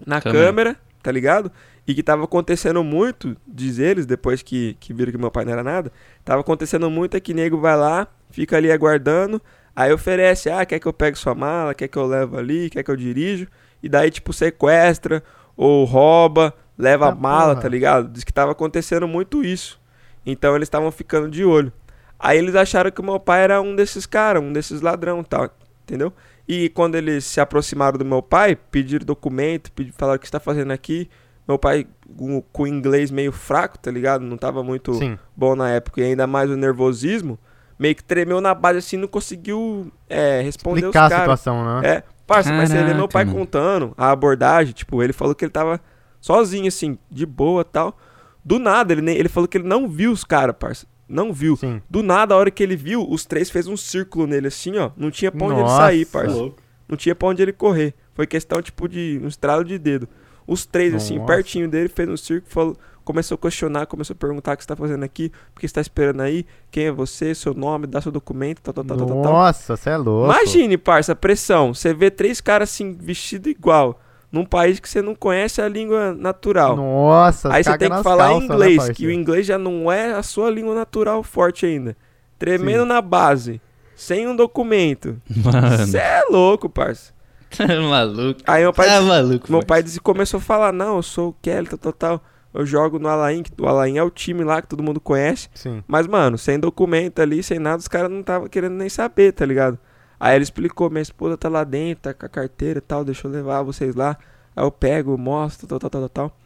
na 0.07 0.21
Câmera. 0.21 0.47
câmera, 0.47 0.77
tá 1.03 1.11
ligado? 1.11 1.51
E 1.87 1.95
que 1.95 2.03
tava 2.03 2.25
acontecendo 2.25 2.85
muito, 2.85 3.37
diz 3.47 3.79
eles, 3.79 4.07
depois 4.07 4.43
que, 4.43 4.77
que 4.79 4.93
viram 4.93 5.11
que 5.13 5.19
meu 5.19 5.31
pai 5.31 5.45
não 5.45 5.53
era 5.53 5.65
nada, 5.65 5.91
tava 6.25 6.41
acontecendo 6.43 6.91
muito 6.91 7.17
é 7.17 7.21
que 7.21 7.35
nego 7.35 7.59
vai 7.59 7.77
lá, 7.77 8.07
fica 8.31 8.57
ali 8.57 8.71
aguardando, 8.71 9.41
aí 9.75 9.93
oferece, 9.93 10.51
ah, 10.51 10.65
quer 10.67 10.79
que 10.79 10.87
eu 10.87 10.93
pegue 10.93 11.19
sua 11.19 11.35
mala, 11.35 11.75
quer 11.75 11.89
que 11.89 11.97
eu 11.99 12.07
levo 12.07 12.37
ali, 12.39 12.71
quer 12.71 12.83
que 12.83 12.91
eu 12.91 12.97
dirijo, 12.97 13.49
e 13.83 13.89
daí 13.89 14.11
tipo 14.11 14.33
sequestra 14.33 15.23
ou 15.57 15.85
rouba, 15.85 16.55
leva 16.77 17.09
Ah, 17.09 17.13
a 17.13 17.15
mala, 17.15 17.57
porra. 17.57 17.63
tá 17.63 17.69
ligado? 17.69 18.09
Diz 18.09 18.23
que 18.25 18.33
tava 18.33 18.53
acontecendo 18.53 19.09
muito 19.09 19.43
isso. 19.45 19.81
Então 20.27 20.55
eles 20.55 20.67
estavam 20.67 20.91
ficando 20.93 21.29
de 21.31 21.45
olho. 21.45 21.73
Aí 22.19 22.39
eles 22.39 22.55
acharam 22.55 22.91
que 22.91 23.01
o 23.01 23.05
meu 23.05 23.19
pai 23.21 23.43
era 23.43 23.61
um 23.63 23.75
desses 23.75 24.05
caras, 24.07 24.43
um 24.43 24.53
desses 24.53 24.81
ladrão, 24.81 25.25
tal, 25.25 25.49
entendeu? 25.85 26.13
E 26.49 26.71
quando 26.71 26.95
eles 26.95 27.27
se 27.27 27.41
aproximaram 27.41 27.99
do 27.99 28.05
meu 28.07 28.23
pai, 28.23 28.57
pediram 28.57 29.05
documento, 29.05 29.71
pediram, 29.71 29.95
falaram 29.99 30.17
o 30.17 30.19
que 30.19 30.27
você 30.27 30.33
tá 30.33 30.41
fazendo 30.41 30.71
aqui. 30.71 31.11
Meu 31.47 31.59
pai, 31.59 31.87
com, 32.17 32.41
com 32.41 32.63
o 32.63 32.67
inglês 32.67 33.11
meio 33.11 33.33
fraco, 33.33 33.79
tá 33.79 33.91
ligado? 33.91 34.23
Não 34.25 34.39
tava 34.39 34.63
muito 34.63 34.95
Sim. 34.95 35.19
bom 35.37 35.55
na 35.55 35.69
época. 35.71 36.01
E 36.01 36.05
ainda 36.05 36.27
mais 36.27 36.51
o 36.51 36.57
nervosismo, 36.57 37.39
meio 37.79 37.95
que 37.95 38.03
tremeu 38.03 38.41
na 38.41 38.55
base 38.55 38.79
assim, 38.79 38.97
não 38.97 39.09
conseguiu 39.09 39.93
é, 40.09 40.41
responder 40.41 40.81
Explicar 40.81 41.03
a 41.03 41.05
os 41.05 41.11
caras. 41.11 41.41
situação, 41.41 41.81
né? 41.81 41.89
É, 41.89 42.03
parça, 42.27 42.51
mas 42.53 42.71
ele 42.71 42.81
é 42.81 42.85
meu 42.95 43.09
Caraca, 43.09 43.13
pai 43.13 43.25
mano. 43.27 43.39
contando 43.39 43.95
a 43.97 44.11
abordagem, 44.11 44.73
tipo, 44.73 45.03
ele 45.03 45.13
falou 45.13 45.35
que 45.35 45.45
ele 45.45 45.53
tava 45.53 45.81
sozinho, 46.21 46.69
assim, 46.69 46.99
de 47.11 47.27
boa 47.27 47.63
tal. 47.63 47.97
Do 48.43 48.59
nada, 48.59 48.93
ele, 48.93 49.03
nem, 49.03 49.17
ele 49.17 49.29
falou 49.29 49.47
que 49.47 49.59
ele 49.59 49.69
não 49.69 49.87
viu 49.89 50.11
os 50.13 50.25
caras, 50.25 50.57
parça. 50.59 50.87
Não 51.09 51.33
viu. 51.33 51.57
Sim. 51.57 51.81
Do 51.89 52.03
nada, 52.03 52.35
a 52.35 52.39
hora 52.39 52.51
que 52.51 52.63
ele 52.63 52.77
viu, 52.77 53.07
os 53.09 53.25
três 53.25 53.51
fez 53.51 53.67
um 53.67 53.77
círculo 53.77 54.27
nele 54.27 54.49
assim, 54.49 54.77
ó. 54.77 54.91
Não 54.97 55.11
tinha 55.11 55.33
pra 55.33 55.47
onde 55.47 55.55
ele 55.55 55.63
Nossa. 55.63 55.77
sair, 55.77 56.05
Tá 56.05 56.19
parça. 56.19 56.51
Não 56.89 56.97
tinha 56.97 57.15
pra 57.15 57.29
onde 57.29 57.43
ele 57.43 57.53
correr. 57.53 57.95
Foi 58.15 58.27
questão, 58.27 58.61
tipo, 58.61 58.89
de 58.89 59.21
um 59.23 59.29
estralo 59.29 59.65
de 59.65 59.79
dedo. 59.79 60.09
Os 60.47 60.65
três, 60.67 60.95
assim, 60.95 61.17
Nossa. 61.19 61.27
pertinho 61.27 61.69
dele, 61.69 61.89
fez 61.89 62.09
um 62.09 62.17
círculo, 62.17 62.51
falou, 62.51 62.77
começou 63.05 63.35
a 63.35 63.39
questionar, 63.39 63.87
começou 63.87 64.15
a 64.15 64.17
perguntar 64.17 64.55
o 64.55 64.57
que 64.57 64.63
você 64.65 64.69
tá 64.69 64.77
fazendo 64.77 65.03
aqui, 65.03 65.31
por 65.55 65.61
que 65.61 65.69
você 65.69 65.75
tá 65.75 65.81
esperando 65.81 66.21
aí, 66.23 66.45
quem 66.71 66.87
é 66.87 66.93
você, 66.93 67.35
seu 67.35 67.53
nome, 67.55 67.87
dá 67.87 68.01
seu 68.01 68.11
documento, 68.13 68.61
tal, 68.63 68.73
tal, 68.73 68.85
tal, 68.85 68.97
tal, 68.97 69.07
tal, 69.07 69.23
tal. 69.23 69.33
Nossa, 69.33 69.77
você 69.77 69.91
é 69.91 69.97
louco. 69.97 70.33
Imagine, 70.33 70.77
parça, 70.79 71.13
a 71.13 71.17
pressão. 71.17 71.75
Você 71.75 71.93
vê 71.93 72.11
três 72.11 72.41
caras 72.41 72.71
assim, 72.71 72.95
vestido 72.99 73.49
igual, 73.51 74.01
num 74.31 74.45
país 74.45 74.79
que 74.79 74.89
você 74.89 75.01
não 75.01 75.15
conhece 75.15 75.61
a 75.63 75.69
língua 75.69 76.13
natural. 76.15 76.77
Nossa, 76.77 77.53
Aí 77.53 77.65
você 77.65 77.77
tem 77.79 77.91
que 77.91 78.03
falar 78.03 78.29
calças, 78.29 78.49
né, 78.49 78.55
inglês, 78.55 78.77
que 78.83 78.87
parceiro? 78.89 79.11
o 79.13 79.15
inglês 79.15 79.47
já 79.47 79.59
não 79.59 79.91
é 79.91 80.13
a 80.13 80.23
sua 80.23 80.51
língua 80.51 80.75
natural 80.75 81.23
forte 81.23 81.65
ainda. 81.67 81.97
Tremendo 82.39 82.83
Sim. 82.83 82.89
na 82.89 83.01
base, 83.01 83.61
sem 83.97 84.29
um 84.29 84.37
documento. 84.37 85.17
Mano, 85.35 85.79
Você 85.79 85.99
é 85.99 86.23
louco, 86.31 86.69
parça. 86.69 87.13
tá 87.57 87.67
maluco. 87.67 88.41
Aí 88.47 88.63
meu 88.63 88.73
pai, 88.73 88.87
Tá 88.89 89.01
maluco. 89.01 89.51
meu 89.51 89.65
pai 89.65 89.83
disse, 89.83 89.99
começou 90.01 90.39
a 90.39 90.41
falar, 90.43 90.73
não, 90.73 90.97
eu 90.97 91.03
sou 91.03 91.31
o 91.31 91.37
Kelly, 91.41 91.67
tal, 91.69 91.79
tal, 91.79 91.93
tal. 91.93 92.23
Eu 92.55 92.65
jogo 92.67 92.99
no 92.99 93.09
Alain, 93.09 93.43
que 93.43 93.51
o 93.61 93.67
Alain 93.67 93.99
é 93.99 94.03
o 94.03 94.11
time 94.11 94.43
lá 94.45 94.61
que 94.63 94.69
todo 94.69 94.83
mundo 94.83 95.01
conhece. 95.01 95.49
Sim. 95.55 95.83
Mas, 95.87 96.07
mano, 96.07 96.37
sem 96.39 96.59
documento 96.59 97.21
ali, 97.21 97.43
sem 97.43 97.59
nada, 97.59 97.79
os 97.79 97.89
caras 97.89 98.11
não 98.11 98.21
estavam 98.21 98.49
querendo 98.49 98.73
nem 98.75 98.89
saber, 98.89 99.33
tá 99.33 99.45
ligado? 99.45 99.79
Aí 100.21 100.35
ele 100.35 100.43
explicou, 100.43 100.91
minha 100.91 101.03
esposa 101.03 101.37
tá 101.37 101.49
lá 101.49 101.63
dentro, 101.65 102.03
tá 102.03 102.15
com 102.15 102.27
a 102.27 102.29
carteira 102.29 102.79
e 102.79 102.83
tal, 102.83 103.05
deixa 103.05 103.27
eu 103.27 103.31
levar 103.31 103.63
vocês 103.63 103.95
lá. 103.95 104.17
Aí 104.57 104.65
eu 104.65 104.71
pego, 104.71 105.17
mostro, 105.17 105.67
tal, 105.67 105.79
tal, 105.79 105.91
tal, 105.91 106.01
tal, 106.01 106.09
tal. 106.09 106.37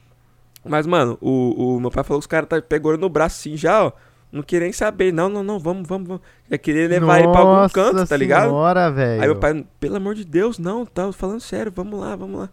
Mas, 0.64 0.86
mano, 0.86 1.18
o, 1.20 1.76
o 1.76 1.80
meu 1.80 1.90
pai 1.90 2.04
falou 2.04 2.20
que 2.20 2.24
os 2.24 2.26
caras 2.26 2.48
tá, 2.48 2.60
pegou 2.60 2.92
ele 2.92 3.00
no 3.00 3.08
braço 3.08 3.40
assim 3.40 3.56
já, 3.56 3.84
ó. 3.84 3.92
Não 4.30 4.42
queria 4.42 4.64
nem 4.64 4.72
saber. 4.72 5.12
Não, 5.12 5.28
não, 5.28 5.42
não, 5.42 5.58
vamos, 5.58 5.86
vamos, 5.86 6.08
vamos. 6.08 6.22
Já 6.50 6.56
queria 6.56 6.88
levar 6.88 7.18
ele 7.18 7.28
pra 7.28 7.40
algum 7.40 7.52
Nossa 7.52 7.74
canto, 7.74 8.06
tá 8.06 8.16
ligado? 8.16 8.48
Senhora, 8.48 8.90
velho. 8.90 9.20
Aí 9.20 9.28
meu 9.28 9.36
pai, 9.36 9.66
pelo 9.78 9.96
amor 9.96 10.14
de 10.14 10.24
Deus, 10.24 10.58
não, 10.58 10.86
tá 10.86 11.12
falando 11.12 11.40
sério, 11.40 11.70
vamos 11.74 12.00
lá, 12.00 12.16
vamos 12.16 12.40
lá. 12.40 12.48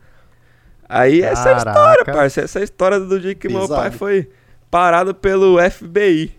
Aí 0.89 1.21
essa 1.21 1.49
é 1.49 1.53
a 1.53 1.57
história, 1.57 2.05
Caraca. 2.05 2.13
parça. 2.13 2.41
Essa 2.41 2.59
é 2.59 2.61
a 2.61 2.63
história 2.63 2.99
do 2.99 3.19
dia 3.19 3.35
que 3.35 3.47
meu 3.47 3.67
pai 3.67 3.91
foi 3.91 4.29
parado 4.69 5.13
pelo 5.13 5.57
FBI. 5.69 6.38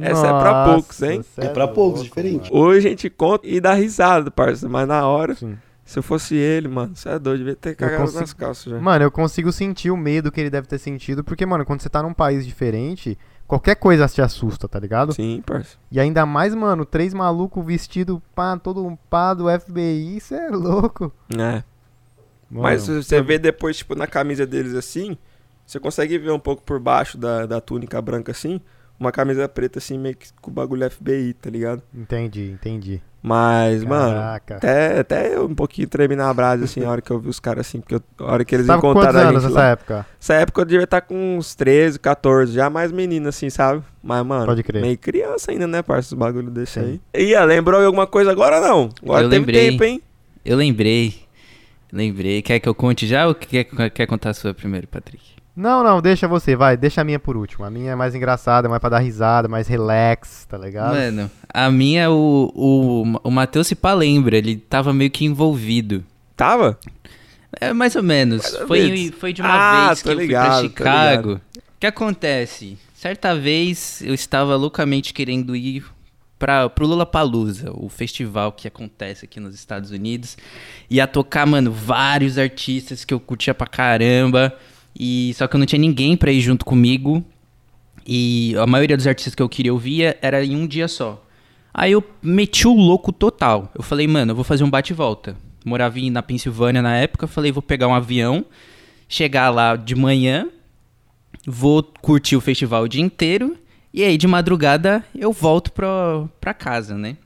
Essa 0.00 0.26
é 0.26 0.30
pra 0.40 0.64
poucos, 0.64 1.02
hein? 1.02 1.16
Nossa, 1.18 1.40
É 1.44 1.48
pra 1.48 1.64
louco, 1.64 1.74
poucos, 1.74 2.02
diferente. 2.02 2.50
Hoje 2.52 2.86
a 2.86 2.90
gente 2.90 3.08
conta 3.10 3.46
e 3.46 3.60
dá 3.60 3.74
risada, 3.74 4.30
parça, 4.30 4.68
mas 4.68 4.86
na 4.88 5.06
hora 5.06 5.34
Sim. 5.34 5.56
Se 5.84 5.98
eu 5.98 6.02
fosse 6.02 6.34
ele, 6.34 6.66
mano, 6.66 6.96
você 6.96 7.10
é 7.10 7.18
doido, 7.18 7.38
devia 7.40 7.54
ter 7.54 7.74
cagado 7.76 8.00
consigo- 8.04 8.20
nas 8.20 8.32
calças 8.32 8.72
já. 8.72 8.80
Mano, 8.80 9.04
eu 9.04 9.10
consigo 9.10 9.52
sentir 9.52 9.90
o 9.90 9.96
medo 9.98 10.32
que 10.32 10.40
ele 10.40 10.48
deve 10.48 10.66
ter 10.66 10.78
sentido, 10.78 11.22
porque, 11.22 11.44
mano, 11.44 11.62
quando 11.66 11.82
você 11.82 11.90
tá 11.90 12.02
num 12.02 12.14
país 12.14 12.46
diferente, 12.46 13.18
qualquer 13.46 13.74
coisa 13.76 14.08
te 14.08 14.22
assusta, 14.22 14.66
tá 14.66 14.80
ligado? 14.80 15.12
Sim, 15.12 15.42
parça. 15.44 15.76
E 15.92 16.00
ainda 16.00 16.24
mais, 16.24 16.54
mano, 16.54 16.86
três 16.86 17.12
malucos 17.12 17.62
vestidos, 17.66 18.18
pá, 18.34 18.56
todo 18.56 18.82
um 18.82 18.96
pá 18.96 19.34
do 19.34 19.44
FBI, 19.50 20.16
isso 20.16 20.34
é 20.34 20.48
louco. 20.48 21.12
É. 21.30 21.36
Mano, 21.36 21.64
Mas 22.50 22.86
você 22.88 23.20
vê 23.20 23.38
depois, 23.38 23.76
tipo, 23.76 23.94
na 23.94 24.06
camisa 24.06 24.46
deles 24.46 24.72
assim, 24.74 25.18
você 25.66 25.78
consegue 25.78 26.16
ver 26.16 26.30
um 26.30 26.38
pouco 26.38 26.62
por 26.62 26.80
baixo 26.80 27.18
da, 27.18 27.44
da 27.44 27.60
túnica 27.60 28.00
branca 28.00 28.32
assim, 28.32 28.58
uma 28.98 29.10
camisa 29.12 29.48
preta 29.48 29.78
assim, 29.78 29.98
meio 29.98 30.16
que 30.16 30.28
com 30.40 30.50
o 30.50 30.54
bagulho 30.54 30.88
FBI, 30.90 31.34
tá 31.34 31.50
ligado? 31.50 31.82
Entendi, 31.94 32.50
entendi. 32.52 33.00
Mas, 33.26 33.82
mano, 33.82 34.12
Caraca. 34.20 34.56
até, 34.56 34.98
até 35.00 35.34
eu 35.34 35.46
um 35.46 35.54
pouquinho 35.54 35.88
tremi 35.88 36.14
na 36.14 36.32
brasa, 36.34 36.64
assim, 36.64 36.84
a 36.84 36.90
hora 36.90 37.00
que 37.00 37.10
eu 37.10 37.18
vi 37.18 37.30
os 37.30 37.40
caras 37.40 37.66
assim, 37.66 37.80
porque 37.80 37.94
eu- 37.94 38.02
a 38.18 38.32
hora 38.32 38.44
que 38.44 38.54
eles 38.54 38.66
Você 38.66 38.72
tava 38.72 38.86
encontraram 38.86 39.18
a 39.18 39.22
anos 39.22 39.42
gente 39.44 39.50
nessa 39.52 39.64
lá. 39.64 39.70
época? 39.70 40.06
Essa 40.20 40.34
época 40.34 40.60
eu 40.60 40.64
devia 40.66 40.84
estar 40.84 41.00
com 41.00 41.38
uns 41.38 41.54
13, 41.54 41.98
14, 41.98 42.52
já 42.52 42.68
mais 42.68 42.92
menino 42.92 43.26
assim, 43.30 43.48
sabe? 43.48 43.82
Mas, 44.02 44.26
mano, 44.26 44.44
Pode 44.44 44.62
crer. 44.62 44.82
meio 44.82 44.98
criança 44.98 45.50
ainda, 45.52 45.66
né, 45.66 45.80
parça, 45.80 46.14
os 46.14 46.18
bagulho 46.18 46.50
desse 46.50 46.78
Sim. 46.78 47.00
aí. 47.14 47.28
Ia, 47.28 47.42
lembrou 47.44 47.80
de 47.80 47.86
alguma 47.86 48.06
coisa 48.06 48.30
agora 48.30 48.60
não? 48.60 48.90
Agora 49.02 49.22
Eu 49.22 49.30
teve 49.30 49.40
lembrei. 49.40 49.70
tempo, 49.70 49.84
hein? 49.84 50.02
Eu 50.44 50.58
lembrei. 50.58 51.14
Lembrei. 51.90 52.42
Quer 52.42 52.58
que 52.60 52.68
eu 52.68 52.74
conte 52.74 53.06
já 53.06 53.26
ou 53.26 53.34
quer, 53.34 53.64
quer 53.90 54.06
contar 54.06 54.30
a 54.30 54.34
sua 54.34 54.52
primeiro, 54.52 54.86
Patrick? 54.86 55.24
Não, 55.56 55.84
não, 55.84 56.02
deixa 56.02 56.26
você, 56.26 56.56
vai, 56.56 56.76
deixa 56.76 57.00
a 57.00 57.04
minha 57.04 57.18
por 57.18 57.36
último. 57.36 57.64
A 57.64 57.70
minha 57.70 57.92
é 57.92 57.94
mais 57.94 58.14
engraçada, 58.14 58.68
mais 58.68 58.80
pra 58.80 58.90
dar 58.90 58.98
risada, 58.98 59.46
mais 59.46 59.68
relax, 59.68 60.46
tá 60.48 60.58
ligado? 60.58 60.94
Mano, 60.94 61.30
a 61.52 61.70
minha, 61.70 62.10
o, 62.10 62.50
o, 62.54 63.02
o 63.22 63.30
Matheus 63.30 63.68
se 63.68 63.76
pá 63.76 63.94
lembra, 63.94 64.36
ele 64.36 64.56
tava 64.56 64.92
meio 64.92 65.10
que 65.10 65.24
envolvido. 65.24 66.04
Tava? 66.36 66.76
É, 67.60 67.72
mais 67.72 67.94
ou 67.94 68.02
menos. 68.02 68.42
Mais 68.42 68.54
ou 68.62 68.66
foi, 68.66 68.90
menos. 68.90 69.14
foi 69.16 69.32
de 69.32 69.42
uma 69.42 69.50
Ah, 69.54 69.86
vez 69.88 70.02
que 70.02 70.08
eu 70.08 70.14
ligado, 70.14 70.60
fui 70.60 70.68
pra 70.70 70.84
Chicago. 70.84 71.40
O 71.56 71.60
que 71.78 71.86
acontece? 71.86 72.76
Certa 72.92 73.34
vez 73.36 74.02
eu 74.02 74.12
estava 74.14 74.56
loucamente 74.56 75.12
querendo 75.14 75.54
ir 75.54 75.84
para 76.36 76.68
pro 76.68 76.86
Lollapalooza, 76.86 77.70
o 77.74 77.88
festival 77.88 78.50
que 78.50 78.66
acontece 78.66 79.24
aqui 79.24 79.38
nos 79.38 79.54
Estados 79.54 79.92
Unidos. 79.92 80.36
Ia 80.90 81.06
tocar, 81.06 81.46
mano, 81.46 81.70
vários 81.70 82.38
artistas 82.38 83.04
que 83.04 83.14
eu 83.14 83.20
curtia 83.20 83.54
pra 83.54 83.68
caramba. 83.68 84.52
E 84.98 85.32
só 85.34 85.46
que 85.46 85.56
eu 85.56 85.58
não 85.58 85.66
tinha 85.66 85.78
ninguém 85.80 86.16
pra 86.16 86.30
ir 86.32 86.40
junto 86.40 86.64
comigo. 86.64 87.24
E 88.06 88.54
a 88.58 88.66
maioria 88.66 88.96
dos 88.96 89.06
artistas 89.06 89.34
que 89.34 89.42
eu 89.42 89.48
queria 89.48 89.72
ouvir 89.72 90.16
era 90.20 90.44
em 90.44 90.54
um 90.56 90.66
dia 90.66 90.86
só. 90.88 91.22
Aí 91.72 91.92
eu 91.92 92.04
meti 92.22 92.68
o 92.68 92.74
louco 92.74 93.12
total. 93.12 93.70
Eu 93.74 93.82
falei, 93.82 94.06
mano, 94.06 94.32
eu 94.32 94.36
vou 94.36 94.44
fazer 94.44 94.62
um 94.62 94.70
bate 94.70 94.92
e 94.92 94.96
volta. 94.96 95.36
Morava 95.64 95.98
na 96.10 96.22
Pensilvânia 96.22 96.82
na 96.82 96.96
época. 96.96 97.26
Falei, 97.26 97.50
vou 97.50 97.62
pegar 97.62 97.88
um 97.88 97.94
avião, 97.94 98.44
chegar 99.08 99.50
lá 99.50 99.74
de 99.74 99.94
manhã, 99.94 100.46
vou 101.46 101.82
curtir 101.82 102.36
o 102.36 102.40
festival 102.40 102.84
o 102.84 102.88
dia 102.88 103.02
inteiro. 103.02 103.56
E 103.92 104.02
aí 104.04 104.16
de 104.18 104.26
madrugada 104.26 105.04
eu 105.14 105.32
volto 105.32 105.72
pra, 105.72 106.26
pra 106.40 106.52
casa, 106.54 106.96
né? 106.96 107.16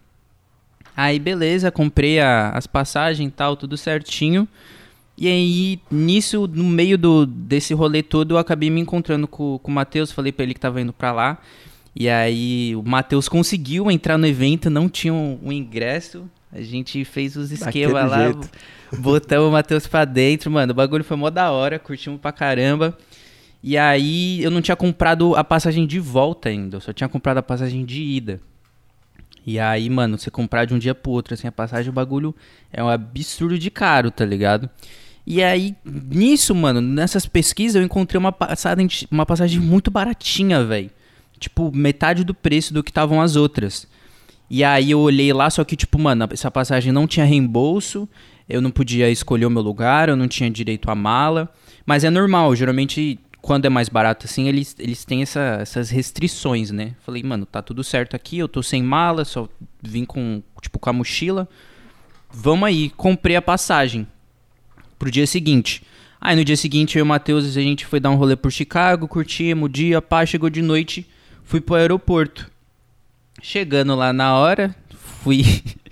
Aí 0.97 1.19
beleza, 1.19 1.71
comprei 1.71 2.21
a- 2.21 2.51
as 2.51 2.67
passagens 2.67 3.27
e 3.29 3.31
tal, 3.33 3.57
tudo 3.57 3.77
certinho. 3.77 4.47
E 5.21 5.27
aí, 5.27 5.81
nisso, 5.91 6.47
no 6.47 6.63
meio 6.63 6.97
do, 6.97 7.27
desse 7.27 7.75
rolê 7.75 8.05
todo, 8.05 8.35
eu 8.35 8.39
acabei 8.39 8.71
me 8.71 8.81
encontrando 8.81 9.27
com, 9.27 9.59
com 9.61 9.69
o 9.69 9.75
Matheus, 9.75 10.13
falei 10.13 10.31
pra 10.31 10.45
ele 10.45 10.55
que 10.55 10.61
tava 10.61 10.81
indo 10.81 10.93
pra 10.93 11.11
lá. 11.11 11.39
E 11.93 12.09
aí, 12.09 12.77
o 12.77 12.85
Matheus 12.85 13.29
conseguiu 13.29 13.91
entrar 13.91 14.17
no 14.17 14.29
evento, 14.29 14.71
não 14.71 14.89
tinha 14.89 15.13
um, 15.13 15.37
um 15.43 15.51
ingresso. 15.51 16.31
A 16.53 16.61
gente 16.61 17.05
fez 17.05 17.35
os 17.35 17.51
esquemas 17.51 18.09
lá, 18.09 18.27
jeito. 18.27 18.49
botamos 18.97 19.49
o 19.49 19.51
Matheus 19.51 19.89
pra 19.89 20.05
dentro, 20.05 20.53
mano. 20.53 20.71
O 20.71 20.77
bagulho 20.77 21.03
foi 21.03 21.17
mó 21.17 21.31
da 21.31 21.51
hora, 21.51 21.81
curtimos 21.81 22.21
pra 22.21 22.31
caramba. 22.31 22.97
E 23.61 23.77
aí, 23.77 24.41
eu 24.41 24.53
não 24.53 24.63
tinha 24.63 24.77
comprado 24.77 25.35
a 25.35 25.43
passagem 25.43 25.85
de 25.85 25.99
volta 25.99 26.49
ainda, 26.49 26.77
eu 26.77 26.81
só 26.81 26.93
tinha 26.93 27.09
comprado 27.09 27.39
a 27.39 27.43
passagem 27.43 27.85
de 27.85 28.01
ida. 28.01 28.41
E 29.45 29.59
aí, 29.59 29.91
mano, 29.91 30.17
você 30.17 30.31
comprar 30.31 30.65
de 30.65 30.75
um 30.75 30.79
dia 30.79 30.95
pro 30.95 31.11
outro, 31.11 31.35
assim, 31.35 31.49
a 31.49 31.53
passagem, 31.53 31.91
o 31.91 31.93
bagulho 31.93 32.33
é 32.73 32.85
um 32.85 32.89
absurdo 32.89 33.59
de 33.59 33.69
caro, 33.69 34.13
tá 34.13 34.25
ligado? 34.25 34.71
E 35.31 35.43
aí, 35.43 35.77
nisso, 35.85 36.55
mano, 36.55 36.81
nessas 36.81 37.27
pesquisas 37.27 37.77
eu 37.77 37.83
encontrei 37.83 38.19
uma 38.19 38.33
passagem, 38.33 38.89
uma 39.11 39.27
passagem 39.27 39.61
muito 39.61 39.91
baratinha, 39.91 40.65
velho. 40.65 40.91
Tipo, 41.39 41.71
metade 41.71 42.25
do 42.25 42.33
preço 42.33 42.73
do 42.73 42.83
que 42.83 42.91
estavam 42.91 43.21
as 43.21 43.37
outras. 43.37 43.87
E 44.49 44.65
aí 44.65 44.91
eu 44.91 44.99
olhei 45.01 45.31
lá, 45.35 45.51
só 45.51 45.63
que, 45.65 45.77
tipo, 45.77 45.99
mano, 45.99 46.27
essa 46.33 46.51
passagem 46.51 46.91
não 46.93 47.07
tinha 47.07 47.27
reembolso, 47.27 48.09
eu 48.49 48.63
não 48.63 48.71
podia 48.71 49.11
escolher 49.11 49.45
o 49.45 49.51
meu 49.51 49.61
lugar, 49.61 50.09
eu 50.09 50.17
não 50.17 50.27
tinha 50.27 50.51
direito 50.51 50.91
à 50.91 50.95
mala. 50.95 51.53
Mas 51.85 52.05
é 52.05 52.09
normal, 52.11 52.57
geralmente, 52.57 53.19
quando 53.43 53.67
é 53.67 53.69
mais 53.69 53.91
barato 53.91 54.25
assim, 54.25 54.49
eles, 54.49 54.75
eles 54.79 55.05
têm 55.05 55.21
essa- 55.21 55.59
essas 55.61 55.91
restrições, 55.91 56.71
né? 56.71 56.95
Falei, 57.05 57.23
mano, 57.23 57.45
tá 57.45 57.61
tudo 57.61 57.85
certo 57.85 58.17
aqui, 58.17 58.39
eu 58.39 58.49
tô 58.49 58.63
sem 58.63 58.83
mala, 58.83 59.27
só 59.27 59.47
vim 59.83 60.07
com, 60.07 60.43
tipo, 60.63 60.79
com 60.79 60.89
a 60.89 60.93
mochila. 60.95 61.47
Vamos 62.33 62.67
aí, 62.67 62.89
comprei 62.89 63.37
a 63.37 63.43
passagem 63.43 64.07
pro 64.99 65.11
dia 65.11 65.27
seguinte. 65.27 65.83
Aí 66.21 66.35
no 66.35 66.45
dia 66.45 66.57
seguinte 66.57 66.97
eu 66.97 67.01
e 67.01 67.03
o 67.03 67.07
Matheus, 67.07 67.45
a 67.57 67.61
gente 67.61 67.87
foi 67.87 68.01
dar 68.01 68.11
um 68.11 68.17
rolê 68.17 68.35
por 68.37 68.51
Chicago, 68.51 69.07
curtimos 69.07 69.67
o 69.67 69.69
dia, 69.73 70.03
pá, 70.03 70.27
chegou 70.27 70.51
de 70.51 70.61
noite, 70.63 71.07
fui 71.45 71.61
pro 71.61 71.77
aeroporto. 71.77 72.51
Chegando 73.41 73.95
lá 73.95 74.13
na 74.13 74.35
hora, 74.37 74.75
fui 75.23 75.45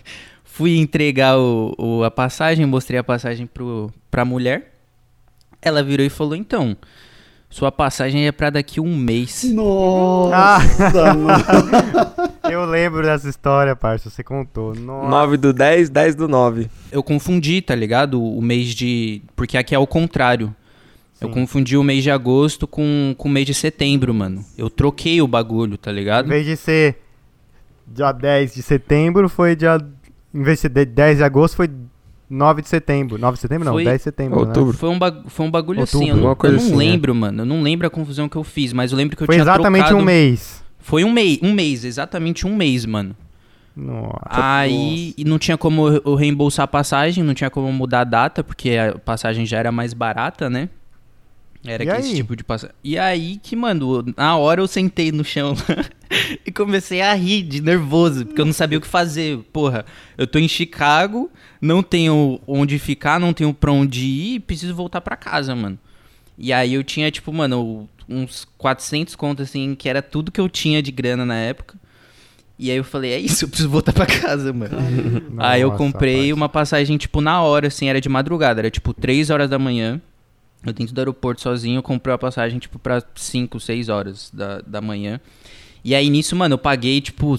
fui 0.44 0.76
entregar 0.78 1.38
o, 1.38 1.74
o- 1.78 2.04
a 2.04 2.10
passagem, 2.10 2.66
mostrei 2.66 2.98
a 2.98 3.04
passagem 3.04 3.46
pro, 3.46 3.92
pra 4.10 4.24
mulher. 4.24 4.72
Ela 5.62 5.82
virou 5.82 6.04
e 6.04 6.10
falou, 6.10 6.34
então, 6.34 6.76
sua 7.48 7.70
passagem 7.72 8.26
é 8.26 8.32
pra 8.32 8.50
daqui 8.50 8.80
um 8.80 8.94
mês. 8.96 9.44
Nossa, 9.44 11.14
mano. 11.14 11.44
Eu 12.50 12.64
lembro 12.64 13.02
dessa 13.02 13.28
história, 13.28 13.74
parça, 13.74 14.08
você 14.10 14.22
contou. 14.22 14.74
Nossa. 14.74 15.08
9 15.08 15.36
do 15.36 15.52
10, 15.52 15.88
10 15.90 16.14
do 16.14 16.28
9. 16.28 16.68
Eu 16.92 17.02
confundi, 17.02 17.60
tá 17.60 17.74
ligado? 17.74 18.22
O 18.22 18.40
mês 18.40 18.68
de... 18.68 19.20
Porque 19.34 19.56
aqui 19.58 19.74
é 19.74 19.78
o 19.78 19.86
contrário. 19.86 20.54
Eu 21.20 21.28
Sim. 21.28 21.34
confundi 21.34 21.76
o 21.76 21.82
mês 21.82 22.02
de 22.02 22.10
agosto 22.10 22.66
com, 22.68 23.14
com 23.18 23.28
o 23.28 23.32
mês 23.32 23.46
de 23.46 23.54
setembro, 23.54 24.12
mano. 24.14 24.44
Eu 24.56 24.68
troquei 24.70 25.20
o 25.22 25.26
bagulho, 25.26 25.76
tá 25.78 25.90
Em 25.90 25.94
ligado? 25.94 26.28
vez 26.28 26.44
de 26.46 26.56
ser 26.56 27.00
dia 27.86 28.12
10 28.12 28.54
de 28.54 28.62
setembro, 28.62 29.28
foi 29.28 29.56
dia. 29.56 29.78
Em 30.34 30.42
vez 30.42 30.58
de 30.58 30.62
ser 30.62 30.68
de- 30.68 30.84
10 30.84 31.18
de 31.18 31.24
agosto, 31.24 31.56
foi 31.56 31.70
9 32.28 32.62
de 32.62 32.68
setembro. 32.68 33.18
9 33.18 33.34
de 33.36 33.40
setembro 33.40 33.64
não, 33.64 33.72
Foi 33.74 33.84
10 33.84 33.96
de 33.98 34.02
setembro. 34.02 34.40
né? 34.40 34.46
Outubro. 34.48 34.76
Foi 34.76 34.88
um, 34.88 34.98
bag- 34.98 35.22
foi 35.28 35.46
um 35.46 35.50
bagulho 35.50 35.80
Outubro, 35.80 35.98
assim, 36.00 36.08
eu 36.10 36.16
não, 36.16 36.22
alguma 36.22 36.36
coisa 36.36 36.56
eu 36.56 36.60
não 36.60 36.66
assim, 36.66 36.76
né? 36.76 36.90
lembro, 36.92 37.14
mano. 37.14 37.42
Eu 37.42 37.46
não 37.46 37.62
lembro 37.62 37.86
a 37.86 37.90
confusão 37.90 38.28
que 38.28 38.36
eu 38.36 38.42
fiz, 38.44 38.72
mas 38.72 38.90
eu 38.92 38.98
lembro 38.98 39.16
que 39.16 39.22
eu 39.22 39.26
Foi 39.26 39.34
tinha 39.36 39.42
exatamente 39.44 39.84
trocado... 39.86 40.02
um 40.02 40.04
mês. 40.04 40.62
Foi 40.78 41.04
um 41.04 41.12
mês, 41.12 41.38
um 41.42 41.52
mês, 41.52 41.84
exatamente 41.84 42.46
um 42.46 42.54
mês, 42.56 42.84
mano. 42.86 43.14
Nossa. 43.76 44.16
Aí 44.30 45.12
e 45.18 45.24
não 45.24 45.38
tinha 45.38 45.58
como 45.58 45.88
eu 45.88 46.14
reembolsar 46.14 46.64
a 46.64 46.68
passagem, 46.68 47.22
não 47.22 47.34
tinha 47.34 47.50
como 47.50 47.70
mudar 47.72 48.00
a 48.00 48.04
data, 48.04 48.42
porque 48.42 48.70
a 48.70 48.98
passagem 48.98 49.44
já 49.44 49.58
era 49.58 49.70
mais 49.70 49.92
barata, 49.92 50.48
né? 50.48 50.68
Era 51.66 51.84
E 51.84 51.88
esse 52.00 52.14
tipo 52.16 52.36
de 52.36 52.44
passagem. 52.44 52.74
E 52.82 52.98
aí 52.98 53.38
que, 53.42 53.56
mano, 53.56 54.04
na 54.16 54.36
hora 54.36 54.60
eu 54.60 54.66
sentei 54.66 55.10
no 55.10 55.24
chão 55.24 55.54
e 56.46 56.52
comecei 56.52 57.00
a 57.00 57.12
rir 57.14 57.42
de 57.42 57.60
nervoso, 57.60 58.26
porque 58.26 58.40
eu 58.40 58.44
não 58.46 58.52
sabia 58.52 58.78
o 58.78 58.80
que 58.80 58.86
fazer. 58.86 59.38
Porra, 59.52 59.84
eu 60.16 60.26
tô 60.26 60.38
em 60.38 60.48
Chicago, 60.48 61.30
não 61.60 61.82
tenho 61.82 62.40
onde 62.46 62.78
ficar, 62.78 63.18
não 63.18 63.32
tenho 63.32 63.52
pra 63.52 63.72
onde 63.72 64.04
ir, 64.04 64.40
preciso 64.40 64.74
voltar 64.74 65.00
pra 65.00 65.16
casa, 65.16 65.54
mano. 65.54 65.78
E 66.38 66.52
aí 66.52 66.74
eu 66.74 66.84
tinha, 66.84 67.10
tipo, 67.10 67.32
mano, 67.32 67.88
uns 68.08 68.46
400 68.58 69.16
contos, 69.16 69.48
assim, 69.48 69.74
que 69.74 69.88
era 69.88 70.02
tudo 70.02 70.30
que 70.30 70.40
eu 70.40 70.48
tinha 70.48 70.82
de 70.82 70.92
grana 70.92 71.24
na 71.24 71.36
época. 71.36 71.76
E 72.58 72.70
aí 72.70 72.76
eu 72.76 72.84
falei, 72.84 73.12
é 73.12 73.18
isso, 73.18 73.44
eu 73.44 73.48
preciso 73.48 73.68
voltar 73.68 73.92
pra 73.92 74.06
casa, 74.06 74.52
mano. 74.52 74.76
aí 75.38 75.60
eu 75.60 75.68
Nossa, 75.68 75.78
comprei 75.78 76.16
parça. 76.18 76.34
uma 76.34 76.48
passagem, 76.48 76.96
tipo, 76.96 77.20
na 77.20 77.42
hora, 77.42 77.66
assim, 77.68 77.88
era 77.88 78.00
de 78.00 78.08
madrugada, 78.08 78.60
era 78.60 78.70
tipo 78.70 78.94
3 78.94 79.28
horas 79.30 79.50
da 79.50 79.58
manhã. 79.58 80.00
Eu 80.66 80.72
dentro 80.72 80.94
do 80.94 80.98
aeroporto 80.98 81.40
sozinho, 81.40 81.82
comprei 81.82 82.14
a 82.14 82.18
passagem, 82.18 82.58
tipo, 82.58 82.78
pra 82.78 83.02
5, 83.14 83.58
6 83.60 83.88
horas 83.88 84.30
da, 84.32 84.60
da 84.66 84.80
manhã. 84.80 85.20
E 85.84 85.94
aí 85.94 86.10
nisso, 86.10 86.34
mano, 86.34 86.54
eu 86.54 86.58
paguei, 86.58 87.00
tipo, 87.00 87.38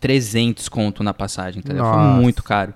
300 0.00 0.68
conto 0.68 1.02
na 1.02 1.14
passagem, 1.14 1.62
tá 1.62 1.72
ligado? 1.72 1.90
Foi 1.90 1.98
Nossa. 1.98 2.20
muito 2.20 2.42
caro. 2.42 2.74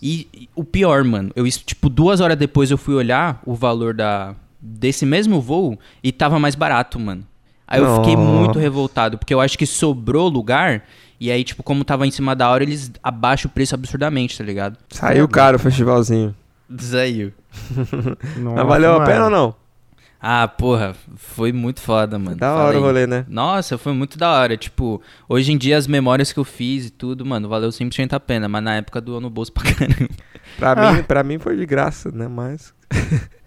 E, 0.00 0.28
e 0.32 0.48
o 0.54 0.64
pior, 0.64 1.04
mano, 1.04 1.30
eu, 1.36 1.48
tipo, 1.48 1.88
duas 1.88 2.20
horas 2.20 2.36
depois 2.36 2.70
eu 2.70 2.78
fui 2.78 2.94
olhar 2.94 3.42
o 3.44 3.54
valor 3.54 3.94
da, 3.94 4.34
desse 4.60 5.04
mesmo 5.04 5.40
voo 5.40 5.78
e 6.02 6.10
tava 6.10 6.38
mais 6.38 6.54
barato, 6.54 6.98
mano. 6.98 7.24
Aí 7.66 7.80
eu 7.80 7.96
fiquei 7.96 8.16
Nossa. 8.16 8.30
muito 8.30 8.58
revoltado, 8.58 9.16
porque 9.16 9.32
eu 9.32 9.40
acho 9.40 9.56
que 9.56 9.64
sobrou 9.64 10.28
lugar, 10.28 10.84
e 11.18 11.30
aí, 11.30 11.42
tipo, 11.42 11.62
como 11.62 11.84
tava 11.84 12.06
em 12.06 12.10
cima 12.10 12.34
da 12.34 12.50
hora, 12.50 12.62
eles 12.62 12.90
abaixam 13.02 13.48
o 13.48 13.52
preço 13.52 13.74
absurdamente, 13.74 14.36
tá 14.36 14.44
ligado? 14.44 14.76
Saiu 14.90 15.28
caro 15.28 15.56
o 15.56 15.60
festivalzinho. 15.60 16.34
Saiu. 16.78 17.32
Nossa, 18.38 18.56
Mas 18.56 18.66
valeu 18.66 18.94
a 19.00 19.04
pena 19.04 19.24
ou 19.24 19.30
não? 19.30 19.54
Ah, 20.24 20.46
porra, 20.46 20.94
foi 21.16 21.52
muito 21.52 21.80
foda, 21.80 22.16
mano. 22.18 22.36
Da 22.36 22.48
Fala 22.54 22.62
hora 22.68 22.78
o 22.78 22.82
rolê, 22.82 23.06
né? 23.08 23.24
Nossa, 23.28 23.76
foi 23.76 23.92
muito 23.92 24.16
da 24.16 24.30
hora. 24.30 24.56
Tipo, 24.56 25.02
hoje 25.28 25.50
em 25.52 25.58
dia 25.58 25.76
as 25.76 25.88
memórias 25.88 26.32
que 26.32 26.38
eu 26.38 26.44
fiz 26.44 26.86
e 26.86 26.90
tudo, 26.90 27.26
mano, 27.26 27.48
valeu 27.48 27.70
100% 27.70 28.12
a 28.12 28.20
pena. 28.20 28.48
Mas 28.48 28.62
na 28.62 28.76
época 28.76 29.00
doou 29.00 29.20
no 29.20 29.28
bolso 29.28 29.52
pra 29.52 29.64
caramba. 29.64 30.08
Pra, 30.58 30.72
Ah. 30.72 30.92
mim, 30.92 31.02
pra 31.02 31.24
mim 31.24 31.38
foi 31.40 31.56
de 31.56 31.66
graça, 31.66 32.10
né? 32.12 32.28
Mas. 32.28 32.72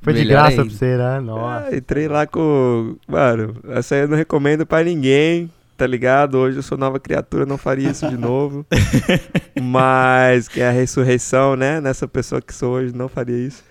Foi 0.00 0.12
de 0.12 0.20
Melhor 0.20 0.42
graça 0.44 0.50
ainda. 0.62 0.64
pra 0.64 0.72
você, 0.72 0.96
né? 0.96 1.18
Nossa. 1.20 1.66
Ah, 1.72 1.76
entrei 1.76 2.06
lá 2.06 2.24
com. 2.24 2.96
Mano, 3.08 3.56
essa 3.70 3.96
aí 3.96 4.02
eu 4.02 4.08
não 4.08 4.16
recomendo 4.16 4.64
pra 4.64 4.84
ninguém, 4.84 5.50
tá 5.80 5.86
ligado? 5.86 6.36
Hoje 6.36 6.58
eu 6.58 6.62
sou 6.62 6.76
nova 6.76 7.00
criatura, 7.00 7.46
não 7.46 7.56
faria 7.56 7.90
isso 7.90 8.06
de 8.06 8.16
novo. 8.18 8.66
Mas 9.58 10.46
que 10.46 10.60
é 10.60 10.68
a 10.68 10.70
ressurreição, 10.70 11.56
né? 11.56 11.80
Nessa 11.80 12.06
pessoa 12.06 12.42
que 12.42 12.54
sou 12.54 12.74
hoje, 12.74 12.94
não 12.94 13.08
faria 13.08 13.46
isso. 13.46 13.64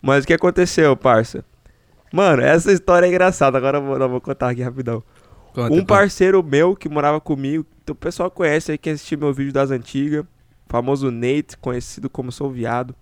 Mas 0.00 0.22
o 0.22 0.28
que 0.28 0.32
aconteceu, 0.32 0.96
parça? 0.96 1.44
Mano, 2.12 2.40
essa 2.40 2.70
história 2.70 3.06
é 3.06 3.08
engraçada. 3.08 3.58
Agora 3.58 3.78
eu 3.78 3.82
vou, 3.82 3.98
não, 3.98 4.08
vou 4.08 4.20
contar 4.20 4.50
aqui 4.50 4.62
rapidão. 4.62 5.02
Conta, 5.52 5.74
um 5.74 5.78
conta. 5.78 5.86
parceiro 5.86 6.40
meu 6.40 6.76
que 6.76 6.88
morava 6.88 7.20
comigo, 7.20 7.66
o 7.90 7.94
pessoal 7.96 8.30
conhece 8.30 8.70
aí, 8.70 8.78
quem 8.78 8.92
assistiu 8.92 9.18
meu 9.18 9.32
vídeo 9.32 9.52
das 9.52 9.72
antigas, 9.72 10.24
famoso 10.68 11.10
Nate, 11.10 11.56
conhecido 11.60 12.08
como 12.08 12.30
Sou 12.30 12.48
Viado. 12.48 12.94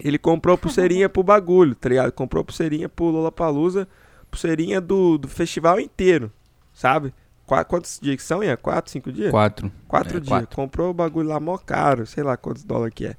Ele 0.00 0.16
comprou 0.16 0.56
pulseirinha 0.56 1.10
pro 1.10 1.22
bagulho, 1.22 1.74
tá 1.74 1.90
ligado? 1.90 2.10
Comprou 2.12 2.42
pulseirinha 2.42 2.88
pro 2.88 3.04
Lollapalooza, 3.04 3.86
pulseirinha 4.30 4.80
do, 4.80 5.18
do 5.18 5.28
festival 5.28 5.78
inteiro, 5.78 6.32
sabe? 6.72 7.12
Qua- 7.52 7.64
quantos 7.64 7.98
dias 8.00 8.16
que 8.16 8.22
são, 8.22 8.42
Ian? 8.42 8.56
Quatro, 8.56 8.90
cinco 8.90 9.12
dias? 9.12 9.30
Quatro. 9.30 9.70
Quatro 9.86 10.16
É, 10.16 10.20
dias. 10.20 10.28
quatro. 10.28 10.56
Comprou 10.56 10.88
o 10.90 10.94
bagulho 10.94 11.28
lá 11.28 11.38
mó 11.38 11.58
caro, 11.58 12.06
sei 12.06 12.24
lá 12.24 12.34
quantos 12.34 12.64
dólares 12.64 12.94
que 12.94 13.04
é. 13.06 13.14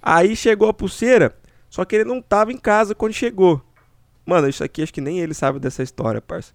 Aí 0.00 0.36
chegou 0.36 0.68
a 0.68 0.72
pulseira, 0.72 1.34
só 1.68 1.84
que 1.84 1.96
ele 1.96 2.04
não 2.04 2.22
tava 2.22 2.52
em 2.52 2.56
casa 2.56 2.94
quando 2.94 3.12
chegou. 3.14 3.60
Mano, 4.24 4.48
isso 4.48 4.62
aqui 4.62 4.80
acho 4.80 4.94
que 4.94 5.00
nem 5.00 5.18
ele 5.18 5.34
sabe 5.34 5.58
dessa 5.58 5.82
história, 5.82 6.20
parça. 6.22 6.52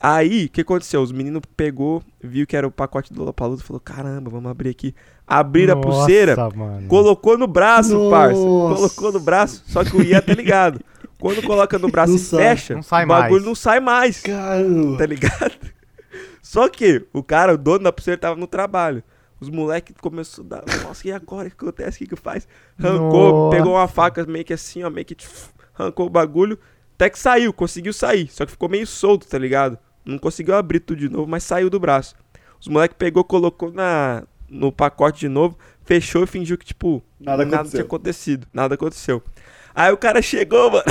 Aí, 0.00 0.46
o 0.46 0.48
que 0.48 0.60
aconteceu? 0.60 1.02
Os 1.02 1.10
meninos 1.12 1.42
pegou, 1.56 2.02
viu 2.22 2.46
que 2.46 2.56
era 2.56 2.66
o 2.66 2.70
pacote 2.70 3.12
do 3.12 3.18
Lollapalooza 3.18 3.62
e 3.62 3.66
falou, 3.66 3.80
caramba, 3.80 4.30
vamos 4.30 4.48
abrir 4.50 4.70
aqui. 4.70 4.94
Abriram 5.26 5.76
a 5.76 5.80
pulseira, 5.82 6.34
mano. 6.54 6.86
colocou 6.88 7.36
no 7.36 7.48
braço, 7.48 8.08
parça. 8.08 8.40
Nossa. 8.40 8.74
Colocou 8.76 9.12
no 9.12 9.20
braço, 9.20 9.64
só 9.66 9.84
que 9.84 9.96
o 9.96 10.02
Ian 10.02 10.20
tá 10.22 10.32
ligado. 10.32 10.80
Quando 11.20 11.42
coloca 11.42 11.78
no 11.78 11.88
braço 11.88 12.12
Não 12.12 12.16
e 12.18 12.22
sai. 12.22 12.38
fecha, 12.40 12.74
Não 12.74 12.82
sai 12.82 13.04
o 13.04 13.08
bagulho 13.08 13.32
mais. 13.32 13.44
não 13.44 13.54
sai 13.54 13.80
mais 13.80 14.20
Caramba. 14.22 14.98
tá 14.98 15.06
ligado? 15.06 15.52
Só 16.42 16.68
que 16.68 17.04
o 17.12 17.22
cara, 17.22 17.54
o 17.54 17.58
dono 17.58 17.84
da 17.84 17.92
pulseira, 17.92 18.18
tava 18.18 18.36
no 18.36 18.46
trabalho. 18.46 19.02
Os 19.40 19.50
moleques 19.50 19.94
começaram 20.00 20.44
a 20.46 20.48
dar, 20.48 20.64
nossa, 20.82 21.06
e 21.06 21.12
agora? 21.12 21.46
O 21.46 21.50
que 21.50 21.56
acontece? 21.56 21.96
O 21.96 21.98
que 22.00 22.14
que 22.14 22.20
faz? 22.20 22.48
Arrancou, 22.78 23.32
Nossa. 23.32 23.56
pegou 23.56 23.74
uma 23.74 23.86
faca 23.86 24.24
meio 24.26 24.44
que 24.44 24.52
assim, 24.52 24.82
ó, 24.82 24.90
meio 24.90 25.04
que 25.06 25.14
tf, 25.14 25.50
arrancou 25.78 26.06
o 26.06 26.10
bagulho. 26.10 26.58
Até 26.94 27.08
que 27.10 27.18
saiu, 27.18 27.52
conseguiu 27.52 27.92
sair. 27.92 28.28
Só 28.28 28.44
que 28.44 28.50
ficou 28.52 28.68
meio 28.68 28.86
solto, 28.86 29.28
tá 29.28 29.38
ligado? 29.38 29.78
Não 30.04 30.18
conseguiu 30.18 30.56
abrir 30.56 30.80
tudo 30.80 30.98
de 30.98 31.08
novo, 31.08 31.28
mas 31.28 31.44
saiu 31.44 31.70
do 31.70 31.78
braço. 31.78 32.16
Os 32.60 32.66
moleques 32.66 32.96
pegou, 32.98 33.22
colocou 33.22 33.70
na, 33.70 34.24
no 34.48 34.72
pacote 34.72 35.20
de 35.20 35.28
novo, 35.28 35.56
fechou 35.84 36.24
e 36.24 36.26
fingiu 36.26 36.58
que, 36.58 36.64
tipo, 36.66 37.00
Nada 37.20 37.44
tinha 37.44 37.56
aconteceu. 37.60 37.84
acontecido. 37.84 38.46
Nada 38.52 38.74
aconteceu. 38.74 39.22
Aí 39.78 39.92
o 39.92 39.96
cara 39.96 40.20
chegou, 40.20 40.72
mano. 40.72 40.84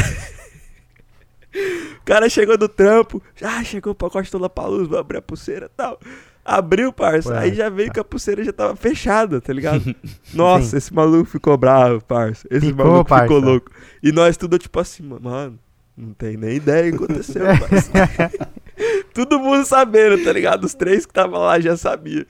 o 2.00 2.06
cara 2.06 2.30
chegou 2.30 2.58
do 2.58 2.70
trampo. 2.70 3.22
Ah, 3.42 3.62
chegou 3.62 3.92
o 3.92 3.96
pacote 3.96 4.32
do 4.32 4.38
Lapaluz, 4.38 4.88
vou 4.88 4.98
abrir 4.98 5.18
a 5.18 5.22
pulseira 5.22 5.66
e 5.66 5.76
tal. 5.76 6.00
Abriu, 6.46 6.94
parça. 6.94 7.30
Ué, 7.34 7.38
aí 7.40 7.54
já 7.54 7.68
veio 7.70 7.92
que 7.92 8.00
a 8.00 8.04
pulseira 8.06 8.42
já 8.46 8.54
tava 8.54 8.78
fechada, 8.78 9.42
tá 9.42 9.52
ligado? 9.52 9.94
Nossa, 10.34 10.78
esse 10.78 10.94
maluco 10.94 11.30
ficou 11.30 11.58
bravo, 11.58 12.02
parça. 12.06 12.48
Esse 12.50 12.68
Ficou, 12.68 12.86
maluco 12.86 13.14
ficou 13.14 13.28
parça. 13.42 13.46
louco. 13.46 13.72
E 14.02 14.14
nós 14.14 14.38
tudo 14.38 14.58
tipo 14.58 14.80
assim, 14.80 15.04
mano, 15.04 15.60
não 15.98 16.14
tem 16.14 16.38
nem 16.38 16.56
ideia 16.56 16.90
do 16.90 16.98
que 16.98 17.04
aconteceu, 17.04 17.44
parça. 17.60 17.92
Todo 19.14 19.38
mundo 19.38 19.66
sabendo, 19.66 20.24
tá 20.24 20.32
ligado? 20.32 20.64
Os 20.64 20.74
três 20.74 21.06
que 21.06 21.12
estavam 21.12 21.42
lá 21.42 21.60
já 21.60 21.76
sabia. 21.76 22.26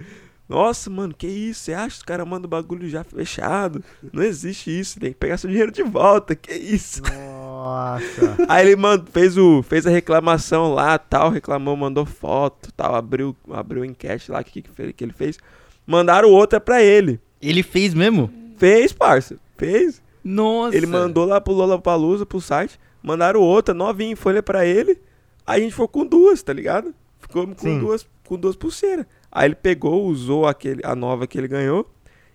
Nossa, 0.47 0.89
mano, 0.89 1.13
que 1.13 1.27
isso? 1.27 1.61
Você 1.65 1.73
acha 1.73 1.89
que 1.89 1.95
os 1.97 2.03
caras 2.03 2.25
mandam 2.27 2.45
o 2.47 2.49
bagulho 2.49 2.87
já 2.87 3.03
fechado? 3.03 3.83
Não 4.13 4.23
existe 4.23 4.69
isso, 4.79 4.99
tem 4.99 5.11
que 5.11 5.17
pegar 5.17 5.37
seu 5.37 5.49
dinheiro 5.49 5.71
de 5.71 5.83
volta, 5.83 6.35
que 6.35 6.53
isso? 6.53 7.01
Nossa. 7.03 8.37
Aí 8.47 8.65
ele 8.67 8.75
mand... 8.77 9.03
fez, 9.11 9.37
o... 9.37 9.61
fez 9.61 9.85
a 9.85 9.89
reclamação 9.89 10.73
lá, 10.73 10.97
tal, 10.97 11.29
reclamou, 11.29 11.75
mandou 11.75 12.05
foto, 12.05 12.71
tal, 12.73 12.95
abriu, 12.95 13.35
abriu 13.51 13.83
enquete 13.83 14.31
lá, 14.31 14.41
que, 14.43 14.61
que, 14.61 14.69
fe- 14.69 14.93
que 14.93 15.03
ele 15.03 15.13
fez. 15.13 15.37
Mandaram 15.85 16.29
outra 16.29 16.59
pra 16.61 16.81
ele. 16.81 17.19
Ele 17.41 17.61
fez 17.61 17.93
mesmo? 17.93 18.31
Fez, 18.57 18.93
parça, 18.93 19.37
fez. 19.57 20.01
Nossa. 20.23 20.75
Ele 20.75 20.85
mandou 20.87 21.25
lá 21.25 21.41
pro 21.41 21.53
Lollapalooza, 21.53 22.25
pro 22.25 22.39
site, 22.41 22.79
mandaram 23.03 23.41
outra, 23.41 23.73
novinha 23.73 24.11
em 24.13 24.15
folha 24.15 24.41
pra 24.41 24.65
ele. 24.65 24.97
Aí 25.45 25.59
a 25.61 25.63
gente 25.63 25.71
ficou 25.71 25.87
com 25.87 26.05
duas, 26.05 26.41
tá 26.41 26.53
ligado? 26.53 26.93
Ficou 27.19 27.47
com 27.47 27.57
Sim. 27.57 27.79
duas, 27.79 28.07
com 28.25 28.37
duas 28.37 28.55
pulseiras. 28.55 29.05
Aí 29.31 29.47
ele 29.47 29.55
pegou, 29.55 30.05
usou 30.05 30.45
aquele, 30.45 30.81
a 30.83 30.95
nova 30.95 31.27
que 31.27 31.37
ele 31.37 31.47
ganhou 31.47 31.91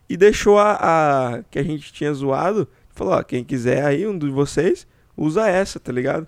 e 0.09 0.17
deixou 0.17 0.59
a, 0.59 0.73
a 0.75 1.43
que 1.51 1.59
a 1.59 1.63
gente 1.63 1.93
tinha 1.93 2.13
zoado. 2.13 2.69
Falou, 2.91 3.15
ó, 3.15 3.23
quem 3.23 3.43
quiser 3.43 3.85
aí, 3.85 4.07
um 4.07 4.19
de 4.19 4.29
vocês, 4.29 4.87
usa 5.17 5.49
essa, 5.49 5.81
tá 5.81 5.91
ligado? 5.91 6.27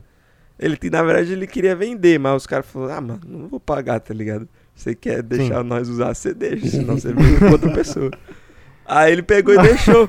Ele, 0.59 0.79
na 0.91 1.03
verdade, 1.03 1.33
ele 1.33 1.47
queria 1.47 1.75
vender, 1.75 2.19
mas 2.19 2.43
os 2.43 2.47
caras 2.47 2.67
falaram, 2.67 2.95
ah, 2.95 3.01
mano, 3.01 3.21
não 3.27 3.49
vou 3.49 3.61
pagar, 3.61 4.01
tá 4.01 4.15
ligado? 4.15 4.49
Você 4.75 4.95
quer 4.95 5.23
deixar 5.23 5.63
nós 5.63 5.89
usar, 5.89 6.15
você 6.15 6.33
deixa, 6.33 6.69
senão 6.69 6.97
você 6.97 7.13
vende 7.13 7.39
pra 7.39 7.51
outra 7.51 7.73
pessoa. 7.73 8.11
Aí 8.87 9.13
ele 9.13 9.23
pegou 9.23 9.55
e 9.55 9.63
deixou. 9.63 10.07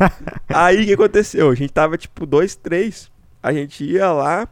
Aí 0.49 0.83
o 0.83 0.85
que 0.85 0.93
aconteceu? 0.93 1.49
A 1.49 1.55
gente 1.55 1.71
tava 1.71 1.97
tipo 1.97 2.25
dois, 2.25 2.55
três. 2.55 3.09
A 3.41 3.53
gente 3.53 3.85
ia 3.85 4.11
lá, 4.11 4.47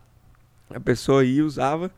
a 0.69 0.79
pessoa 0.79 1.25
ia, 1.25 1.45
usava. 1.45 1.91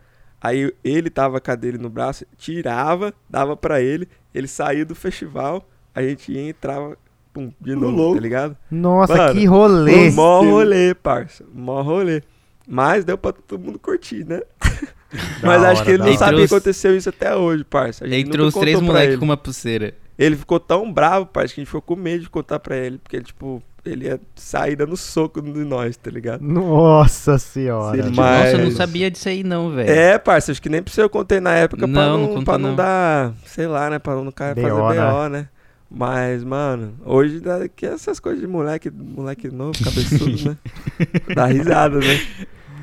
Aí 0.46 0.72
ele 0.84 1.10
tava 1.10 1.42
com 1.42 1.50
a 1.50 1.56
dele 1.56 1.80
no 1.80 1.90
braço, 1.90 2.24
tirava, 2.38 3.12
dava 3.28 3.58
pra 3.58 3.82
ele. 3.82 4.08
Ele 4.32 4.48
saía 4.48 4.86
do 4.86 4.94
festival, 4.94 5.68
a 5.94 6.04
gente 6.04 6.32
ia 6.32 6.40
e 6.40 6.50
entrava, 6.50 6.96
pum, 7.34 7.52
de 7.60 7.74
novo, 7.74 7.98
louco. 7.98 8.16
tá 8.16 8.22
ligado? 8.22 8.56
Nossa, 8.70 9.18
Mano, 9.18 9.34
que 9.34 9.46
rolê. 9.48 10.12
Mó 10.12 10.44
rolê, 10.44 10.94
parça. 10.94 11.44
Mó 11.52 11.82
rolê. 11.82 12.22
Mas 12.68 13.04
deu 13.04 13.18
pra 13.18 13.32
todo 13.32 13.60
mundo 13.60 13.80
curtir, 13.80 14.24
né? 14.24 14.42
Mas 15.42 15.64
acho 15.64 15.82
hora, 15.82 15.86
que 15.86 15.92
ele 15.92 16.12
não 16.12 16.16
sabe 16.16 16.36
o 16.36 16.38
que 16.38 16.54
aconteceu 16.54 16.96
isso 16.96 17.10
até 17.10 17.36
hoje, 17.36 17.64
parça. 17.64 18.06
A 18.06 18.08
gente 18.08 18.28
Entre 18.28 18.40
os 18.40 18.54
três 18.54 18.80
moleques 18.80 19.18
com 19.18 19.26
uma 19.26 19.38
pulseira. 19.38 19.96
Ele 20.18 20.36
ficou 20.36 20.60
tão 20.60 20.92
bravo, 20.92 21.26
parça, 21.26 21.54
que 21.54 21.60
a 21.60 21.64
gente 21.64 21.68
ficou 21.70 21.82
com 21.82 21.96
medo 21.96 22.24
de 22.24 22.30
contar 22.30 22.60
pra 22.60 22.76
ele. 22.78 22.98
Porque, 22.98 23.22
tipo, 23.22 23.62
ele 23.86 24.06
ia 24.06 24.20
sair 24.36 24.76
dando 24.76 24.96
soco 24.96 25.42
de 25.42 25.64
nós, 25.66 25.98
tá 25.98 26.10
ligado? 26.10 26.42
Nossa 26.42 27.38
senhora. 27.38 27.92
Se 28.02 28.08
ele 28.08 28.16
Mas- 28.16 28.46
Nossa, 28.46 28.58
eu 28.58 28.64
não 28.66 28.72
sabia 28.72 29.12
disso 29.12 29.28
aí 29.30 29.44
não, 29.44 29.72
velho. 29.72 29.90
É, 29.90 30.18
parça, 30.18 30.52
acho 30.52 30.62
que 30.62 30.70
nem 30.70 30.82
precisa 30.82 31.02
eu 31.04 31.10
contei 31.10 31.40
na 31.40 31.54
época 31.54 31.88
pra 31.88 31.88
Não, 31.88 32.18
não, 32.18 32.34
não 32.36 32.44
pra 32.44 32.58
não 32.58 32.70
não. 32.70 32.76
dar, 32.76 33.34
sei 33.46 33.68
lá, 33.68 33.90
né? 33.90 34.00
Pra 34.00 34.16
não 34.16 34.32
cara 34.32 34.56
fazer 34.56 34.70
BO, 34.70 34.78
BO, 34.78 35.30
né? 35.30 35.50
Mas, 35.92 36.44
mano, 36.44 36.94
hoje 37.06 37.40
dá 37.40 37.68
que 37.70 37.86
essas 37.86 38.20
coisas 38.20 38.42
de 38.42 38.48
moleque, 38.48 38.90
moleque 38.92 39.50
novo, 39.50 39.74
cabeçudo, 39.84 40.50
né? 40.50 40.58
Dá 41.36 41.46
risada, 41.46 42.00
né? 42.00 42.20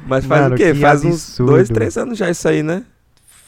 Mas 0.06 0.24
faz 0.24 0.42
Mano, 0.42 0.54
o 0.54 0.58
quê? 0.58 0.72
que 0.72 0.80
Faz 0.80 1.04
uns 1.04 1.14
absurdo. 1.14 1.52
dois, 1.52 1.68
três 1.68 1.96
anos 1.96 2.16
já 2.16 2.30
isso 2.30 2.46
aí, 2.48 2.62
né? 2.62 2.84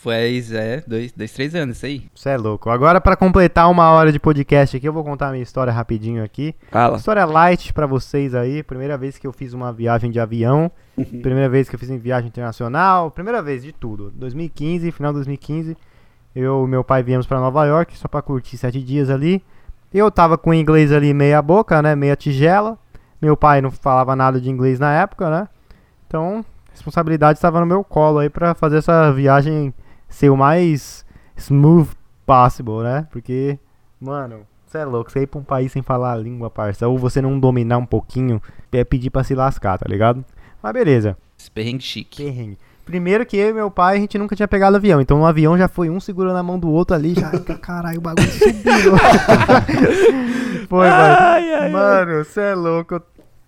Faz, 0.05 0.53
é, 0.53 0.85
dois, 0.87 1.13
dois, 1.13 1.33
três 1.33 1.55
anos, 1.55 1.79
isso 1.79 1.87
aí. 1.87 2.07
Você 2.15 2.29
é 2.29 2.37
louco. 2.37 2.69
Agora, 2.69 3.01
pra 3.01 3.17
completar 3.17 3.71
uma 3.71 3.91
hora 3.91 4.13
de 4.13 4.21
podcast 4.21 4.77
aqui, 4.77 4.87
eu 4.87 4.93
vou 4.93 5.03
contar 5.03 5.29
a 5.29 5.31
minha 5.31 5.43
história 5.43 5.73
rapidinho 5.73 6.23
aqui. 6.23 6.55
Fala. 6.71 6.99
História 6.99 7.25
light 7.25 7.73
pra 7.73 7.87
vocês 7.87 8.35
aí. 8.35 8.63
Primeira 8.63 8.99
vez 8.99 9.17
que 9.17 9.27
eu 9.27 9.33
fiz 9.33 9.55
uma 9.55 9.73
viagem 9.73 10.11
de 10.11 10.21
avião. 10.21 10.71
primeira 11.23 11.49
vez 11.49 11.71
que 11.71 11.75
eu 11.75 11.79
fiz 11.79 11.89
em 11.89 11.97
viagem 11.97 12.29
internacional. 12.29 13.11
Primeira 13.11 13.41
vez 13.41 13.63
de 13.63 13.73
tudo. 13.73 14.11
2015, 14.11 14.93
final 14.93 15.11
de 15.11 15.21
2015. 15.21 15.75
Eu 16.37 16.67
e 16.67 16.69
meu 16.69 16.85
pai 16.85 17.03
viemos 17.03 17.27
pra 17.27 17.41
Nova 17.41 17.65
York 17.65 17.97
só 17.97 18.07
pra 18.07 18.21
curtir 18.21 18.59
sete 18.59 18.83
dias 18.83 19.09
ali. 19.09 19.43
Eu 19.91 20.11
tava 20.11 20.37
com 20.37 20.51
o 20.51 20.55
inglês 20.55 20.93
ali 20.93 21.15
meia 21.15 21.41
boca, 21.41 21.81
né? 21.81 21.97
Meia 21.97 22.15
tigela. 22.15 22.79
Meu 23.23 23.39
pai 23.39 23.63
não 23.63 23.71
falava 23.71 24.15
nada 24.15 24.39
de 24.39 24.51
inglês 24.51 24.79
na 24.79 24.93
época, 24.93 25.31
né? 25.31 25.49
Então, 26.07 26.45
a 26.69 26.73
responsabilidade 26.73 27.39
estava 27.39 27.59
no 27.59 27.65
meu 27.65 27.83
colo 27.83 28.19
aí 28.19 28.29
pra 28.29 28.55
fazer 28.55 28.77
essa 28.77 29.11
viagem 29.11 29.73
ser 30.09 30.31
o 30.31 30.37
mais 30.37 31.05
smooth 31.37 31.91
possible, 32.27 32.83
né? 32.83 33.07
Porque, 33.11 33.59
mano, 34.01 34.41
você 34.67 34.79
é 34.79 34.85
louco, 34.85 35.11
você 35.11 35.21
ir 35.23 35.27
pra 35.27 35.41
um 35.41 35.45
país 35.45 35.73
sem 35.73 35.83
falar 35.83 36.13
a 36.13 36.17
língua, 36.17 36.51
parça, 36.51 36.89
ou 36.89 36.99
você 36.99 37.21
não 37.23 37.39
dominar 37.39 37.79
um 37.79 37.87
pouquinho, 37.87 38.41
é 38.73 38.83
pedir 38.85 39.11
pra 39.11 39.23
se 39.25 39.35
lascar, 39.35 39.79
tá 39.79 39.87
ligado? 39.89 40.25
Mas 40.63 40.73
beleza. 40.73 41.17
Perrengue 41.53 41.83
chique. 41.83 42.25
Perrengue. 42.25 42.59
Primeiro 42.85 43.25
que 43.25 43.37
eu 43.37 43.49
e 43.51 43.53
meu 43.55 43.71
pai, 43.71 43.97
a 43.97 44.01
gente 44.01 44.19
nunca 44.19 44.37
tinha 44.37 44.47
pegado 44.49 44.77
avião. 44.77 45.01
Então 45.01 45.19
no 45.19 45.25
avião 45.27 45.57
já 45.57 45.69
foi 45.69 45.89
um 45.89 45.99
segurando 45.99 46.37
a 46.37 46.43
mão 46.43 46.59
do 46.59 46.71
outro 46.71 46.95
ali, 46.95 47.15
já. 47.15 47.31
Caralho, 47.61 47.99
o 47.99 48.01
bagulho 48.03 48.31
subiu. 48.31 48.93
foi, 50.69 50.89
Ai, 50.89 51.43
vai. 51.51 51.55
ai. 51.55 51.71
Mano, 51.71 52.25
você 52.25 52.41
é 52.41 52.55
louco. 52.55 53.01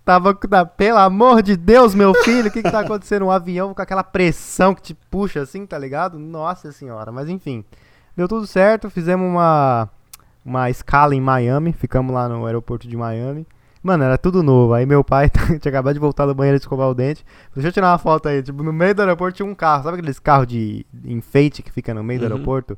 Tava. 0.07 0.33
Pelo 0.65 0.99
amor 0.99 1.41
de 1.43 1.57
Deus, 1.57 1.93
meu 1.93 2.13
filho, 2.23 2.47
o 2.47 2.51
que 2.51 2.63
que 2.63 2.71
tá 2.71 2.79
acontecendo? 2.79 3.25
Um 3.25 3.29
avião 3.31 3.73
com 3.73 3.81
aquela 3.81 4.05
pressão 4.05 4.73
que 4.73 4.81
te 4.81 4.93
puxa 5.11 5.41
assim, 5.41 5.65
tá 5.65 5.77
ligado? 5.77 6.17
Nossa 6.17 6.71
senhora. 6.71 7.11
Mas 7.11 7.27
enfim, 7.27 7.65
deu 8.15 8.25
tudo 8.25 8.47
certo. 8.47 8.89
Fizemos 8.89 9.27
uma, 9.29 9.89
uma 10.45 10.69
escala 10.69 11.13
em 11.13 11.19
Miami. 11.19 11.73
Ficamos 11.73 12.15
lá 12.15 12.29
no 12.29 12.45
aeroporto 12.45 12.87
de 12.87 12.95
Miami. 12.95 13.45
Mano, 13.83 14.05
era 14.05 14.17
tudo 14.17 14.41
novo. 14.41 14.73
Aí 14.73 14.85
meu 14.85 15.03
pai 15.03 15.29
tinha 15.59 15.69
acabado 15.69 15.93
de 15.95 15.99
voltar 15.99 16.25
do 16.25 16.33
banheiro 16.33 16.57
de 16.57 16.63
escovar 16.63 16.87
o 16.87 16.95
dente. 16.95 17.25
Deixa 17.53 17.67
eu 17.67 17.73
tirar 17.73 17.91
uma 17.91 17.97
foto 17.97 18.29
aí. 18.29 18.41
Tipo, 18.41 18.63
no 18.63 18.71
meio 18.71 18.95
do 18.95 19.01
aeroporto 19.01 19.35
tinha 19.35 19.45
um 19.45 19.53
carro. 19.53 19.83
Sabe 19.83 19.97
aqueles 19.97 20.19
carros 20.19 20.47
de 20.47 20.85
enfeite 21.03 21.61
que 21.61 21.69
fica 21.71 21.93
no 21.93 22.01
meio 22.01 22.21
do 22.21 22.27
Uhum. 22.27 22.31
aeroporto? 22.31 22.77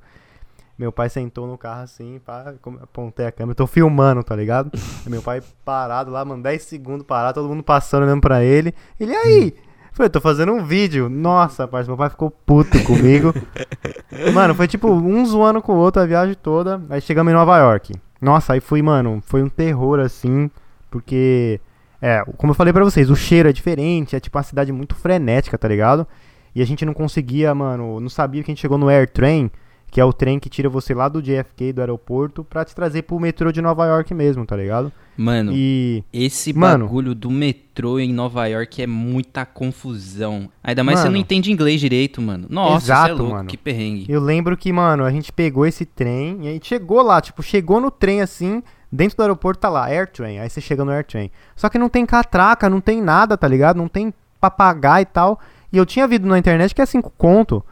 Meu 0.80 0.94
pai 0.94 1.10
sentou 1.10 1.46
no 1.46 1.58
carro 1.58 1.82
assim, 1.82 2.22
pá, 2.26 2.54
apontei 2.82 3.26
a 3.26 3.32
câmera. 3.34 3.54
Tô 3.54 3.68
filmando, 3.68 4.24
tá 4.24 4.34
ligado? 4.34 4.72
Meu 5.06 5.22
pai 5.22 5.44
parado 5.66 6.10
lá, 6.10 6.24
mano, 6.24 6.42
10 6.42 6.62
segundos 6.64 7.06
parado, 7.06 7.34
todo 7.34 7.50
mundo 7.50 7.62
passando, 7.62 8.04
olhando 8.04 8.22
pra 8.22 8.42
ele. 8.46 8.74
Ele, 8.98 9.12
e 9.12 9.16
aí? 9.16 9.54
Eu 9.58 9.92
Falei, 9.92 10.10
tô 10.10 10.22
fazendo 10.22 10.54
um 10.54 10.64
vídeo. 10.64 11.10
Nossa, 11.10 11.68
parceiro, 11.68 11.92
meu 11.92 11.98
pai 11.98 12.10
ficou 12.10 12.32
puto 12.32 12.82
comigo. 12.86 13.34
Mano, 14.34 14.56
foi 14.56 14.70
tipo 14.70 14.90
um 14.90 15.26
zoando 15.26 15.62
com 15.62 15.74
o 15.74 15.78
outro 15.78 16.02
a 16.02 16.06
viagem 16.06 16.36
toda. 16.36 16.82
Aí 16.90 17.02
chegamos 17.02 17.30
em 17.30 17.36
Nova 17.36 17.58
York. 17.58 17.94
Nossa, 18.22 18.54
aí 18.54 18.62
fui, 18.62 18.82
mano, 18.82 19.22
foi 19.26 19.44
um 19.44 19.50
terror 19.50 20.00
assim, 20.00 20.50
porque 20.90 21.60
é, 22.02 22.24
como 22.38 22.52
eu 22.52 22.56
falei 22.56 22.72
pra 22.72 22.86
vocês, 22.86 23.10
o 23.10 23.16
cheiro 23.16 23.50
é 23.50 23.54
diferente, 23.54 24.16
é 24.16 24.20
tipo 24.20 24.38
uma 24.38 24.44
cidade 24.44 24.72
muito 24.72 24.96
frenética, 24.96 25.58
tá 25.58 25.68
ligado? 25.68 26.08
E 26.56 26.62
a 26.62 26.66
gente 26.66 26.86
não 26.86 26.94
conseguia, 26.94 27.54
mano, 27.54 28.00
não 28.00 28.10
sabia 28.10 28.44
que 28.44 28.50
a 28.50 28.54
gente 28.54 28.62
chegou 28.62 28.78
no 28.78 28.88
Air 28.88 29.10
Train, 29.10 29.52
que 29.92 30.00
é 30.00 30.06
o 30.06 30.14
trem 30.14 30.40
que 30.40 30.50
tira 30.50 30.70
você 30.70 30.94
lá 30.94 31.08
do 31.10 31.22
JFK, 31.22 31.74
do 31.74 31.82
aeroporto, 31.82 32.44
pra 32.44 32.64
te 32.64 32.76
trazer 32.76 33.02
pro 33.04 33.20
metrô 33.20 33.52
de 33.52 33.62
Nova 33.62 33.86
York 33.86 34.14
mesmo, 34.14 34.46
tá 34.46 34.56
ligado? 34.56 34.92
Mano, 35.18 35.52
E 35.54 36.04
esse 36.14 36.54
Mano. 36.54 36.86
bagulho 36.86 37.14
do 37.14 37.30
metrô 37.30 38.00
em 38.00 38.14
Nova 38.14 38.46
York 38.48 38.82
é 38.82 38.88
muita 38.88 39.46
confusão. 39.46 40.50
Ainda 40.64 40.84
mais 40.84 41.00
você 41.00 41.06
Mano. 41.06 41.14
não 41.16 41.22
entende 41.22 41.52
inglês 41.52 41.82
direito, 41.82 42.22
mano. 42.22 42.48
Nossa, 42.50 42.86
você 42.86 42.92
é 42.92 42.96
Exato, 42.96 43.16
louco, 43.24 43.34
mano. 43.36 43.50
que 43.50 43.58
perrengue. 43.58 44.06
Eu 44.08 44.22
lembro 44.22 44.56
que, 44.56 44.72
mano, 44.72 45.04
a 45.04 45.12
gente 45.12 45.32
pegou 45.32 45.66
esse 45.66 45.86
trem 45.86 46.38
e 46.44 46.48
a 46.48 46.52
gente 46.52 46.68
chegou 46.68 47.02
lá, 47.02 47.20
tipo, 47.20 47.42
chegou 47.44 47.82
no 47.82 47.92
trem 47.92 48.22
assim, 48.22 48.64
dentro 48.92 49.18
do 49.18 49.22
aeroporto 49.24 49.60
tá 49.60 49.70
lá, 49.70 49.86
Airtrain. 49.86 50.40
Aí 50.40 50.50
você 50.50 50.62
chega 50.62 50.86
no 50.86 50.92
Airtrain. 50.92 51.30
Só 51.56 51.68
que 51.70 51.78
não 51.80 51.90
tem 51.90 52.06
catraca, 52.06 52.70
não 52.70 52.80
tem 52.80 53.02
nada, 53.02 53.36
tá 53.38 53.48
ligado? 53.48 53.78
Não 53.78 53.88
tem 53.88 54.14
pra 54.40 54.50
pagar 54.50 55.02
e 55.02 55.06
tal. 55.06 55.40
E 55.72 55.78
eu 55.78 55.86
tinha 55.86 56.08
visto 56.08 56.26
na 56.26 56.38
internet 56.40 56.74
que 56.74 56.82
é 56.82 56.86
5 56.86 57.12
conto. 57.18 57.64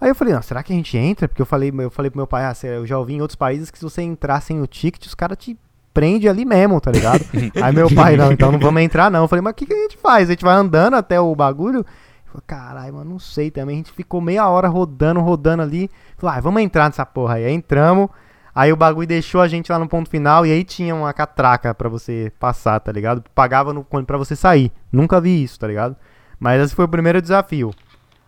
Aí 0.00 0.08
eu 0.08 0.14
falei, 0.14 0.32
não, 0.32 0.42
será 0.42 0.62
que 0.62 0.72
a 0.72 0.76
gente 0.76 0.96
entra? 0.96 1.26
Porque 1.26 1.42
eu 1.42 1.46
falei, 1.46 1.72
eu 1.76 1.90
falei 1.90 2.10
pro 2.10 2.18
meu 2.18 2.26
pai, 2.26 2.44
ah, 2.44 2.54
eu 2.66 2.86
já 2.86 2.96
ouvi 2.98 3.14
em 3.14 3.20
outros 3.20 3.36
países 3.36 3.70
que 3.70 3.78
se 3.78 3.84
você 3.84 4.02
entrar 4.02 4.40
sem 4.40 4.60
o 4.60 4.66
ticket, 4.66 5.06
os 5.06 5.14
caras 5.14 5.36
te 5.36 5.58
prende 5.92 6.28
ali 6.28 6.44
mesmo, 6.44 6.80
tá 6.80 6.92
ligado? 6.92 7.24
Aí 7.60 7.74
meu 7.74 7.92
pai, 7.92 8.16
não, 8.16 8.30
então 8.30 8.52
não 8.52 8.58
vamos 8.60 8.80
entrar 8.80 9.10
não. 9.10 9.22
Eu 9.22 9.28
falei, 9.28 9.42
mas 9.42 9.52
o 9.52 9.54
que, 9.56 9.66
que 9.66 9.72
a 9.72 9.76
gente 9.82 9.96
faz? 9.96 10.28
A 10.28 10.32
gente 10.32 10.44
vai 10.44 10.54
andando 10.54 10.94
até 10.94 11.20
o 11.20 11.34
bagulho? 11.34 11.84
Falei, 12.26 12.42
Caralho, 12.46 12.94
mano, 12.94 13.10
não 13.10 13.18
sei 13.18 13.50
também. 13.50 13.74
A 13.74 13.78
gente 13.78 13.92
ficou 13.92 14.20
meia 14.20 14.48
hora 14.48 14.68
rodando, 14.68 15.20
rodando 15.20 15.62
ali. 15.62 15.90
Falei, 16.16 16.38
ah, 16.38 16.40
vamos 16.40 16.62
entrar 16.62 16.84
nessa 16.84 17.04
porra 17.04 17.34
aí. 17.34 17.46
Aí 17.46 17.52
entramos. 17.52 18.08
Aí 18.54 18.72
o 18.72 18.76
bagulho 18.76 19.06
deixou 19.06 19.40
a 19.40 19.48
gente 19.48 19.70
lá 19.70 19.78
no 19.78 19.88
ponto 19.88 20.08
final 20.08 20.44
e 20.44 20.52
aí 20.52 20.64
tinha 20.64 20.94
uma 20.94 21.12
catraca 21.12 21.74
pra 21.74 21.88
você 21.88 22.32
passar, 22.38 22.78
tá 22.80 22.92
ligado? 22.92 23.22
Pagava 23.34 23.72
no, 23.72 23.84
pra 23.84 24.16
você 24.16 24.36
sair. 24.36 24.70
Nunca 24.92 25.20
vi 25.20 25.42
isso, 25.42 25.58
tá 25.58 25.66
ligado? 25.66 25.96
Mas 26.38 26.62
esse 26.62 26.74
foi 26.74 26.84
o 26.84 26.88
primeiro 26.88 27.20
desafio. 27.20 27.72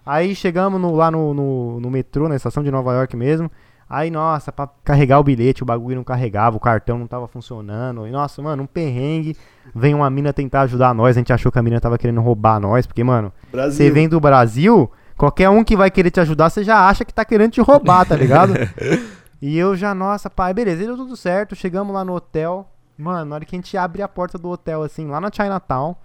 Aí 0.04 0.34
chegamos 0.34 0.80
no- 0.80 0.94
lá 0.94 1.10
no, 1.10 1.34
no, 1.34 1.80
no 1.80 1.90
metrô, 1.90 2.28
na 2.28 2.36
estação 2.36 2.62
de 2.62 2.70
Nova 2.70 2.92
York 2.94 3.16
mesmo. 3.16 3.50
Aí, 3.88 4.08
nossa, 4.10 4.52
pra 4.52 4.68
carregar 4.84 5.18
o 5.18 5.24
bilhete, 5.24 5.62
o 5.64 5.66
bagulho 5.66 5.96
não 5.96 6.04
carregava, 6.04 6.56
o 6.56 6.60
cartão 6.60 6.96
não 6.96 7.08
tava 7.08 7.26
funcionando. 7.26 8.06
E, 8.06 8.10
nossa, 8.12 8.40
mano, 8.40 8.62
um 8.62 8.66
perrengue. 8.66 9.36
Vem 9.74 9.94
uma 9.94 10.08
mina 10.08 10.32
tentar 10.32 10.62
ajudar 10.62 10.94
nós. 10.94 11.16
A 11.16 11.20
gente 11.20 11.32
achou 11.32 11.50
que 11.50 11.58
a 11.58 11.62
mina 11.62 11.80
tava 11.80 11.98
querendo 11.98 12.20
roubar 12.20 12.60
nós, 12.60 12.86
porque, 12.86 13.02
mano, 13.02 13.32
você 13.72 13.90
vem 13.90 14.08
do 14.08 14.20
Brasil, 14.20 14.90
qualquer 15.16 15.48
um 15.50 15.64
que 15.64 15.76
vai 15.76 15.90
querer 15.90 16.10
te 16.12 16.20
ajudar, 16.20 16.50
você 16.50 16.62
já 16.62 16.88
acha 16.88 17.04
que 17.04 17.12
tá 17.12 17.24
querendo 17.24 17.50
te 17.50 17.60
roubar, 17.60 18.06
tá 18.06 18.14
ligado? 18.16 18.54
e 19.42 19.58
eu 19.58 19.74
já, 19.76 19.92
nossa, 19.92 20.30
pai, 20.30 20.54
beleza, 20.54 20.84
deu 20.84 20.96
tudo 20.96 21.16
certo. 21.16 21.56
Chegamos 21.56 21.92
lá 21.92 22.04
no 22.04 22.14
hotel. 22.14 22.68
Mano, 22.96 23.24
na 23.30 23.34
hora 23.36 23.44
que 23.44 23.56
a 23.56 23.58
gente 23.58 23.76
abre 23.76 24.02
a 24.02 24.08
porta 24.08 24.38
do 24.38 24.50
hotel, 24.50 24.84
assim, 24.84 25.08
lá 25.08 25.20
na 25.20 25.30
Chinatown. 25.32 25.96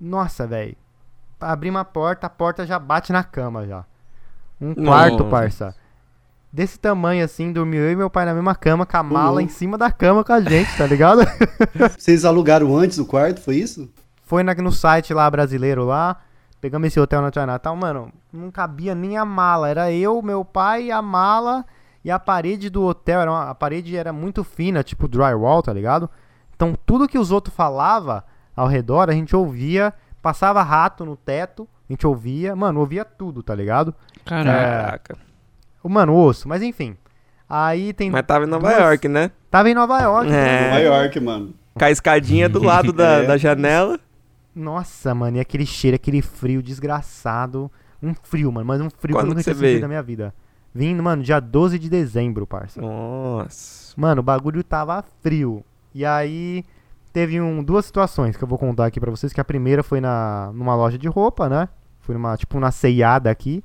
Nossa, 0.00 0.46
velho. 0.46 0.76
Abrimos 1.42 1.80
a 1.80 1.84
porta, 1.84 2.26
a 2.26 2.30
porta 2.30 2.66
já 2.66 2.78
bate 2.78 3.12
na 3.12 3.22
cama 3.24 3.66
já. 3.66 3.84
Um 4.60 4.74
quarto, 4.74 5.18
Nossa. 5.18 5.24
parça. 5.30 5.74
Desse 6.52 6.78
tamanho 6.78 7.24
assim, 7.24 7.50
dormiu 7.52 7.80
eu 7.82 7.92
e 7.92 7.96
meu 7.96 8.10
pai 8.10 8.26
na 8.26 8.34
mesma 8.34 8.54
cama, 8.54 8.84
com 8.84 8.96
a 8.96 9.02
mala 9.02 9.26
louco. 9.30 9.40
em 9.40 9.48
cima 9.48 9.78
da 9.78 9.90
cama 9.90 10.22
com 10.22 10.32
a 10.34 10.40
gente, 10.40 10.76
tá 10.76 10.86
ligado? 10.86 11.22
Vocês 11.98 12.24
alugaram 12.24 12.76
antes 12.76 12.98
o 12.98 13.06
quarto, 13.06 13.40
foi 13.40 13.56
isso? 13.56 13.88
Foi 14.22 14.42
na- 14.42 14.54
no 14.54 14.70
site 14.70 15.14
lá 15.14 15.30
brasileiro 15.30 15.84
lá. 15.84 16.18
Pegamos 16.60 16.86
esse 16.88 17.00
hotel 17.00 17.22
na 17.22 17.32
Chinatown, 17.32 17.74
mano, 17.74 18.12
não 18.32 18.50
cabia 18.50 18.94
nem 18.94 19.16
a 19.16 19.24
mala. 19.24 19.68
Era 19.68 19.90
eu, 19.90 20.20
meu 20.22 20.44
pai, 20.44 20.90
a 20.90 21.00
mala 21.02 21.64
e 22.04 22.10
a 22.10 22.18
parede 22.18 22.68
do 22.70 22.82
hotel. 22.84 23.20
Era 23.20 23.30
uma- 23.30 23.50
a 23.50 23.54
parede 23.54 23.96
era 23.96 24.12
muito 24.12 24.44
fina, 24.44 24.82
tipo 24.84 25.08
drywall, 25.08 25.62
tá 25.62 25.72
ligado? 25.72 26.08
Então 26.54 26.74
tudo 26.86 27.08
que 27.08 27.18
os 27.18 27.30
outros 27.32 27.54
falavam 27.56 28.22
ao 28.54 28.68
redor, 28.68 29.08
a 29.08 29.12
gente 29.14 29.34
ouvia. 29.34 29.92
Passava 30.22 30.62
rato 30.62 31.04
no 31.04 31.16
teto, 31.16 31.68
a 31.90 31.92
gente 31.92 32.06
ouvia. 32.06 32.54
Mano, 32.56 32.80
ouvia 32.80 33.04
tudo, 33.04 33.42
tá 33.42 33.54
ligado? 33.54 33.92
Caraca. 34.24 35.16
O 35.82 35.88
Mano, 35.88 36.14
osso, 36.16 36.48
mas 36.48 36.62
enfim. 36.62 36.96
Aí 37.48 37.92
tem. 37.92 38.08
Mas 38.10 38.22
tava 38.24 38.44
em 38.44 38.48
Nova 38.48 38.68
duas- 38.68 38.80
York, 38.80 39.08
né? 39.08 39.30
Tava 39.50 39.68
em 39.68 39.74
Nova 39.74 40.00
York. 40.00 40.30
É. 40.32 40.64
Nova 40.70 40.78
York, 40.80 41.20
mano. 41.20 41.54
Com 41.74 41.84
a 41.84 41.90
escadinha 41.90 42.48
do 42.48 42.62
lado 42.62 42.92
da, 42.92 43.18
É. 43.24 43.26
da 43.26 43.36
janela. 43.36 43.98
Nossa, 44.54 45.14
mano, 45.14 45.38
e 45.38 45.40
aquele 45.40 45.66
cheiro, 45.66 45.94
aquele 45.96 46.22
frio 46.22 46.62
desgraçado. 46.62 47.70
Um 48.02 48.14
frio, 48.14 48.50
mano, 48.52 48.66
mas 48.66 48.80
um 48.80 48.88
frio 48.90 49.14
Quando 49.16 49.24
que 49.26 49.30
eu 49.32 49.34
nunca 49.36 49.42
tinha 49.42 49.54
veio? 49.54 49.80
na 49.80 49.88
minha 49.88 50.02
vida. 50.02 50.34
Vim, 50.74 50.94
mano, 50.96 51.22
dia 51.22 51.38
12 51.40 51.78
de 51.78 51.88
dezembro, 51.90 52.46
parça. 52.46 52.80
Nossa. 52.80 53.92
Mano, 53.96 54.20
o 54.20 54.24
bagulho 54.24 54.62
tava 54.64 55.04
frio. 55.22 55.64
E 55.94 56.04
aí 56.04 56.64
teve 57.12 57.40
um, 57.40 57.62
duas 57.62 57.84
situações 57.84 58.36
que 58.36 58.44
eu 58.44 58.48
vou 58.48 58.58
contar 58.58 58.86
aqui 58.86 58.98
pra 58.98 59.10
vocês. 59.10 59.32
Que 59.32 59.40
a 59.40 59.44
primeira 59.44 59.82
foi 59.82 60.00
na, 60.00 60.50
numa 60.54 60.74
loja 60.74 60.98
de 60.98 61.08
roupa, 61.08 61.48
né? 61.48 61.68
Foi 62.00 62.14
numa, 62.14 62.36
tipo, 62.36 62.56
uma 62.58 62.70
ceiada 62.70 63.30
aqui. 63.30 63.62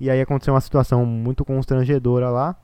E 0.00 0.10
aí 0.10 0.20
aconteceu 0.20 0.52
uma 0.52 0.60
situação 0.60 1.06
muito 1.06 1.44
constrangedora 1.44 2.28
lá. 2.28 2.56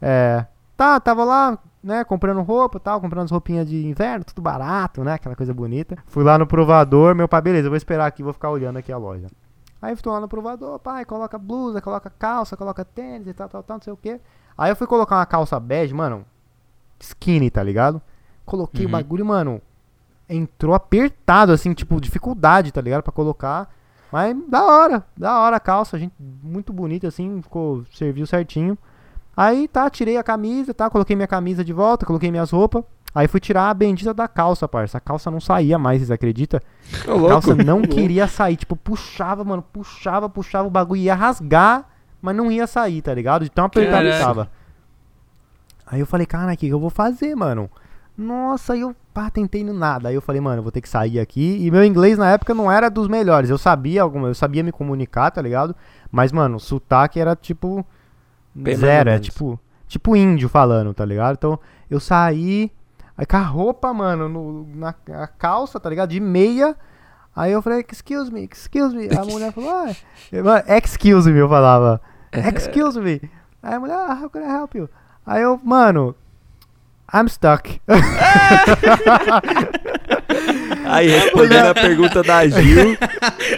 É, 0.00 0.46
tá, 0.76 1.00
tava 1.00 1.24
lá, 1.24 1.58
né, 1.82 2.04
comprando 2.04 2.42
roupa 2.42 2.78
tal, 2.78 3.00
comprando 3.00 3.24
as 3.24 3.30
roupinhas 3.30 3.68
de 3.68 3.86
inverno, 3.86 4.24
tudo 4.24 4.42
barato, 4.42 5.02
né, 5.02 5.14
aquela 5.14 5.34
coisa 5.34 5.52
bonita. 5.52 5.96
Fui 6.06 6.22
lá 6.22 6.38
no 6.38 6.46
provador, 6.46 7.14
meu 7.14 7.26
pai, 7.26 7.40
beleza, 7.40 7.66
eu 7.66 7.70
vou 7.70 7.76
esperar 7.76 8.06
aqui, 8.06 8.22
vou 8.22 8.32
ficar 8.32 8.50
olhando 8.50 8.76
aqui 8.76 8.92
a 8.92 8.96
loja. 8.98 9.26
Aí 9.80 9.94
tô 9.96 10.12
lá 10.12 10.20
no 10.20 10.28
provador, 10.28 10.78
pai, 10.78 11.04
coloca 11.04 11.38
blusa, 11.38 11.80
coloca 11.80 12.10
calça, 12.10 12.56
coloca 12.56 12.84
tênis 12.84 13.26
e 13.26 13.34
tal, 13.34 13.48
tal, 13.48 13.62
tal, 13.62 13.76
não 13.76 13.82
sei 13.82 13.92
o 13.92 13.96
que. 13.96 14.20
Aí 14.56 14.70
eu 14.70 14.76
fui 14.76 14.86
colocar 14.86 15.16
uma 15.16 15.26
calça 15.26 15.58
bege, 15.60 15.94
mano, 15.94 16.24
skinny, 16.98 17.50
tá 17.50 17.62
ligado? 17.62 18.00
Coloquei 18.46 18.84
o 18.84 18.88
Uhum. 18.88 18.92
bagulho, 18.92 19.26
mano, 19.26 19.60
entrou 20.28 20.74
apertado, 20.74 21.52
assim, 21.52 21.74
tipo, 21.74 22.00
dificuldade, 22.00 22.72
tá 22.72 22.80
ligado? 22.80 23.02
Pra 23.02 23.12
colocar. 23.12 23.68
Mas 24.10 24.34
da 24.48 24.64
hora, 24.64 25.04
da 25.16 25.40
hora 25.40 25.56
a 25.56 25.60
calça, 25.60 25.98
gente, 25.98 26.14
muito 26.18 26.72
bonita, 26.72 27.08
assim, 27.08 27.42
ficou, 27.42 27.84
serviu 27.92 28.26
certinho. 28.26 28.78
Aí 29.36 29.68
tá, 29.68 29.90
tirei 29.90 30.16
a 30.16 30.22
camisa, 30.22 30.72
tá, 30.72 30.88
coloquei 30.88 31.14
minha 31.14 31.26
camisa 31.28 31.62
de 31.64 31.72
volta, 31.72 32.06
coloquei 32.06 32.30
minhas 32.30 32.50
roupas. 32.50 32.82
Aí 33.14 33.26
fui 33.28 33.40
tirar 33.40 33.68
a 33.70 33.74
bendita 33.74 34.12
da 34.14 34.28
calça, 34.28 34.68
parça. 34.68 34.98
A 34.98 35.00
calça 35.00 35.30
não 35.30 35.40
saía 35.40 35.78
mais, 35.78 35.98
vocês 36.00 36.10
acreditam? 36.10 36.60
A 37.02 37.28
calça 37.28 37.54
não 37.54 37.80
queria 37.82 38.26
sair. 38.28 38.56
Tipo, 38.56 38.76
puxava, 38.76 39.42
mano. 39.42 39.62
Puxava, 39.62 40.28
puxava. 40.28 40.68
O 40.68 40.70
bagulho 40.70 41.00
ia 41.00 41.14
rasgar, 41.14 41.88
mas 42.20 42.36
não 42.36 42.52
ia 42.52 42.66
sair, 42.66 43.00
tá 43.00 43.14
ligado? 43.14 43.44
De 43.44 43.50
tão 43.50 43.64
apertado 43.64 44.04
que 44.06 44.18
tava. 44.18 44.50
Aí 45.86 46.00
eu 46.00 46.06
falei, 46.06 46.26
cara, 46.26 46.52
o 46.52 46.56
que 46.56 46.68
eu 46.68 46.78
vou 46.80 46.90
fazer, 46.90 47.34
mano? 47.34 47.70
Nossa, 48.16 48.72
aí 48.72 48.80
eu 48.80 48.94
pá, 49.12 49.28
tentei 49.30 49.62
no 49.62 49.72
nada. 49.74 50.08
Aí 50.08 50.14
eu 50.14 50.22
falei, 50.22 50.40
mano, 50.40 50.58
eu 50.58 50.62
vou 50.62 50.72
ter 50.72 50.80
que 50.80 50.88
sair 50.88 51.18
aqui. 51.20 51.58
E 51.60 51.70
meu 51.70 51.84
inglês 51.84 52.16
na 52.16 52.30
época 52.30 52.54
não 52.54 52.70
era 52.70 52.88
dos 52.88 53.08
melhores. 53.08 53.50
Eu 53.50 53.58
sabia 53.58 54.02
alguma, 54.02 54.28
eu 54.28 54.34
sabia 54.34 54.62
me 54.62 54.72
comunicar, 54.72 55.30
tá 55.30 55.42
ligado? 55.42 55.74
Mas, 56.10 56.32
mano, 56.32 56.56
o 56.56 56.60
sotaque 56.60 57.20
era 57.20 57.36
tipo. 57.36 57.84
Zero, 58.80 59.10
é 59.10 59.18
tipo. 59.18 59.60
Tipo 59.86 60.16
índio 60.16 60.48
falando, 60.48 60.92
tá 60.94 61.04
ligado? 61.04 61.34
Então 61.36 61.58
eu 61.90 62.00
saí. 62.00 62.72
Aí 63.18 63.24
com 63.24 63.36
a 63.36 63.42
roupa, 63.42 63.92
mano, 63.94 64.28
no- 64.28 64.66
na 64.74 64.94
a 65.22 65.26
calça, 65.26 65.78
tá 65.78 65.88
ligado? 65.88 66.10
De 66.10 66.20
meia. 66.20 66.74
Aí 67.34 67.52
eu 67.52 67.60
falei, 67.62 67.84
excuse 67.90 68.32
me, 68.32 68.48
excuse 68.50 68.96
me. 68.96 69.08
A 69.16 69.24
mulher 69.24 69.52
falou, 69.52 69.70
ah, 69.70 69.94
mano, 70.42 70.64
excuse 70.68 71.30
me, 71.30 71.38
eu 71.38 71.48
falava. 71.48 72.00
Excuse 72.32 72.98
me. 73.00 73.20
Aí 73.62 73.74
a 73.74 73.80
mulher, 73.80 73.94
ah, 73.94 74.18
how 74.22 74.28
can 74.30 74.40
I 74.40 74.48
help 74.58 74.74
you? 74.74 74.88
Aí 75.24 75.42
eu, 75.42 75.58
mano, 75.62 76.14
I'm 77.14 77.28
stuck. 77.28 77.80
Aí, 80.84 81.08
respondendo 81.08 81.66
a 81.66 81.74
pergunta 81.74 82.22
da 82.22 82.46
Gil, 82.46 82.96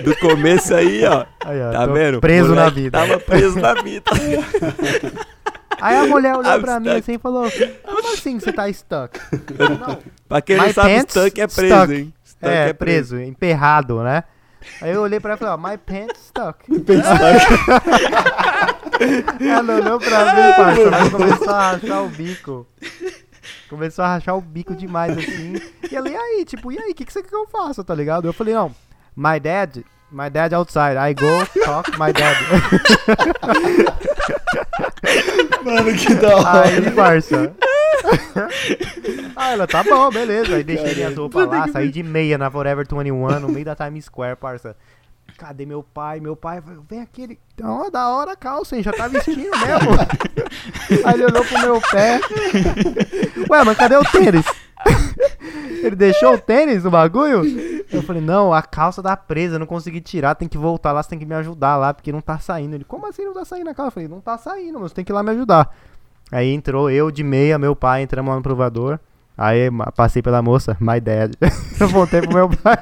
do 0.05 0.16
começo 0.16 0.74
aí, 0.74 1.05
ó. 1.05 1.24
Aí, 1.44 1.61
ó, 1.62 1.72
Tá 1.72 1.86
vendo? 1.86 2.20
Preso 2.20 2.55
na 2.55 2.68
vida. 2.70 2.99
Tava 2.99 3.18
preso 3.20 3.59
na 3.59 3.74
vida. 3.74 4.11
Aí 5.80 5.96
a 5.96 6.07
mulher 6.07 6.34
olhou 6.36 6.55
I'm 6.57 6.61
pra 6.61 6.80
mim 6.80 6.86
stuck. 6.88 7.01
assim 7.01 7.12
e 7.14 7.18
falou, 7.18 7.49
como 7.84 8.12
assim 8.12 8.40
você 8.40 8.53
tá 8.53 8.72
stuck? 8.72 9.20
Não, 9.80 9.99
pra 10.28 10.40
quem 10.42 10.57
não 10.57 10.66
My 10.66 10.72
sabe, 10.72 10.88
pants 10.96 11.11
Stuck 11.12 11.40
é 11.40 11.46
preso, 11.46 11.74
stuck. 11.76 11.92
hein? 11.94 12.14
Stuck 12.24 12.53
é, 12.53 12.72
preso, 12.72 13.20
emperrado, 13.20 14.03
né? 14.03 14.24
Aí 14.82 14.90
eu 14.92 15.03
olhei 15.03 15.20
pra 15.20 15.30
ela 15.32 15.36
e 15.36 15.38
falei, 15.38 15.55
ó, 15.55 15.57
my 15.57 15.78
pants 15.78 16.20
stuck. 16.26 16.64
ela 19.40 19.74
olhou 19.74 19.99
pra 20.01 20.34
mim, 20.34 20.53
parça, 20.57 20.90
vai 20.90 21.11
começar 21.11 21.53
a 21.57 21.72
rachar 21.72 22.03
o 22.05 22.09
bico. 22.09 22.66
Começou 23.69 24.05
a 24.05 24.14
rachar 24.14 24.37
o 24.37 24.41
bico 24.41 24.75
demais, 24.75 25.16
assim. 25.16 25.55
E 25.91 25.95
ela, 25.95 26.09
e 26.09 26.16
aí, 26.16 26.45
tipo, 26.45 26.73
e 26.73 26.79
aí, 26.79 26.91
o 26.91 26.95
que, 26.95 27.05
que 27.05 27.12
você 27.12 27.23
quer 27.23 27.29
que 27.29 27.35
eu 27.35 27.47
faça, 27.49 27.85
tá 27.85 27.95
ligado? 27.95 28.27
Eu 28.27 28.33
falei, 28.33 28.55
não, 28.55 28.75
my 29.14 29.39
dad, 29.39 29.77
my 30.11 30.31
dad 30.31 30.53
outside. 30.55 30.97
I 30.97 31.14
go 31.14 31.45
talk 31.64 31.91
my 31.99 32.12
dad. 32.12 32.37
Mano, 35.64 35.95
que 35.95 36.14
da 36.14 36.37
hora. 36.37 36.69
aí, 36.69 36.91
parça. 36.93 37.53
ah, 39.37 39.53
ela, 39.53 39.66
tá 39.66 39.83
bom, 39.83 40.11
beleza. 40.11 40.57
Aí 40.57 40.64
deixei 40.64 40.95
minhas 40.95 41.16
roupas 41.16 41.47
lá, 41.47 41.69
saí 41.69 41.91
de 41.91 42.03
meia 42.03 42.39
na 42.39 42.51
Forever 42.51 42.87
21, 42.89 43.41
no 43.41 43.49
meio 43.49 43.64
da 43.64 43.77
Times 43.77 44.07
Square, 44.07 44.37
parça. 44.37 44.77
Cadê 45.39 45.64
meu 45.64 45.84
pai? 45.84 46.18
Meu 46.18 46.34
pai 46.34 46.61
falou, 46.61 46.84
vem 46.91 47.01
aqui, 47.01 47.22
ele. 47.22 47.39
Ó, 47.62 47.89
da 47.91 48.09
hora 48.09 48.32
a 48.32 48.36
calça, 48.36 48.76
hein? 48.76 48.82
Já 48.82 48.93
tá 48.93 49.07
vestindo 49.07 49.39
mesmo. 49.39 49.95
Aí 51.07 51.14
ele 51.14 51.26
olhou 51.26 51.45
pro 51.45 51.61
meu 51.61 51.80
pé. 51.80 52.20
Ué, 53.49 53.64
mas 53.64 53.78
cadê 53.78 53.97
o 53.97 54.03
tênis? 54.03 54.45
Ele 55.80 55.95
deixou 55.95 56.34
o 56.34 56.39
tênis 56.39 56.82
no 56.82 56.91
bagulho? 56.91 57.43
Eu 57.93 58.03
falei, 58.03 58.20
não, 58.20 58.53
a 58.53 58.61
calça 58.62 59.01
tá 59.01 59.16
presa, 59.16 59.61
não 59.61 59.66
consegui 59.66 60.01
tirar, 60.01 60.34
tem 60.34 60.49
que 60.49 60.59
voltar 60.59 60.91
lá, 60.91 61.05
você 61.05 61.11
tem 61.11 61.18
que 61.20 61.24
me 61.24 61.36
ajudar 61.36 61.76
lá, 61.76 61.95
porque 61.95 62.11
não 62.11 62.20
tá 62.20 62.41
saindo. 62.41 62.74
Ele, 62.74 62.84
como 62.84 63.07
assim 63.07 63.24
não 63.24 63.32
tá 63.32 63.45
saindo 63.45 63.70
a 63.70 63.74
calça? 63.74 63.91
Eu 63.91 63.93
falei, 63.93 64.09
não 64.09 64.20
tá 64.20 64.36
saindo, 64.36 64.80
mas 64.80 64.91
você 64.91 64.97
tem 64.97 65.05
que 65.05 65.12
ir 65.12 65.14
lá 65.14 65.22
me 65.22 65.30
ajudar. 65.30 65.72
Aí 66.32 66.53
entrou 66.53 66.91
eu 66.91 67.12
de 67.12 67.22
meia, 67.22 67.57
meu 67.59 67.76
pai, 67.76 68.03
entramos 68.03 68.28
lá 68.28 68.36
no 68.36 68.43
provador. 68.43 68.99
Aí 69.39 69.70
passei 69.95 70.20
pela 70.20 70.43
moça, 70.43 70.76
my 70.80 71.01
dad. 71.01 71.32
Eu 71.78 71.86
voltei 71.86 72.20
pro 72.20 72.34
meu 72.34 72.49
pai. 72.49 72.76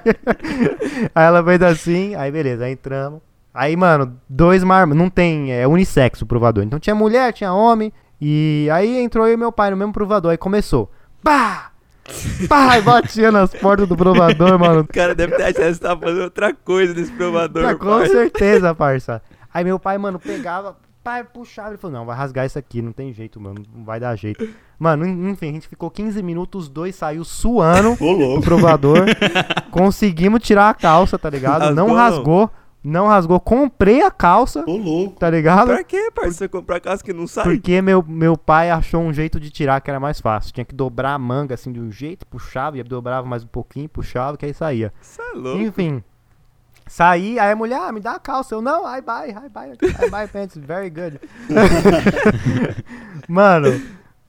aí 1.15 1.27
ela 1.27 1.45
fez 1.45 1.61
assim, 1.61 2.15
aí 2.15 2.33
beleza, 2.33 2.65
aí 2.65 2.73
entramos. 2.73 3.21
Aí, 3.53 3.77
mano, 3.77 4.19
dois 4.29 4.65
marmanjos, 4.65 5.03
não 5.03 5.11
tem, 5.11 5.53
é 5.53 5.69
unissex 5.69 6.23
o 6.23 6.27
provador. 6.27 6.65
Então 6.65 6.79
tinha 6.79 6.95
mulher, 6.95 7.33
tinha 7.35 7.53
homem. 7.53 7.93
E 8.19 8.69
aí 8.73 8.99
entrou 8.99 9.27
eu 9.27 9.35
e 9.35 9.37
meu 9.37 9.53
pai 9.53 9.71
no 9.71 9.77
mesmo 9.77 9.93
provador. 9.93 10.31
Aí 10.31 10.39
começou. 10.39 10.91
Pá! 11.23 11.73
Pá! 12.49 12.81
Batia 12.81 13.31
nas 13.31 13.53
portas 13.53 13.87
do 13.87 13.97
provador, 13.97 14.59
mano. 14.59 14.81
O 14.81 14.87
cara 14.87 15.15
deve 15.15 15.37
ter 15.37 15.43
achado 15.43 15.57
que 15.57 15.75
você 15.75 15.81
tava 15.81 16.01
fazendo 16.01 16.25
outra 16.25 16.55
coisa 16.55 16.95
nesse 16.95 17.13
provador. 17.13 17.65
Tá, 17.65 17.75
com 17.75 17.99
pai. 17.99 18.09
certeza, 18.09 18.75
parça. 18.75 19.23
Aí 19.53 19.65
meu 19.65 19.79
pai, 19.79 19.99
mano, 19.99 20.19
pegava, 20.19 20.77
pai, 21.07 21.23
puxava, 21.23 21.69
ele 21.71 21.79
falou, 21.79 21.99
não, 21.99 22.05
vai 22.05 22.17
rasgar 22.17 22.45
isso 22.45 22.59
aqui, 22.59 22.83
não 22.83 22.91
tem 22.91 23.13
jeito, 23.13 23.41
mano, 23.41 23.63
não 23.73 23.85
vai 23.85 24.01
dar 24.01 24.17
jeito. 24.17 24.49
Mano, 24.77 25.07
en- 25.07 25.31
enfim, 25.31 25.51
a 25.51 25.53
gente 25.53 25.69
ficou 25.69 25.89
15 25.89 26.21
minutos, 26.21 26.65
os 26.65 26.69
dois 26.69 26.97
saiu 26.97 27.25
suando 27.25 27.97
louco. 28.01 28.43
provador. 28.43 29.07
Conseguimos 29.71 30.41
tirar 30.43 30.69
a 30.71 30.75
calça, 30.75 31.19
tá 31.19 31.31
ligado? 31.31 31.61
Rasgou, 31.63 31.75
não 31.77 31.95
rasgou, 31.95 32.51
não 32.83 33.07
rasgou. 33.07 33.41
Comprei 33.41 34.03
a 34.03 34.11
calça, 34.11 34.65
Ô, 34.67 34.77
louco. 34.77 35.19
tá 35.19 35.31
ligado? 35.31 35.67
Pra 35.69 35.85
quê, 35.85 36.11
parceiro? 36.15 36.35
Você 36.37 36.49
comprar 36.49 36.81
calça 36.81 37.05
que 37.05 37.13
não 37.13 37.27
sai? 37.27 37.45
Porque 37.45 37.81
meu, 37.83 38.05
meu 38.07 38.37
pai 38.37 38.71
achou 38.71 39.01
um 39.01 39.13
jeito 39.13 39.39
de 39.39 39.51
tirar 39.51 39.81
que 39.81 39.91
era 39.91 40.01
mais 40.01 40.21
fácil. 40.21 40.53
Tinha 40.53 40.65
que 40.65 40.75
dobrar 40.75 41.15
a 41.15 41.19
manga 41.19 41.55
assim 41.55 41.73
de 41.73 41.81
um 41.81 41.91
jeito, 41.91 42.27
puxava, 42.27 42.79
e 42.79 42.83
dobrava 42.83 43.27
mais 43.27 43.45
um 43.45 43.49
pouquinho, 43.49 43.89
puxava, 43.89 44.37
que 44.37 44.45
aí 44.47 44.55
saía. 44.55 44.93
Você 45.01 45.23
é 45.23 45.33
louco. 45.35 45.61
Enfim. 45.63 46.03
Saí, 46.87 47.39
aí 47.39 47.51
a 47.51 47.57
mulher, 47.57 47.81
ah, 47.81 47.93
me 47.93 48.01
dá 48.01 48.13
a 48.13 48.19
calça. 48.19 48.55
Eu, 48.55 48.63
não, 48.63 48.85
I 48.87 49.01
buy, 49.01 49.31
I 49.31 49.49
buy, 49.49 49.73
I 50.07 50.11
buy 50.11 50.29
pants, 50.29 50.57
very 50.57 50.89
good. 50.89 51.21
mano, 53.29 53.81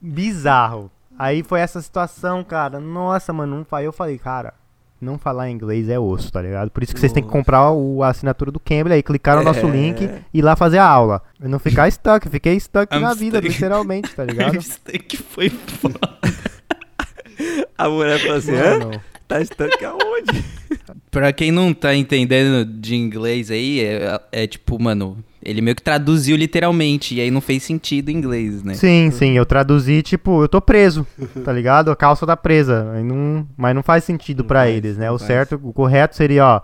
bizarro. 0.02 0.92
Aí 1.20 1.44
foi 1.44 1.60
essa 1.60 1.82
situação, 1.82 2.44
cara. 2.44 2.80
Nossa, 2.80 3.32
mano, 3.32 3.66
não 3.72 3.80
eu 3.82 3.92
falei, 3.92 4.18
cara, 4.18 4.54
não 5.00 5.18
falar 5.18 5.50
inglês 5.50 5.90
é 5.90 6.00
osso, 6.00 6.32
tá 6.32 6.42
ligado? 6.42 6.72
Por 6.72 6.82
isso 6.84 6.94
que 6.94 7.00
vocês 7.00 7.12
têm 7.12 7.24
que 7.24 7.30
comprar 7.30 7.72
o, 7.72 8.02
a 8.04 8.10
assinatura 8.10 8.52
do 8.52 8.60
Cambly 8.60 8.94
aí, 8.94 9.04
clicar 9.04 9.38
no 9.38 9.44
nosso 9.44 9.66
É. 9.66 9.70
link 9.70 10.04
e 10.34 10.40
ir 10.40 10.42
lá 10.42 10.56
fazer 10.56 10.80
a 10.80 10.86
aula. 10.86 11.22
Não 11.40 11.60
ficar 11.60 11.92
stuck, 11.92 12.28
fiquei 12.30 12.60
stuck 12.60 12.94
I'm 12.96 13.02
na 13.02 13.14
vida, 13.14 13.38
stuck. 13.38 13.54
literalmente, 13.54 14.16
tá 14.16 14.24
ligado? 14.24 14.58
que 15.08 15.18
foi 15.18 15.50
foda. 15.50 16.00
A 17.78 17.88
mulher 17.88 18.20
falou 18.20 18.38
assim, 18.38 18.56
hã? 18.56 19.00
Tá 19.28 19.42
estanque 19.42 19.84
aonde? 19.84 20.44
Pra 21.12 21.34
quem 21.34 21.52
não 21.52 21.74
tá 21.74 21.94
entendendo 21.96 22.64
de 22.66 22.96
inglês 22.96 23.50
aí, 23.52 23.80
é, 23.82 24.22
é 24.32 24.48
tipo, 24.48 24.82
mano, 24.82 25.18
ele 25.44 25.62
meio 25.62 25.76
que 25.76 25.82
traduziu 25.82 26.36
literalmente, 26.38 27.16
e 27.16 27.22
aí 27.22 27.30
não 27.32 27.42
fez 27.42 27.64
sentido 27.64 28.10
em 28.10 28.16
inglês, 28.18 28.64
né? 28.64 28.74
Sim, 28.74 29.10
sim, 29.12 29.32
eu 29.38 29.46
traduzi, 29.46 30.02
tipo, 30.02 30.44
eu 30.44 30.48
tô 30.48 30.62
preso, 30.62 31.06
tá 31.44 31.52
ligado? 31.52 31.92
A 31.92 31.96
calça 31.96 32.26
tá 32.26 32.38
presa. 32.38 32.92
Aí 32.94 33.04
não, 33.04 33.48
mas 33.58 33.74
não 33.76 33.84
faz 33.84 34.04
sentido 34.04 34.40
Não 34.44 34.48
pra 34.48 34.62
faz, 34.62 34.76
eles, 34.76 34.98
né? 34.98 35.08
não 35.08 35.16
O 35.16 35.20
faz. 35.20 35.28
certo, 35.28 35.60
o 35.64 35.74
correto 35.74 36.16
seria, 36.16 36.46
ó. 36.46 36.62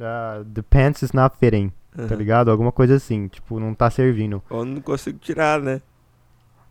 uh, 0.00 0.44
the 0.44 0.62
pants 0.62 1.02
is 1.02 1.12
not 1.12 1.36
fitting, 1.38 1.70
tá 1.96 2.02
Aham. 2.04 2.16
ligado? 2.16 2.50
Alguma 2.50 2.72
coisa 2.72 2.96
assim, 2.96 3.28
tipo, 3.28 3.58
não 3.60 3.72
tá 3.74 3.88
servindo. 3.90 4.42
Ou 4.50 4.64
não 4.64 4.80
consigo 4.80 5.18
tirar, 5.18 5.60
né? 5.60 5.80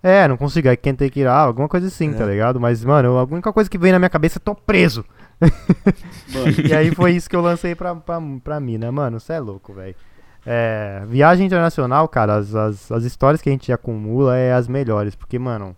É, 0.03 0.27
não 0.27 0.35
consigo, 0.35 0.67
aí 0.67 0.75
quem 0.75 0.93
tem 0.93 1.09
que 1.09 1.21
ir 1.21 1.25
lá, 1.25 1.37
alguma 1.39 1.69
coisa 1.69 1.87
assim, 1.87 2.11
tá 2.13 2.25
É. 2.25 2.27
ligado? 2.27 2.59
Mas, 2.59 2.83
mano, 2.83 3.07
eu- 3.09 3.17
a 3.17 3.23
única 3.23 3.53
coisa 3.53 3.69
que 3.69 3.77
veio 3.77 3.93
na 3.93 3.99
minha 3.99 4.09
cabeça 4.09 4.37
é 4.37 4.41
tô 4.43 4.53
preso. 4.53 5.05
Mano, 5.39 6.45
E 6.69 6.73
aí 6.73 6.93
foi 6.93 7.11
isso 7.13 7.29
que 7.29 7.35
eu 7.35 7.41
lancei 7.41 7.73
pra, 7.73 7.95
pra, 7.95 8.19
pra 8.43 8.59
mim, 8.59 8.77
né, 8.77 8.91
mano? 8.91 9.19
Você 9.19 9.33
é 9.33 9.39
louco, 9.39 9.73
velho. 9.73 9.95
É, 10.45 11.01
viagem 11.07 11.45
internacional, 11.45 12.05
cara, 12.09 12.35
as, 12.35 12.53
as, 12.53 12.91
as 12.91 13.03
histórias 13.05 13.41
que 13.41 13.47
a 13.47 13.51
gente 13.53 13.71
acumula 13.71 14.37
é 14.37 14.51
as 14.53 14.67
melhores, 14.67 15.15
porque, 15.15 15.39
mano, 15.39 15.73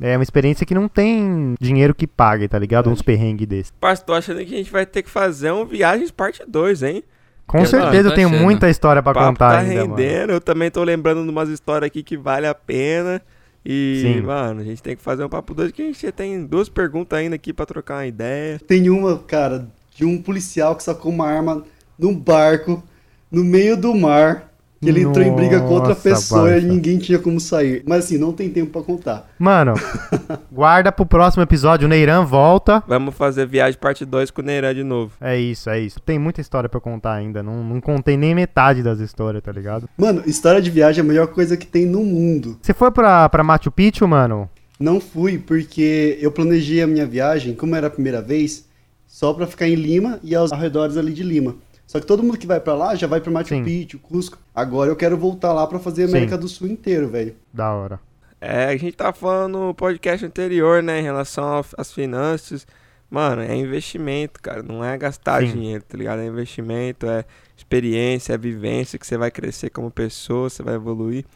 é 0.00 0.16
uma 0.16 0.24
experiência 0.24 0.66
que 0.66 0.74
não 0.74 0.88
tem 0.88 1.54
dinheiro 1.60 1.94
que 1.94 2.08
pague, 2.08 2.48
tá 2.48 2.58
ligado? 2.58 2.90
Uns 2.90 3.00
perrengues 3.00 3.46
desses. 3.46 3.70
Parça, 3.80 4.02
tô 4.04 4.12
achando 4.12 4.38
que 4.44 4.52
a 4.54 4.56
gente 4.58 4.72
vai 4.72 4.84
ter 4.84 5.02
que 5.04 5.10
fazer 5.10 5.52
um 5.52 5.64
Viagens 5.64 6.10
Parte 6.10 6.42
2, 6.46 6.82
hein? 6.82 7.04
Com 7.46 7.58
Eu 7.58 7.66
certeza 7.66 8.08
eu 8.08 8.14
tenho 8.14 8.28
achando. 8.28 8.42
muita 8.42 8.68
história 8.68 9.00
papo 9.02 9.20
contar 9.20 9.50
tá 9.52 9.58
ainda, 9.60 9.82
mano. 9.86 9.94
rendendo. 9.96 10.32
Eu 10.32 10.40
também 10.40 10.68
tô 10.70 10.82
lembrando 10.82 11.22
de 11.22 11.28
umas 11.30 11.48
histórias 11.48 11.86
aqui 11.86 12.02
que 12.02 12.16
vale 12.16 12.46
a 12.48 12.54
pena. 12.54 13.22
E, 13.64 14.00
Sim. 14.02 14.20
mano, 14.22 14.60
a 14.60 14.64
gente 14.64 14.82
tem 14.82 14.96
que 14.96 15.02
fazer 15.02 15.24
um 15.24 15.28
papo 15.28 15.54
2 15.54 15.70
que 15.72 15.82
a 15.82 15.84
gente 15.86 16.12
tem 16.12 16.44
duas 16.44 16.68
perguntas 16.68 17.18
ainda 17.18 17.36
aqui 17.36 17.52
pra 17.52 17.64
trocar 17.64 17.98
uma 17.98 18.06
ideia. 18.06 18.58
tem 18.58 18.90
uma, 18.90 19.18
cara, 19.18 19.68
de 19.94 20.04
um 20.04 20.20
policial 20.20 20.74
que 20.74 20.82
sacou 20.82 21.12
uma 21.12 21.26
arma 21.26 21.64
num 21.98 22.14
barco, 22.14 22.82
no 23.30 23.44
meio 23.44 23.76
do 23.76 23.94
mar. 23.94 24.51
Que 24.82 24.88
ele 24.88 25.02
entrou 25.02 25.24
em 25.24 25.32
briga 25.32 25.60
com 25.60 25.74
outra 25.74 25.90
Nossa, 25.90 26.00
pessoa 26.00 26.58
e 26.58 26.60
ninguém 26.60 26.98
tinha 26.98 27.16
como 27.16 27.38
sair. 27.38 27.84
Mas 27.86 28.04
assim, 28.04 28.18
não 28.18 28.32
tem 28.32 28.50
tempo 28.50 28.72
pra 28.72 28.82
contar. 28.82 29.30
Mano, 29.38 29.74
guarda 30.50 30.90
pro 30.90 31.06
próximo 31.06 31.40
episódio, 31.40 31.86
o 31.86 31.88
Neiran 31.88 32.24
volta. 32.24 32.82
Vamos 32.88 33.14
fazer 33.14 33.46
Viagem 33.46 33.78
Parte 33.78 34.04
2 34.04 34.32
com 34.32 34.42
o 34.42 34.44
Neiran 34.44 34.74
de 34.74 34.82
novo. 34.82 35.12
É 35.20 35.38
isso, 35.38 35.70
é 35.70 35.78
isso. 35.78 36.00
Tem 36.00 36.18
muita 36.18 36.40
história 36.40 36.68
pra 36.68 36.80
contar 36.80 37.14
ainda. 37.14 37.44
Não, 37.44 37.62
não 37.62 37.80
contei 37.80 38.16
nem 38.16 38.34
metade 38.34 38.82
das 38.82 38.98
histórias, 38.98 39.40
tá 39.40 39.52
ligado? 39.52 39.88
Mano, 39.96 40.24
história 40.26 40.60
de 40.60 40.68
viagem 40.68 41.00
é 41.00 41.04
a 41.04 41.08
melhor 41.08 41.28
coisa 41.28 41.56
que 41.56 41.66
tem 41.66 41.86
no 41.86 42.02
mundo. 42.04 42.58
Você 42.60 42.74
foi 42.74 42.90
pra, 42.90 43.28
pra 43.28 43.44
Machu 43.44 43.70
Picchu, 43.70 44.08
mano? 44.08 44.50
Não 44.80 45.00
fui 45.00 45.38
porque 45.38 46.18
eu 46.20 46.32
planejei 46.32 46.82
a 46.82 46.88
minha 46.88 47.06
viagem, 47.06 47.54
como 47.54 47.76
era 47.76 47.86
a 47.86 47.90
primeira 47.90 48.20
vez, 48.20 48.66
só 49.06 49.32
pra 49.32 49.46
ficar 49.46 49.68
em 49.68 49.76
Lima 49.76 50.18
e 50.24 50.34
aos 50.34 50.50
arredores 50.50 50.96
ali 50.96 51.12
de 51.12 51.22
Lima. 51.22 51.54
Só 51.92 52.00
que 52.00 52.06
todo 52.06 52.22
mundo 52.22 52.38
que 52.38 52.46
vai 52.46 52.58
pra 52.58 52.72
lá 52.74 52.94
já 52.94 53.06
vai 53.06 53.20
pra 53.20 53.30
Machu 53.30 53.50
Sim. 53.50 53.64
Picchu, 53.64 53.98
Cusco. 53.98 54.38
Agora 54.54 54.90
eu 54.90 54.96
quero 54.96 55.14
voltar 55.14 55.52
lá 55.52 55.66
pra 55.66 55.78
fazer 55.78 56.04
a 56.04 56.06
Sim. 56.06 56.12
América 56.12 56.38
do 56.38 56.48
Sul 56.48 56.68
inteiro, 56.68 57.06
velho. 57.06 57.36
Da 57.52 57.70
hora. 57.70 58.00
É, 58.40 58.64
a 58.64 58.76
gente 58.78 58.96
tava 58.96 59.12
falando 59.12 59.58
no 59.58 59.74
podcast 59.74 60.24
anterior, 60.24 60.82
né, 60.82 61.00
em 61.00 61.02
relação 61.02 61.62
às 61.76 61.92
finanças. 61.92 62.66
Mano, 63.10 63.42
é 63.42 63.54
investimento, 63.54 64.40
cara. 64.40 64.62
Não 64.62 64.82
é 64.82 64.96
gastar 64.96 65.42
Sim. 65.42 65.52
dinheiro, 65.52 65.84
tá 65.86 65.98
ligado? 65.98 66.20
É 66.20 66.26
investimento, 66.26 67.06
é 67.06 67.26
experiência, 67.54 68.32
é 68.32 68.38
vivência 68.38 68.98
que 68.98 69.06
você 69.06 69.18
vai 69.18 69.30
crescer 69.30 69.68
como 69.68 69.90
pessoa, 69.90 70.48
você 70.48 70.62
vai 70.62 70.76
evoluir. 70.76 71.26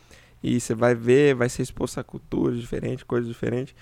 E 0.42 0.58
você 0.58 0.74
vai 0.74 0.94
ver, 0.94 1.34
vai 1.34 1.50
ser 1.50 1.60
exposto 1.64 2.00
a 2.00 2.02
culturas 2.02 2.58
diferentes, 2.58 3.04
coisas 3.04 3.28
diferentes. 3.28 3.74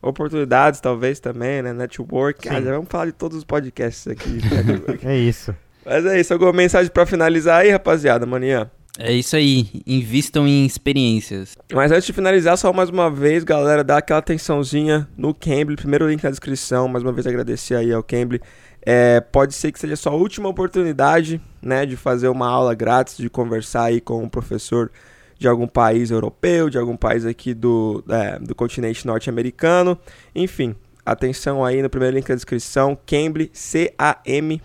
Oportunidades, 0.00 0.80
talvez, 0.80 1.20
também, 1.20 1.60
né? 1.60 1.74
Network. 1.74 2.48
Ah, 2.48 2.54
Sim. 2.56 2.64
já 2.64 2.72
vamos 2.72 2.88
falar 2.88 3.04
de 3.04 3.12
todos 3.12 3.36
os 3.36 3.44
podcasts 3.44 4.08
aqui. 4.08 4.38
É 5.04 5.14
isso. 5.14 5.54
Mas 5.84 6.06
é 6.06 6.20
isso. 6.20 6.32
Alguma 6.32 6.52
mensagem 6.52 6.90
pra 6.90 7.06
finalizar 7.06 7.60
aí, 7.60 7.70
rapaziada, 7.70 8.26
manhã? 8.26 8.70
É 8.98 9.10
isso 9.10 9.34
aí, 9.34 9.82
invistam 9.86 10.46
em 10.46 10.66
experiências. 10.66 11.56
Mas 11.72 11.90
antes 11.90 12.04
de 12.04 12.12
finalizar, 12.12 12.58
só 12.58 12.72
mais 12.74 12.90
uma 12.90 13.10
vez, 13.10 13.42
galera, 13.42 13.82
dá 13.82 13.96
aquela 13.96 14.18
atençãozinha 14.18 15.08
no 15.16 15.32
Cambly. 15.32 15.76
Primeiro 15.76 16.08
link 16.08 16.22
na 16.22 16.30
descrição. 16.30 16.88
Mais 16.88 17.02
uma 17.02 17.12
vez 17.12 17.26
agradecer 17.26 17.74
aí 17.74 17.90
ao 17.90 18.02
Cambly. 18.02 18.40
É, 18.84 19.20
pode 19.20 19.54
ser 19.54 19.72
que 19.72 19.78
seja 19.78 19.94
a 19.94 19.96
sua 19.96 20.12
última 20.12 20.48
oportunidade, 20.48 21.40
né, 21.62 21.86
de 21.86 21.96
fazer 21.96 22.28
uma 22.28 22.48
aula 22.48 22.74
grátis, 22.74 23.16
de 23.16 23.30
conversar 23.30 23.84
aí 23.84 24.00
com 24.00 24.22
um 24.22 24.28
professor 24.28 24.90
de 25.38 25.48
algum 25.48 25.66
país 25.66 26.10
europeu, 26.10 26.68
de 26.68 26.78
algum 26.78 26.96
país 26.96 27.24
aqui 27.24 27.54
do, 27.54 28.04
é, 28.08 28.38
do 28.38 28.54
continente 28.54 29.06
norte-americano. 29.06 29.98
Enfim, 30.34 30.74
atenção 31.04 31.64
aí 31.64 31.82
no 31.82 31.90
primeiro 31.90 32.16
link 32.16 32.28
da 32.28 32.34
descrição, 32.34 32.98
Cambly, 33.06 33.50
C-A-M-B-L-Y. 33.52 34.62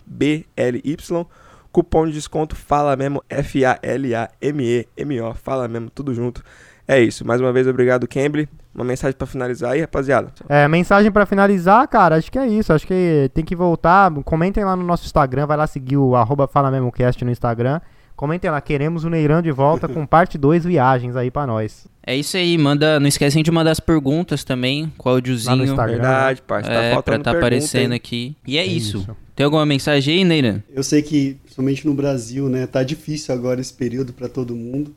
Cupom 1.72 2.08
de 2.08 2.14
desconto 2.14 2.56
Fala 2.56 2.96
Mesmo, 2.96 3.24
F-A-L-A-M-E-M-O, 3.30 3.74
Fala 5.36 5.68
Mesmo, 5.68 5.90
tudo 5.92 6.14
junto. 6.14 6.44
É 6.88 7.00
isso, 7.00 7.28
mais 7.28 7.42
uma 7.42 7.52
vez 7.52 7.68
obrigado, 7.68 8.08
Cambly. 8.08 8.48
Uma 8.74 8.86
mensagem 8.86 9.18
pra 9.18 9.28
finalizar 9.28 9.72
aí, 9.72 9.82
rapaziada. 9.82 10.32
É, 10.48 10.68
mensagem 10.68 11.12
pra 11.12 11.26
finalizar, 11.26 11.88
cara, 11.88 12.16
acho 12.16 12.32
que 12.32 12.40
é 12.40 12.48
isso. 12.48 12.72
Acho 12.72 12.88
que 12.88 13.30
tem 13.34 13.44
que 13.44 13.56
voltar. 13.56 14.12
Comentem 14.24 14.64
lá 14.64 14.76
no 14.76 14.84
nosso 14.84 15.06
Instagram, 15.06 15.46
vai 15.48 15.58
lá 15.58 15.68
seguir 15.68 15.98
o 15.98 16.16
arroba 16.16 16.48
Fala 16.48 16.72
Mesmo 16.72 16.92
Cast 16.92 17.26
no 17.26 17.32
Instagram. 17.32 17.82
Comentem 18.18 18.50
lá, 18.50 18.60
queremos 18.60 19.04
o 19.04 19.10
Neiran 19.12 19.44
de 19.44 19.52
volta 19.52 19.88
com 19.88 20.04
parte 20.04 20.40
2 20.40 20.66
viagens 20.66 21.16
aí 21.16 21.30
pra 21.30 21.46
nós. 21.46 21.86
É 22.04 22.16
isso 22.16 22.36
aí, 22.36 22.58
manda, 22.58 23.00
não 23.00 23.08
esquecem 23.08 23.44
de 23.44 23.52
mandar 23.52 23.70
as 23.72 23.80
perguntas 23.80 24.44
também, 24.44 24.92
com 24.98 25.08
o 25.08 25.12
Lá 25.12 25.14
no 25.14 25.18
áudiozinho. 25.18 25.64
Instagram. 25.66 25.94
Verdade, 25.98 26.42
parça. 26.42 26.68
Tá 26.70 26.76
É, 26.76 26.86
pra 26.88 26.94
faltando 26.96 27.24
tá 27.24 27.32
pergunta, 27.32 27.46
aparecendo 27.48 27.92
hein? 27.92 27.96
aqui. 27.96 28.36
E 28.48 28.58
é, 28.58 28.62
É 28.62 28.66
isso. 28.66 28.98
isso. 28.98 29.18
Tem 29.36 29.44
alguma 29.44 29.68
mensagem 29.68 30.16
aí, 30.16 30.24
Neiran? 30.26 30.64
Eu 30.74 30.82
sei 30.82 31.04
que, 31.04 31.38
principalmente 31.44 31.86
no 31.86 31.94
Brasil, 31.94 32.50
né, 32.50 32.66
tá 32.66 32.82
difícil 32.82 33.36
agora 33.36 33.62
esse 33.62 33.72
período 33.74 34.12
para 34.14 34.28
todo 34.28 34.56
mundo, 34.56 34.96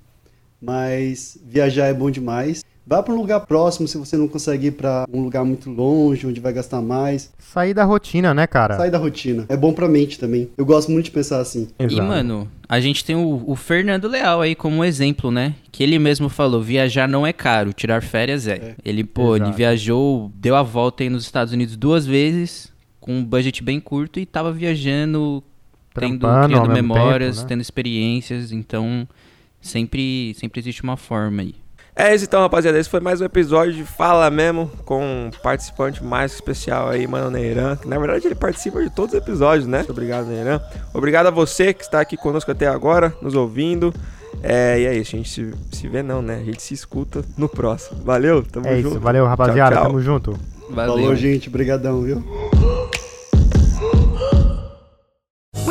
mas 0.62 1.36
viajar 1.46 1.88
é 1.88 1.92
bom 1.92 2.10
demais. 2.10 2.64
Vá 2.90 3.04
para 3.04 3.14
um 3.14 3.16
lugar 3.16 3.38
próximo 3.46 3.86
se 3.86 3.96
você 3.96 4.16
não 4.16 4.26
consegue 4.26 4.66
ir 4.66 4.70
para 4.72 5.06
um 5.12 5.22
lugar 5.22 5.44
muito 5.44 5.70
longe, 5.70 6.26
onde 6.26 6.40
vai 6.40 6.52
gastar 6.52 6.82
mais. 6.82 7.30
Sair 7.38 7.72
da 7.72 7.84
rotina, 7.84 8.34
né, 8.34 8.48
cara? 8.48 8.76
Sai 8.76 8.90
da 8.90 8.98
rotina. 8.98 9.46
É 9.48 9.56
bom 9.56 9.72
pra 9.72 9.88
mente 9.88 10.18
também. 10.18 10.50
Eu 10.58 10.66
gosto 10.66 10.90
muito 10.90 11.04
de 11.04 11.12
pensar 11.12 11.38
assim. 11.38 11.68
E, 11.78 11.84
Exato. 11.84 12.02
mano, 12.02 12.50
a 12.68 12.80
gente 12.80 13.04
tem 13.04 13.14
o, 13.14 13.44
o 13.46 13.54
Fernando 13.54 14.08
Leal 14.08 14.40
aí 14.40 14.56
como 14.56 14.82
exemplo, 14.82 15.30
né? 15.30 15.54
Que 15.70 15.84
ele 15.84 16.00
mesmo 16.00 16.28
falou, 16.28 16.60
viajar 16.60 17.08
não 17.08 17.24
é 17.24 17.32
caro, 17.32 17.72
tirar 17.72 18.02
férias 18.02 18.48
é. 18.48 18.54
É. 18.54 18.74
Ele, 18.84 19.04
pô, 19.04 19.36
ele 19.36 19.44
Exato. 19.44 19.56
viajou, 19.56 20.32
deu 20.34 20.56
a 20.56 20.62
volta 20.64 21.04
aí 21.04 21.08
nos 21.08 21.22
Estados 21.22 21.52
Unidos 21.52 21.76
duas 21.76 22.04
vezes, 22.04 22.72
com 22.98 23.18
um 23.18 23.24
budget 23.24 23.62
bem 23.62 23.78
curto, 23.78 24.18
e 24.18 24.26
tava 24.26 24.50
viajando, 24.50 25.44
tendo, 25.94 26.18
Trampando 26.18 26.48
criando 26.48 26.70
memórias, 26.72 27.36
tempo, 27.36 27.42
né? 27.42 27.48
tendo 27.50 27.60
experiências, 27.60 28.50
então 28.50 29.06
sempre, 29.60 30.34
sempre 30.34 30.58
existe 30.58 30.82
uma 30.82 30.96
forma 30.96 31.42
aí. 31.42 31.59
É 31.94 32.14
isso 32.14 32.24
então, 32.24 32.40
rapaziada. 32.40 32.78
Esse 32.78 32.88
foi 32.88 33.00
mais 33.00 33.20
um 33.20 33.24
episódio 33.24 33.74
de 33.74 33.84
Fala 33.84 34.30
Mesmo 34.30 34.70
com 34.84 35.02
um 35.04 35.30
participante 35.42 36.02
mais 36.02 36.32
especial 36.32 36.88
aí, 36.88 37.06
Mano 37.06 37.30
Neiran. 37.30 37.76
Que, 37.76 37.88
na 37.88 37.98
verdade, 37.98 38.26
ele 38.26 38.34
participa 38.34 38.82
de 38.82 38.88
todos 38.90 39.12
os 39.14 39.20
episódios, 39.20 39.66
né? 39.66 39.78
Muito 39.78 39.90
obrigado, 39.92 40.26
Neiran. 40.26 40.60
Obrigado 40.94 41.26
a 41.26 41.30
você 41.30 41.74
que 41.74 41.82
está 41.82 42.00
aqui 42.00 42.16
conosco 42.16 42.50
até 42.50 42.66
agora, 42.66 43.12
nos 43.20 43.34
ouvindo. 43.34 43.92
É, 44.42 44.80
e 44.80 44.86
é 44.86 44.94
isso, 44.96 45.14
a 45.14 45.18
gente 45.18 45.28
se, 45.28 45.52
se 45.72 45.88
vê 45.88 46.02
não, 46.02 46.22
né? 46.22 46.36
A 46.40 46.44
gente 46.44 46.62
se 46.62 46.72
escuta 46.72 47.22
no 47.36 47.48
próximo. 47.48 48.00
Valeu, 48.04 48.42
tamo 48.42 48.66
É 48.66 48.76
junto. 48.76 48.88
isso, 48.92 49.00
valeu, 49.00 49.26
rapaziada. 49.26 49.74
Tchau, 49.74 49.82
tchau. 49.82 49.90
Tamo 49.90 50.00
junto. 50.00 50.38
Valeu. 50.70 50.94
Falou, 50.94 51.16
gente. 51.16 51.50
Brigadão, 51.50 52.00
viu? 52.02 52.24